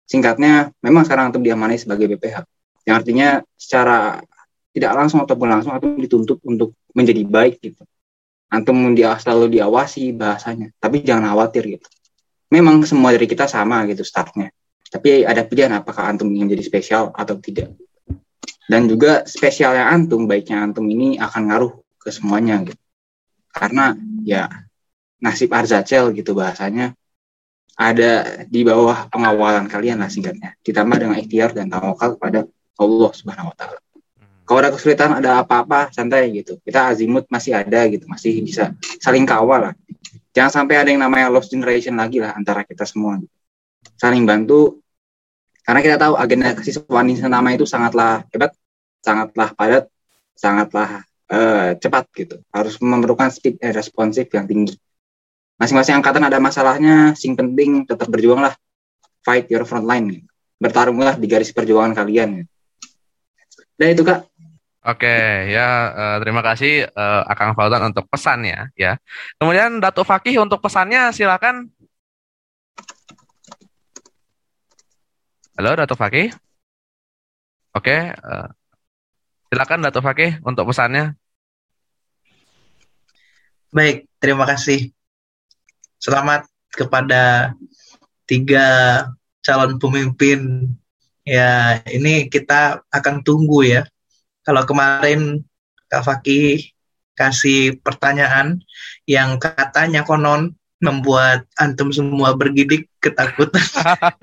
Singkatnya, 0.06 0.70
memang 0.80 1.02
sekarang 1.02 1.34
antum 1.34 1.42
diamanai 1.42 1.78
sebagai 1.78 2.06
BPH. 2.06 2.46
Yang 2.86 2.94
artinya 2.94 3.28
secara 3.58 4.22
tidak 4.70 4.92
langsung 4.94 5.24
ataupun 5.24 5.48
langsung 5.50 5.74
antum 5.74 5.98
dituntut 5.98 6.38
untuk 6.46 6.78
menjadi 6.94 7.26
baik 7.26 7.58
gitu. 7.58 7.82
Antum 8.46 8.94
dia 8.94 9.18
selalu 9.18 9.58
diawasi 9.58 10.14
bahasanya, 10.14 10.70
tapi 10.78 11.02
jangan 11.02 11.34
khawatir 11.34 11.66
gitu. 11.66 11.86
Memang 12.54 12.86
semua 12.86 13.10
dari 13.10 13.26
kita 13.26 13.50
sama 13.50 13.82
gitu 13.90 14.06
startnya. 14.06 14.54
Tapi 14.86 15.26
ada 15.26 15.42
pilihan 15.42 15.74
apakah 15.82 16.06
antum 16.06 16.30
ingin 16.30 16.54
menjadi 16.54 16.62
spesial 16.62 17.10
atau 17.10 17.34
tidak. 17.42 17.74
Dan 18.70 18.86
juga 18.86 19.26
spesialnya 19.26 19.90
antum, 19.90 20.30
baiknya 20.30 20.62
antum 20.62 20.86
ini 20.86 21.18
akan 21.18 21.42
ngaruh 21.50 21.72
ke 21.98 22.14
semuanya 22.14 22.62
gitu. 22.62 22.78
Karena 23.50 23.98
ya 24.22 24.46
nasib 25.20 25.52
Arzacel 25.52 26.12
gitu 26.12 26.36
bahasanya 26.36 26.92
ada 27.76 28.40
di 28.48 28.64
bawah 28.64 29.12
pengawalan 29.12 29.68
kalian 29.68 30.00
lah 30.00 30.08
singkatnya. 30.08 30.56
Ditambah 30.64 30.96
dengan 30.96 31.16
ikhtiar 31.20 31.52
dan 31.52 31.68
tawakal 31.68 32.16
kepada 32.16 32.48
Allah 32.80 33.10
Subhanahu 33.12 33.52
wa 33.52 33.56
taala. 33.56 33.80
Kalau 34.46 34.58
ada 34.62 34.70
kesulitan, 34.72 35.10
ada 35.12 35.42
apa-apa, 35.42 35.90
santai 35.90 36.30
gitu. 36.32 36.56
Kita 36.62 36.88
azimut 36.88 37.26
masih 37.28 37.52
ada 37.52 37.84
gitu, 37.90 38.06
masih 38.08 38.40
bisa 38.40 38.72
saling 39.02 39.26
kawal 39.28 39.70
lah. 39.70 39.74
Jangan 40.32 40.62
sampai 40.62 40.74
ada 40.80 40.88
yang 40.88 41.02
namanya 41.02 41.28
lost 41.28 41.52
generation 41.52 41.98
lagi 41.98 42.22
lah 42.22 42.32
antara 42.32 42.64
kita 42.64 42.86
semua. 42.88 43.20
Saling 43.98 44.24
bantu 44.24 44.80
karena 45.66 45.80
kita 45.82 45.96
tahu 45.98 46.14
agenda 46.14 46.54
kesiswaan 46.54 47.10
nama 47.26 47.48
itu 47.52 47.66
sangatlah 47.66 48.22
hebat, 48.30 48.54
sangatlah 49.02 49.50
padat, 49.52 49.84
sangatlah 50.38 51.02
uh, 51.26 51.74
cepat 51.74 52.04
gitu. 52.14 52.36
Harus 52.54 52.78
memerlukan 52.78 53.28
speed 53.34 53.58
responsif 53.74 54.30
yang 54.30 54.46
tinggi 54.46 54.78
masing-masing 55.56 55.96
angkatan 55.96 56.24
ada 56.24 56.36
masalahnya 56.36 57.16
sing 57.16 57.32
penting 57.32 57.88
tetap 57.88 58.12
berjuanglah 58.12 58.52
fight 59.24 59.48
your 59.48 59.64
front 59.64 59.88
line 59.88 60.24
bertarunglah 60.60 61.16
di 61.16 61.26
garis 61.28 61.52
perjuangan 61.52 61.96
kalian 61.96 62.44
dan 63.76 63.88
itu 63.92 64.04
kak 64.04 64.28
Oke, 64.86 65.10
ya 65.50 65.90
uh, 65.90 66.16
terima 66.22 66.46
kasih 66.46 66.86
uh, 66.86 67.26
Akang 67.26 67.58
Fauzan 67.58 67.90
untuk 67.90 68.06
pesannya 68.06 68.70
ya. 68.78 68.94
Kemudian 69.34 69.82
Datuk 69.82 70.06
Fakih 70.06 70.38
untuk 70.38 70.62
pesannya 70.62 71.10
silakan. 71.10 71.74
Halo 75.58 75.74
Datuk 75.74 75.98
Fakih. 75.98 76.30
Oke, 77.74 78.14
uh, 78.14 78.46
silakan 79.50 79.90
Datuk 79.90 80.06
Fakih 80.06 80.38
untuk 80.46 80.70
pesannya. 80.70 81.18
Baik, 83.74 84.06
terima 84.22 84.46
kasih 84.46 84.95
selamat 86.06 86.46
kepada 86.70 87.50
tiga 88.30 88.66
calon 89.42 89.82
pemimpin. 89.82 90.70
Ya, 91.26 91.82
ini 91.90 92.30
kita 92.30 92.86
akan 92.86 93.26
tunggu 93.26 93.66
ya. 93.66 93.82
Kalau 94.46 94.62
kemarin 94.62 95.42
Kak 95.90 96.06
Fakih 96.06 96.70
kasih 97.18 97.82
pertanyaan 97.82 98.62
yang 99.10 99.42
katanya 99.42 100.06
konon 100.06 100.54
membuat 100.78 101.42
antum 101.58 101.90
semua 101.90 102.38
bergidik 102.38 102.86
ketakutan. 103.02 103.58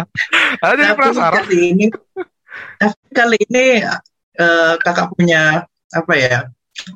Ada 0.64 0.96
tapi 0.96 1.12
kali 1.12 1.58
ini, 1.76 1.86
tapi 2.80 3.08
kali 3.12 3.38
ini 3.52 3.84
uh, 4.40 4.80
kakak 4.80 5.12
punya 5.12 5.68
apa 5.92 6.14
ya 6.16 6.40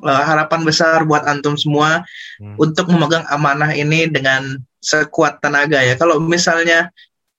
uh, 0.02 0.22
harapan 0.24 0.60
besar 0.62 1.02
buat 1.04 1.26
antum 1.26 1.58
semua 1.58 2.06
hmm. 2.38 2.56
untuk 2.56 2.86
memegang 2.90 3.26
amanah 3.28 3.74
ini 3.74 4.06
dengan 4.10 4.58
sekuat 4.78 5.42
tenaga 5.42 5.82
ya. 5.82 5.98
Kalau 5.98 6.22
misalnya 6.22 6.90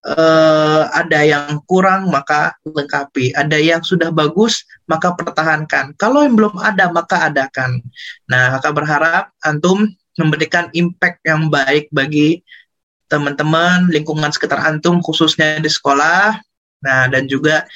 uh, 0.05 0.87
ada 0.91 1.19
yang 1.23 1.59
kurang 1.67 2.11
maka 2.11 2.55
lengkapi, 2.63 3.35
ada 3.35 3.57
yang 3.59 3.83
sudah 3.83 4.11
bagus 4.11 4.63
maka 4.87 5.15
pertahankan. 5.15 5.95
Kalau 5.95 6.23
yang 6.23 6.35
belum 6.35 6.55
ada 6.59 6.91
maka 6.91 7.31
adakan. 7.31 7.83
Nah, 8.27 8.59
kakak 8.59 8.73
berharap 8.75 9.25
antum 9.43 9.87
memberikan 10.19 10.67
impact 10.75 11.23
yang 11.23 11.47
baik 11.47 11.87
bagi 11.95 12.43
teman-teman 13.09 13.89
lingkungan 13.89 14.29
sekitar 14.29 14.61
antum 14.61 14.99
khususnya 15.01 15.57
di 15.63 15.71
sekolah. 15.71 16.37
Nah, 16.79 17.11
dan 17.11 17.27
juga 17.27 17.67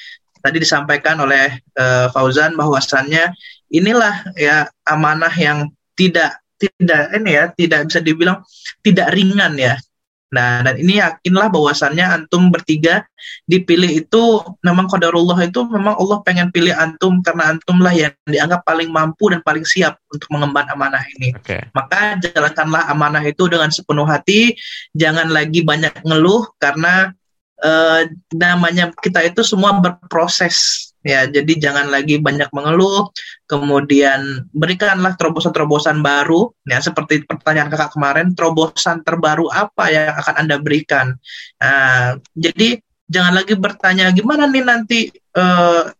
tadi 0.44 0.60
disampaikan 0.60 1.16
oleh 1.24 1.60
uh, 1.80 2.12
Fauzan 2.12 2.52
bahwasannya 2.52 3.32
inilah 3.72 4.28
ya 4.36 4.68
amanah 4.84 5.32
yang 5.32 5.72
tidak 5.96 6.43
tidak 6.66 7.02
ini 7.16 7.30
ya 7.34 7.44
tidak 7.52 7.80
bisa 7.90 8.00
dibilang 8.00 8.38
tidak 8.80 9.08
ringan 9.12 9.54
ya 9.56 9.74
Nah, 10.34 10.66
dan 10.66 10.74
ini 10.82 10.98
yakinlah 10.98 11.46
bahwasannya 11.46 12.02
antum 12.02 12.50
bertiga 12.50 13.06
dipilih 13.46 14.02
itu 14.02 14.42
memang 14.66 14.90
qadarullah 14.90 15.38
itu 15.46 15.62
memang 15.70 15.94
Allah 15.94 16.18
pengen 16.26 16.50
pilih 16.50 16.74
antum 16.74 17.22
karena 17.22 17.54
antum 17.54 17.78
lah 17.78 17.94
yang 17.94 18.10
dianggap 18.26 18.66
paling 18.66 18.90
mampu 18.90 19.30
dan 19.30 19.38
paling 19.46 19.62
siap 19.62 19.94
untuk 20.10 20.26
mengemban 20.34 20.66
amanah 20.74 21.06
ini. 21.18 21.30
Okay. 21.38 21.70
Maka 21.70 22.18
jalankanlah 22.18 22.90
amanah 22.90 23.22
itu 23.22 23.46
dengan 23.46 23.70
sepenuh 23.70 24.08
hati, 24.10 24.58
jangan 24.90 25.30
lagi 25.30 25.62
banyak 25.62 26.02
ngeluh 26.02 26.50
karena 26.58 27.14
uh, 27.62 28.02
namanya 28.34 28.90
kita 28.98 29.22
itu 29.22 29.46
semua 29.46 29.78
berproses 29.78 30.90
ya 31.04 31.28
jadi 31.28 31.52
jangan 31.60 31.92
lagi 31.92 32.16
banyak 32.18 32.48
mengeluh 32.50 33.12
kemudian 33.44 34.48
berikanlah 34.56 35.14
terobosan-terobosan 35.20 36.00
baru. 36.00 36.50
Ya 36.64 36.80
seperti 36.80 37.28
pertanyaan 37.28 37.68
kakak 37.68 37.92
kemarin 37.92 38.32
terobosan 38.32 39.04
terbaru 39.04 39.52
apa 39.52 39.92
yang 39.92 40.16
akan 40.16 40.34
anda 40.40 40.56
berikan? 40.58 41.14
Nah, 41.60 42.16
jadi 42.32 42.80
jangan 43.06 43.44
lagi 43.44 43.54
bertanya 43.54 44.10
gimana 44.16 44.48
nih 44.48 44.64
nanti 44.64 45.00
uh, 45.36 45.92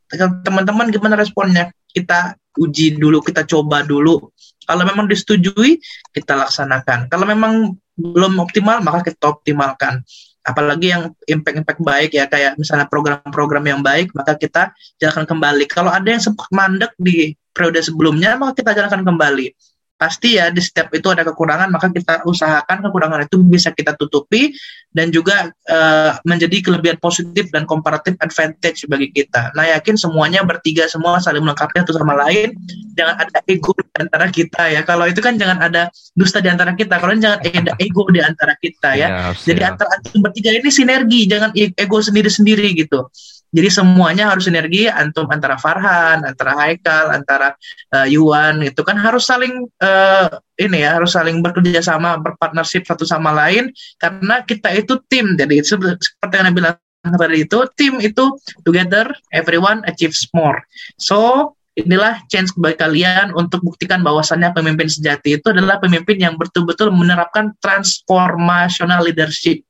teman-teman 0.43 0.89
gimana 0.89 1.21
responnya? 1.21 1.69
Kita 1.93 2.35
uji 2.59 2.97
dulu 2.97 3.21
kita 3.21 3.45
coba 3.45 3.85
dulu. 3.85 4.33
Kalau 4.65 4.83
memang 4.89 5.05
disetujui 5.05 5.79
kita 6.17 6.33
laksanakan. 6.33 7.13
Kalau 7.13 7.29
memang 7.29 7.77
belum 7.95 8.43
optimal 8.43 8.83
maka 8.83 9.07
kita 9.07 9.31
optimalkan 9.31 10.03
apalagi 10.45 10.93
yang 10.93 11.11
impact-impact 11.25 11.81
baik 11.81 12.11
ya 12.13 12.29
kayak 12.29 12.61
misalnya 12.61 12.85
program-program 12.87 13.65
yang 13.65 13.81
baik 13.81 14.13
maka 14.13 14.37
kita 14.37 14.77
jalankan 15.01 15.25
kembali. 15.25 15.65
Kalau 15.67 15.91
ada 15.91 16.05
yang 16.05 16.21
sempat 16.21 16.47
mandek 16.53 16.93
di 17.01 17.33
periode 17.51 17.81
sebelumnya 17.81 18.37
maka 18.37 18.61
kita 18.61 18.77
jalankan 18.77 19.03
kembali 19.03 19.47
pasti 19.95 20.37
ya 20.37 20.51
di 20.51 20.59
setiap 20.59 20.91
itu 20.91 21.07
ada 21.07 21.23
kekurangan 21.23 21.71
maka 21.71 21.89
kita 21.89 22.27
usahakan 22.27 22.83
kekurangan 22.83 23.25
itu 23.31 23.39
bisa 23.47 23.71
kita 23.71 23.95
tutupi 23.95 24.51
dan 24.95 25.11
juga 25.11 25.51
uh, 25.71 26.13
menjadi 26.23 26.63
kelebihan 26.63 26.99
positif 27.03 27.51
dan 27.51 27.67
komparatif 27.67 28.15
advantage 28.23 28.87
bagi 28.87 29.11
kita. 29.11 29.51
Nah 29.59 29.75
yakin 29.75 29.99
semuanya 29.99 30.47
bertiga 30.47 30.87
semua 30.87 31.19
saling 31.19 31.43
melengkapi 31.43 31.83
satu 31.83 31.99
sama 31.99 32.15
lain. 32.15 32.55
Jangan 32.95 33.27
ada 33.27 33.39
ego 33.51 33.75
di 33.75 33.91
antara 33.99 34.27
kita 34.31 34.63
ya. 34.71 34.87
Kalau 34.87 35.11
itu 35.11 35.19
kan 35.19 35.35
jangan 35.35 35.59
ada 35.59 35.91
dusta 36.15 36.39
di 36.39 36.47
antara 36.47 36.79
kita. 36.79 37.03
Kalau 37.03 37.11
jangan 37.19 37.43
ada 37.43 37.75
ego 37.83 38.07
di 38.07 38.23
antara 38.23 38.55
kita 38.55 38.95
ya. 38.95 39.09
ya 39.11 39.35
Jadi 39.35 39.63
antara 39.67 39.91
antum 39.99 40.23
bertiga 40.23 40.55
ini 40.55 40.71
sinergi, 40.71 41.27
jangan 41.27 41.51
ego 41.55 41.99
sendiri-sendiri 41.99 42.79
gitu. 42.79 43.11
Jadi 43.55 43.69
semuanya 43.71 44.35
harus 44.35 44.51
sinergi 44.51 44.91
antum 44.91 45.31
antara 45.31 45.55
Farhan, 45.55 46.27
antara 46.27 46.59
Haikal, 46.59 47.15
antara 47.15 47.55
uh, 47.95 48.07
Yuan 48.11 48.67
itu 48.67 48.83
kan 48.83 48.99
harus 48.99 49.31
saling 49.31 49.71
uh, 49.79 50.27
ini 50.59 50.83
ya 50.83 50.99
harus 50.99 51.15
saling 51.15 51.39
bekerja 51.39 51.79
sama, 51.79 52.19
berpartnership 52.19 52.83
satu 52.83 53.07
sama 53.07 53.31
lain 53.31 53.71
karena 54.03 54.43
kita 54.43 54.75
itu 54.75 54.99
tim. 55.07 55.39
Jadi 55.39 55.63
seperti 55.63 56.35
yang 56.35 56.51
bilang 56.51 56.75
tadi 57.05 57.47
itu 57.47 57.59
tim 57.79 58.03
itu 58.03 58.35
together 58.67 59.15
everyone 59.31 59.87
achieves 59.87 60.27
more. 60.35 60.59
So 60.99 61.55
inilah 61.79 62.23
chance 62.31 62.55
bagi 62.59 62.79
kalian 62.79 63.35
untuk 63.35 63.63
buktikan 63.63 64.03
bahwasannya 64.03 64.51
pemimpin 64.51 64.87
sejati 64.87 65.39
itu 65.39 65.47
adalah 65.51 65.83
pemimpin 65.83 66.19
yang 66.19 66.35
betul-betul 66.39 66.91
menerapkan 66.95 67.55
transformational 67.59 69.03
leadership 69.03 69.63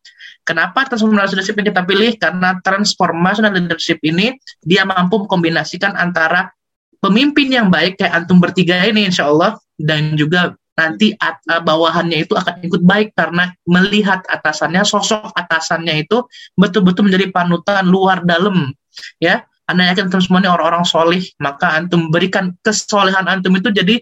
Kenapa 0.44 0.84
transformational 0.84 1.32
leadership 1.32 1.56
yang 1.56 1.68
kita 1.72 1.82
pilih? 1.88 2.12
Karena 2.20 2.48
transformational 2.60 3.52
leadership 3.56 3.98
ini 4.04 4.36
dia 4.60 4.84
mampu 4.84 5.24
mengkombinasikan 5.24 5.96
antara 5.96 6.52
pemimpin 7.00 7.48
yang 7.48 7.68
baik 7.72 7.96
kayak 7.96 8.24
antum 8.24 8.40
bertiga 8.40 8.80
ini 8.84 9.08
insya 9.08 9.28
Allah 9.28 9.56
dan 9.80 10.16
juga 10.16 10.52
nanti 10.74 11.14
at, 11.22 11.38
uh, 11.48 11.62
bawahannya 11.62 12.26
itu 12.26 12.34
akan 12.34 12.60
ikut 12.66 12.82
baik 12.82 13.14
karena 13.14 13.54
melihat 13.64 14.26
atasannya 14.26 14.82
sosok 14.82 15.30
atasannya 15.32 16.02
itu 16.02 16.26
betul-betul 16.58 17.06
menjadi 17.06 17.30
panutan 17.30 17.86
luar 17.86 18.26
dalam 18.26 18.74
ya 19.22 19.46
anda 19.64 19.88
yakin 19.88 20.12
antum 20.12 20.20
semua 20.20 20.44
ini 20.44 20.50
orang-orang 20.52 20.84
solih, 20.84 21.24
maka 21.40 21.72
antum 21.80 22.12
berikan 22.12 22.52
kesolehan 22.60 23.24
antum 23.24 23.56
itu 23.56 23.72
jadi 23.72 23.96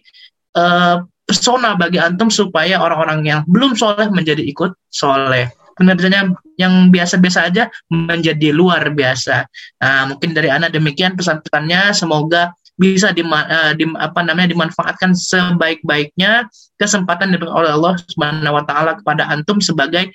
uh, 0.58 1.06
persona 1.22 1.78
bagi 1.78 2.02
antum 2.02 2.34
supaya 2.34 2.82
orang-orang 2.82 3.22
yang 3.22 3.40
belum 3.46 3.78
soleh 3.78 4.10
menjadi 4.10 4.42
ikut 4.42 4.74
soleh. 4.90 5.54
Kinerjanya 5.74 6.32
yang 6.60 6.92
biasa-biasa 6.92 7.48
aja 7.48 7.68
menjadi 7.88 8.52
luar 8.52 8.92
biasa. 8.92 9.48
Nah, 9.80 10.12
mungkin 10.12 10.36
dari 10.36 10.52
anak 10.52 10.72
demikian 10.76 11.16
pesan-pesannya. 11.16 11.96
Semoga 11.96 12.52
bisa 12.76 13.12
di, 13.12 13.22
uh, 13.22 13.72
di, 13.76 13.84
apa 14.00 14.20
namanya 14.24 14.50
dimanfaatkan 14.50 15.12
sebaik-baiknya 15.12 16.48
kesempatan 16.80 17.30
diberikan 17.36 17.54
oleh 17.54 17.70
Allah 17.76 17.94
Subhanahu 18.00 18.56
wa 18.56 18.64
taala 18.64 18.98
kepada 18.98 19.28
antum 19.28 19.60
sebagai 19.60 20.10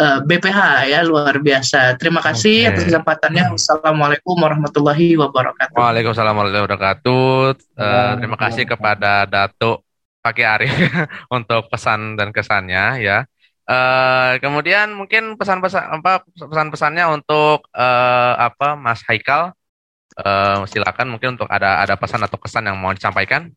uh, 0.00 0.18
eh, 0.18 0.20
BPH 0.24 0.58
ya 0.88 1.00
luar 1.04 1.36
biasa. 1.38 2.00
Terima 2.00 2.24
kasih 2.24 2.66
okay. 2.66 2.70
atas 2.72 2.82
kesempatannya. 2.88 3.44
Wassalamualaikum 3.52 4.34
warahmatullahi 4.34 5.14
wabarakatuh. 5.20 5.76
Waalaikumsalam 5.76 6.32
warahmatullahi 6.32 6.64
wabarakatuh. 6.64 7.26
Uh, 7.76 8.12
terima 8.18 8.38
kasih 8.40 8.64
kepada 8.64 9.28
Datuk 9.28 9.84
Paki 10.24 10.42
Arif 10.42 10.74
untuk 11.36 11.68
pesan 11.68 12.16
dan 12.16 12.32
kesannya 12.32 13.04
ya. 13.04 13.18
Uh, 13.68 14.40
kemudian 14.40 14.96
mungkin 14.96 15.36
pesan-pesan 15.36 16.00
apa 16.00 16.24
pesan-pesannya 16.40 17.04
untuk 17.12 17.68
uh, 17.76 18.32
apa 18.40 18.80
Mas 18.80 19.04
Haikal 19.04 19.52
uh, 20.24 20.64
silakan 20.64 21.12
mungkin 21.12 21.36
untuk 21.36 21.44
ada 21.52 21.84
ada 21.84 22.00
pesan 22.00 22.24
atau 22.24 22.40
kesan 22.40 22.64
yang 22.64 22.80
mau 22.80 22.96
disampaikan. 22.96 23.52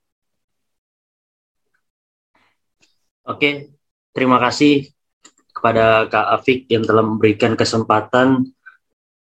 Oke, 3.24 3.72
terima 4.12 4.36
kasih 4.44 4.92
kepada 5.56 6.12
Kak 6.12 6.28
Afik 6.42 6.68
yang 6.68 6.84
telah 6.84 7.08
memberikan 7.08 7.56
kesempatan 7.56 8.52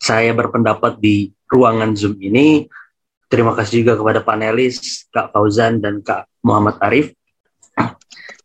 saya 0.01 0.33
berpendapat 0.33 0.97
di 0.97 1.29
ruangan 1.51 1.93
Zoom 1.93 2.17
ini. 2.25 2.65
Terima 3.29 3.53
kasih 3.53 3.85
juga 3.85 4.01
kepada 4.01 4.25
panelis 4.25 5.05
Kak 5.13 5.37
Fauzan 5.37 5.85
dan 5.85 6.01
Kak 6.01 6.25
Muhammad 6.41 6.81
Arif. 6.81 7.13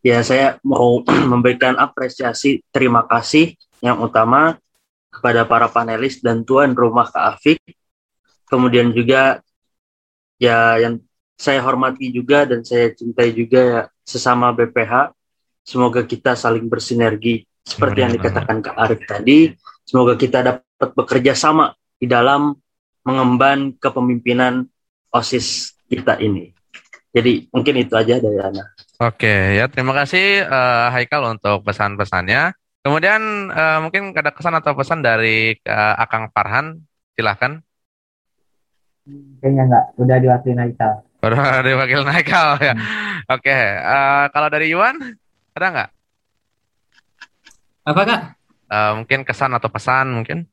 Ya, 0.06 0.22
saya 0.22 0.62
mau 0.62 1.02
memberikan 1.34 1.74
apresiasi 1.74 2.62
terima 2.70 3.02
kasih 3.10 3.58
yang 3.82 3.98
utama 3.98 4.54
kepada 5.10 5.42
para 5.42 5.66
panelis 5.66 6.22
dan 6.22 6.46
tuan 6.46 6.78
rumah 6.78 7.10
Kak 7.10 7.34
Afik. 7.34 7.58
Kemudian 8.46 8.94
juga 8.94 9.42
ya 10.38 10.78
yang 10.78 11.02
saya 11.34 11.58
hormati 11.58 12.14
juga 12.14 12.46
dan 12.46 12.62
saya 12.62 12.94
cintai 12.94 13.34
juga 13.34 13.58
ya 13.58 13.82
sesama 14.06 14.54
BPH. 14.54 15.10
Semoga 15.66 16.06
kita 16.06 16.38
saling 16.38 16.70
bersinergi 16.70 17.42
seperti 17.66 17.98
yang 18.06 18.14
dikatakan 18.14 18.62
Kak 18.62 18.78
Arif 18.78 19.02
tadi, 19.10 19.50
semoga 19.82 20.14
kita 20.14 20.38
dapat 20.46 20.90
bekerja 20.94 21.34
sama 21.34 21.74
di 21.98 22.06
dalam 22.06 22.54
mengemban 23.02 23.74
kepemimpinan 23.74 24.70
OSIS 25.10 25.74
kita 25.90 26.22
ini. 26.22 26.54
Jadi 27.10 27.50
mungkin 27.50 27.74
itu 27.82 27.98
aja 27.98 28.22
dari 28.22 28.38
Ana. 28.38 28.85
Oke, 28.96 29.60
ya 29.60 29.68
terima 29.68 29.92
kasih 29.92 30.40
uh, 30.48 30.88
Haikal 30.88 31.36
untuk 31.36 31.68
pesan-pesannya. 31.68 32.56
Kemudian 32.80 33.52
uh, 33.52 33.84
mungkin 33.84 34.16
ada 34.16 34.32
kesan 34.32 34.56
atau 34.56 34.72
pesan 34.72 35.04
dari 35.04 35.52
uh, 35.68 36.00
Akang 36.00 36.32
Farhan, 36.32 36.80
silahkan. 37.12 37.60
Kayaknya 39.44 39.62
enggak, 39.68 39.84
udah 40.00 40.16
diwakilin 40.16 40.60
Haikal. 40.64 40.92
Udah 41.20 41.60
diwakilin 41.68 42.08
Haikal 42.08 42.56
ya. 42.56 42.72
Hmm. 42.72 43.36
Oke, 43.36 43.52
uh, 43.84 44.32
kalau 44.32 44.48
dari 44.48 44.72
Yuan 44.72 44.96
ada 45.52 45.66
nggak? 45.68 45.90
Apa 47.92 48.00
kak? 48.00 48.20
Uh, 48.72 48.92
mungkin 49.04 49.28
kesan 49.28 49.52
atau 49.52 49.68
pesan 49.68 50.08
mungkin? 50.16 50.48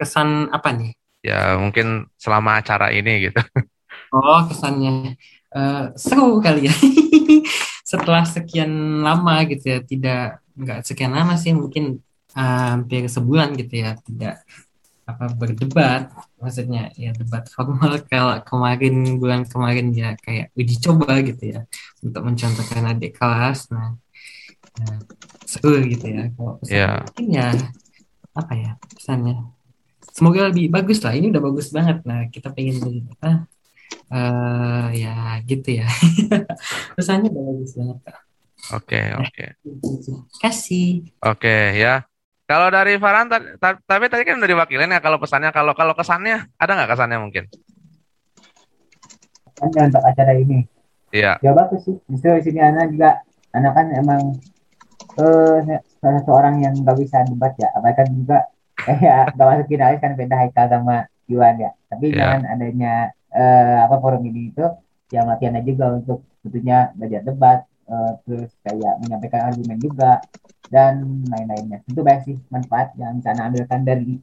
Kesan 0.00 0.48
apa 0.56 0.72
nih? 0.72 0.96
Ya 1.20 1.60
mungkin 1.60 2.08
selama 2.16 2.64
acara 2.64 2.96
ini 2.96 3.28
gitu. 3.28 3.44
Oh 4.14 4.46
kesannya 4.46 5.18
uh, 5.54 5.94
seru 5.96 6.42
kali 6.42 6.68
ya. 6.68 6.74
Setelah 7.90 8.26
sekian 8.26 9.02
lama 9.06 9.46
gitu 9.46 9.64
ya, 9.70 9.78
tidak 9.80 10.44
nggak 10.54 10.86
sekian 10.86 11.14
lama 11.14 11.34
sih 11.38 11.54
mungkin 11.54 12.02
uh, 12.34 12.78
hampir 12.78 13.06
sebulan 13.10 13.58
gitu 13.58 13.82
ya 13.82 13.98
tidak 13.98 14.46
apa 15.04 15.36
berdebat 15.36 16.08
maksudnya 16.40 16.88
ya 16.96 17.12
debat 17.12 17.44
formal 17.50 18.00
kalau 18.12 18.40
kemarin 18.40 19.20
bulan 19.20 19.44
kemarin 19.44 19.92
ya 19.92 20.16
kayak 20.16 20.48
uji 20.56 20.80
coba 20.80 21.20
gitu 21.26 21.58
ya 21.58 21.60
untuk 22.00 22.22
mencontohkan 22.24 22.88
adik 22.88 23.18
kelas 23.18 23.68
nah 23.68 23.98
Nah, 24.74 24.98
seru 25.46 25.78
gitu 25.86 26.06
ya. 26.10 26.22
Kalau 26.34 26.58
pesan 26.58 26.74
yeah. 26.74 26.98
mungkin 27.06 27.26
ya 27.30 27.46
apa 28.34 28.52
ya 28.58 28.70
pesannya. 28.90 29.36
Semoga 30.10 30.50
lebih 30.50 30.70
bagus 30.70 30.98
lah. 31.02 31.14
Ini 31.14 31.30
udah 31.30 31.42
bagus 31.42 31.70
banget. 31.70 32.02
Nah 32.02 32.26
kita 32.30 32.50
pengen 32.50 32.82
apa? 33.18 33.46
Uh, 34.08 34.88
ya 34.94 35.40
gitu 35.48 35.82
ya. 35.82 35.88
Pesannya 36.96 37.28
udah 37.32 37.44
bagus 37.50 37.72
banget 37.74 37.98
kak. 38.04 38.18
Oke 38.72 38.96
okay, 38.96 39.06
oke. 39.16 39.28
Okay. 39.28 39.48
Kasih. 40.40 40.90
Oke 41.20 41.44
okay, 41.44 41.64
ya. 41.80 41.94
Kalau 42.44 42.68
dari 42.68 43.00
Farhan, 43.00 43.32
tapi 43.58 44.04
tadi 44.12 44.22
kan 44.28 44.36
udah 44.36 44.50
diwakilin 44.52 44.92
ya. 44.92 45.00
Kalau 45.00 45.16
pesannya, 45.16 45.48
kalau 45.48 45.72
kalau 45.72 45.96
kesannya, 45.96 46.52
ada 46.60 46.72
nggak 46.76 46.92
kesannya 46.92 47.16
mungkin? 47.16 47.44
Kesannya 49.56 49.80
untuk 49.88 50.04
acara 50.04 50.32
ini. 50.36 50.68
Iya. 51.08 51.40
Ya 51.40 51.56
bagus 51.56 51.88
sih. 51.88 51.96
Justru 52.04 52.36
di 52.36 52.44
sini 52.44 52.60
anak 52.60 52.92
juga, 52.92 53.24
anak 53.56 53.72
kan 53.72 53.86
emang 53.96 54.20
uh, 55.18 55.58
salah 56.00 56.20
satu 56.20 56.32
orang 56.34 56.60
yang 56.62 56.74
nggak 56.74 56.96
bisa 56.98 57.22
debat 57.26 57.54
ya 57.58 57.68
apa 57.74 57.94
kan 57.94 58.08
juga 58.10 58.38
eh, 58.90 58.98
ya 59.06 59.16
nggak 59.30 59.46
masuk 59.46 59.66
finalis 59.70 59.98
kan 60.02 60.12
beda 60.18 60.34
Haikal 60.36 60.66
sama 60.70 60.96
Iwan 61.30 61.56
ya 61.60 61.70
tapi 61.88 62.12
yeah. 62.12 62.18
jangan 62.18 62.42
adanya 62.50 62.94
uh, 63.34 63.78
apa 63.84 63.96
forum 63.98 64.22
ini 64.24 64.54
itu 64.54 64.64
ya 65.12 65.26
latihan 65.26 65.60
juga 65.60 65.98
untuk 65.98 66.24
tentunya 66.40 66.90
belajar 66.96 67.20
debat 67.26 67.58
uh, 67.90 68.12
terus 68.24 68.50
kayak 68.64 68.94
menyampaikan 69.04 69.52
argumen 69.52 69.78
juga 69.82 70.22
dan 70.72 71.22
lain-lainnya 71.28 71.84
itu 71.84 72.00
baik 72.00 72.20
sih 72.24 72.36
manfaat 72.48 72.96
yang 72.96 73.20
bisa 73.20 73.36
anda 73.36 73.44
ambilkan 73.52 73.80
dari 73.84 74.16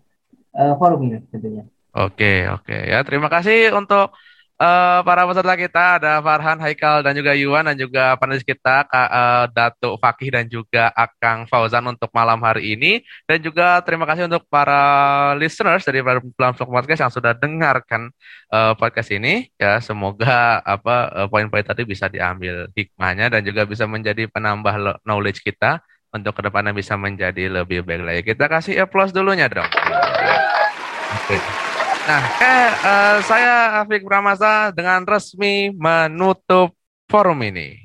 uh, 0.58 0.74
forum 0.80 1.06
ini 1.06 1.22
tentunya 1.30 1.64
oke 1.94 2.18
okay, 2.18 2.50
oke 2.50 2.66
okay. 2.66 2.82
ya 2.90 3.06
terima 3.06 3.30
kasih 3.30 3.72
untuk 3.78 4.16
uh, 4.62 5.00
para 5.02 5.26
peserta 5.26 5.54
kita 5.58 5.84
ada 5.98 6.22
Farhan, 6.22 6.62
Haikal 6.62 7.02
dan 7.02 7.18
juga 7.18 7.34
Yuan 7.34 7.66
dan 7.66 7.76
juga 7.76 8.14
panelis 8.22 8.46
kita 8.46 8.86
Kak 8.86 9.10
uh, 9.10 9.46
Datuk 9.50 9.98
Fakih 9.98 10.30
dan 10.30 10.46
juga 10.46 10.94
Akang 10.94 11.50
Fauzan 11.50 11.90
untuk 11.90 12.14
malam 12.14 12.38
hari 12.46 12.78
ini 12.78 13.02
dan 13.26 13.42
juga 13.42 13.82
terima 13.82 14.06
kasih 14.06 14.30
untuk 14.30 14.46
para 14.46 15.34
listeners 15.42 15.82
dari 15.82 16.06
Vlog 16.06 16.30
Podcast 16.38 17.02
yang 17.02 17.14
sudah 17.14 17.34
dengarkan 17.34 18.14
uh, 18.54 18.78
podcast 18.78 19.10
ini 19.10 19.50
ya 19.58 19.82
semoga 19.82 20.62
apa 20.62 21.26
uh, 21.26 21.28
poin-poin 21.28 21.66
tadi 21.66 21.84
bisa 21.84 22.06
diambil 22.06 22.70
hikmahnya 22.78 23.34
dan 23.34 23.42
juga 23.42 23.66
bisa 23.66 23.90
menjadi 23.90 24.30
penambah 24.30 25.02
knowledge 25.02 25.42
kita 25.42 25.82
untuk 26.12 26.36
ke 26.36 26.42
depannya 26.44 26.76
bisa 26.76 27.00
menjadi 27.00 27.48
lebih 27.48 27.88
baik 27.88 28.04
lagi. 28.04 28.22
Kita 28.36 28.52
kasih 28.52 28.84
applause 28.84 29.16
dulunya 29.16 29.48
dong. 29.48 29.64
Oke. 29.64 31.40
Okay. 31.40 31.71
Nah, 32.02 32.24
eh, 32.42 32.70
uh, 32.82 33.18
saya 33.22 33.82
Afik 33.86 34.02
Pramasa 34.02 34.74
dengan 34.74 35.06
resmi 35.06 35.70
menutup 35.70 36.74
forum 37.06 37.38
ini. 37.46 37.78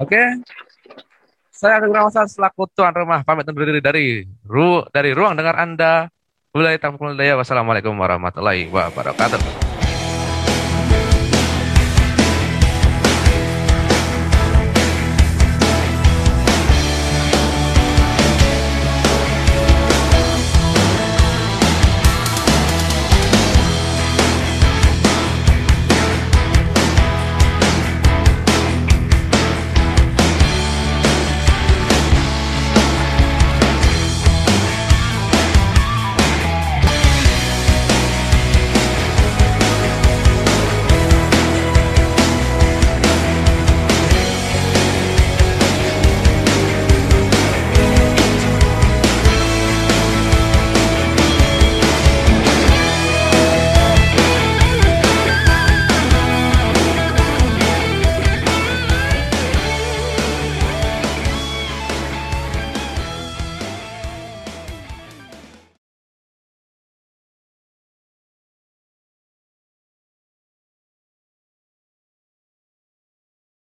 Oke. 0.00 0.16
Okay? 0.16 0.26
Saya 1.52 1.78
Afik 1.78 1.92
Pramasa 1.92 2.24
selaku 2.24 2.64
tuan 2.72 2.96
rumah 2.96 3.20
pamit 3.22 3.44
undur 3.44 3.68
diri 3.68 3.84
dari 3.84 4.24
ru 4.48 4.88
dari 4.88 5.12
ruang 5.12 5.36
dengar 5.36 5.60
Anda. 5.60 6.08
Wassalamualaikum 6.52 7.96
warahmatullahi 7.96 8.68
wabarakatuh. 8.68 9.61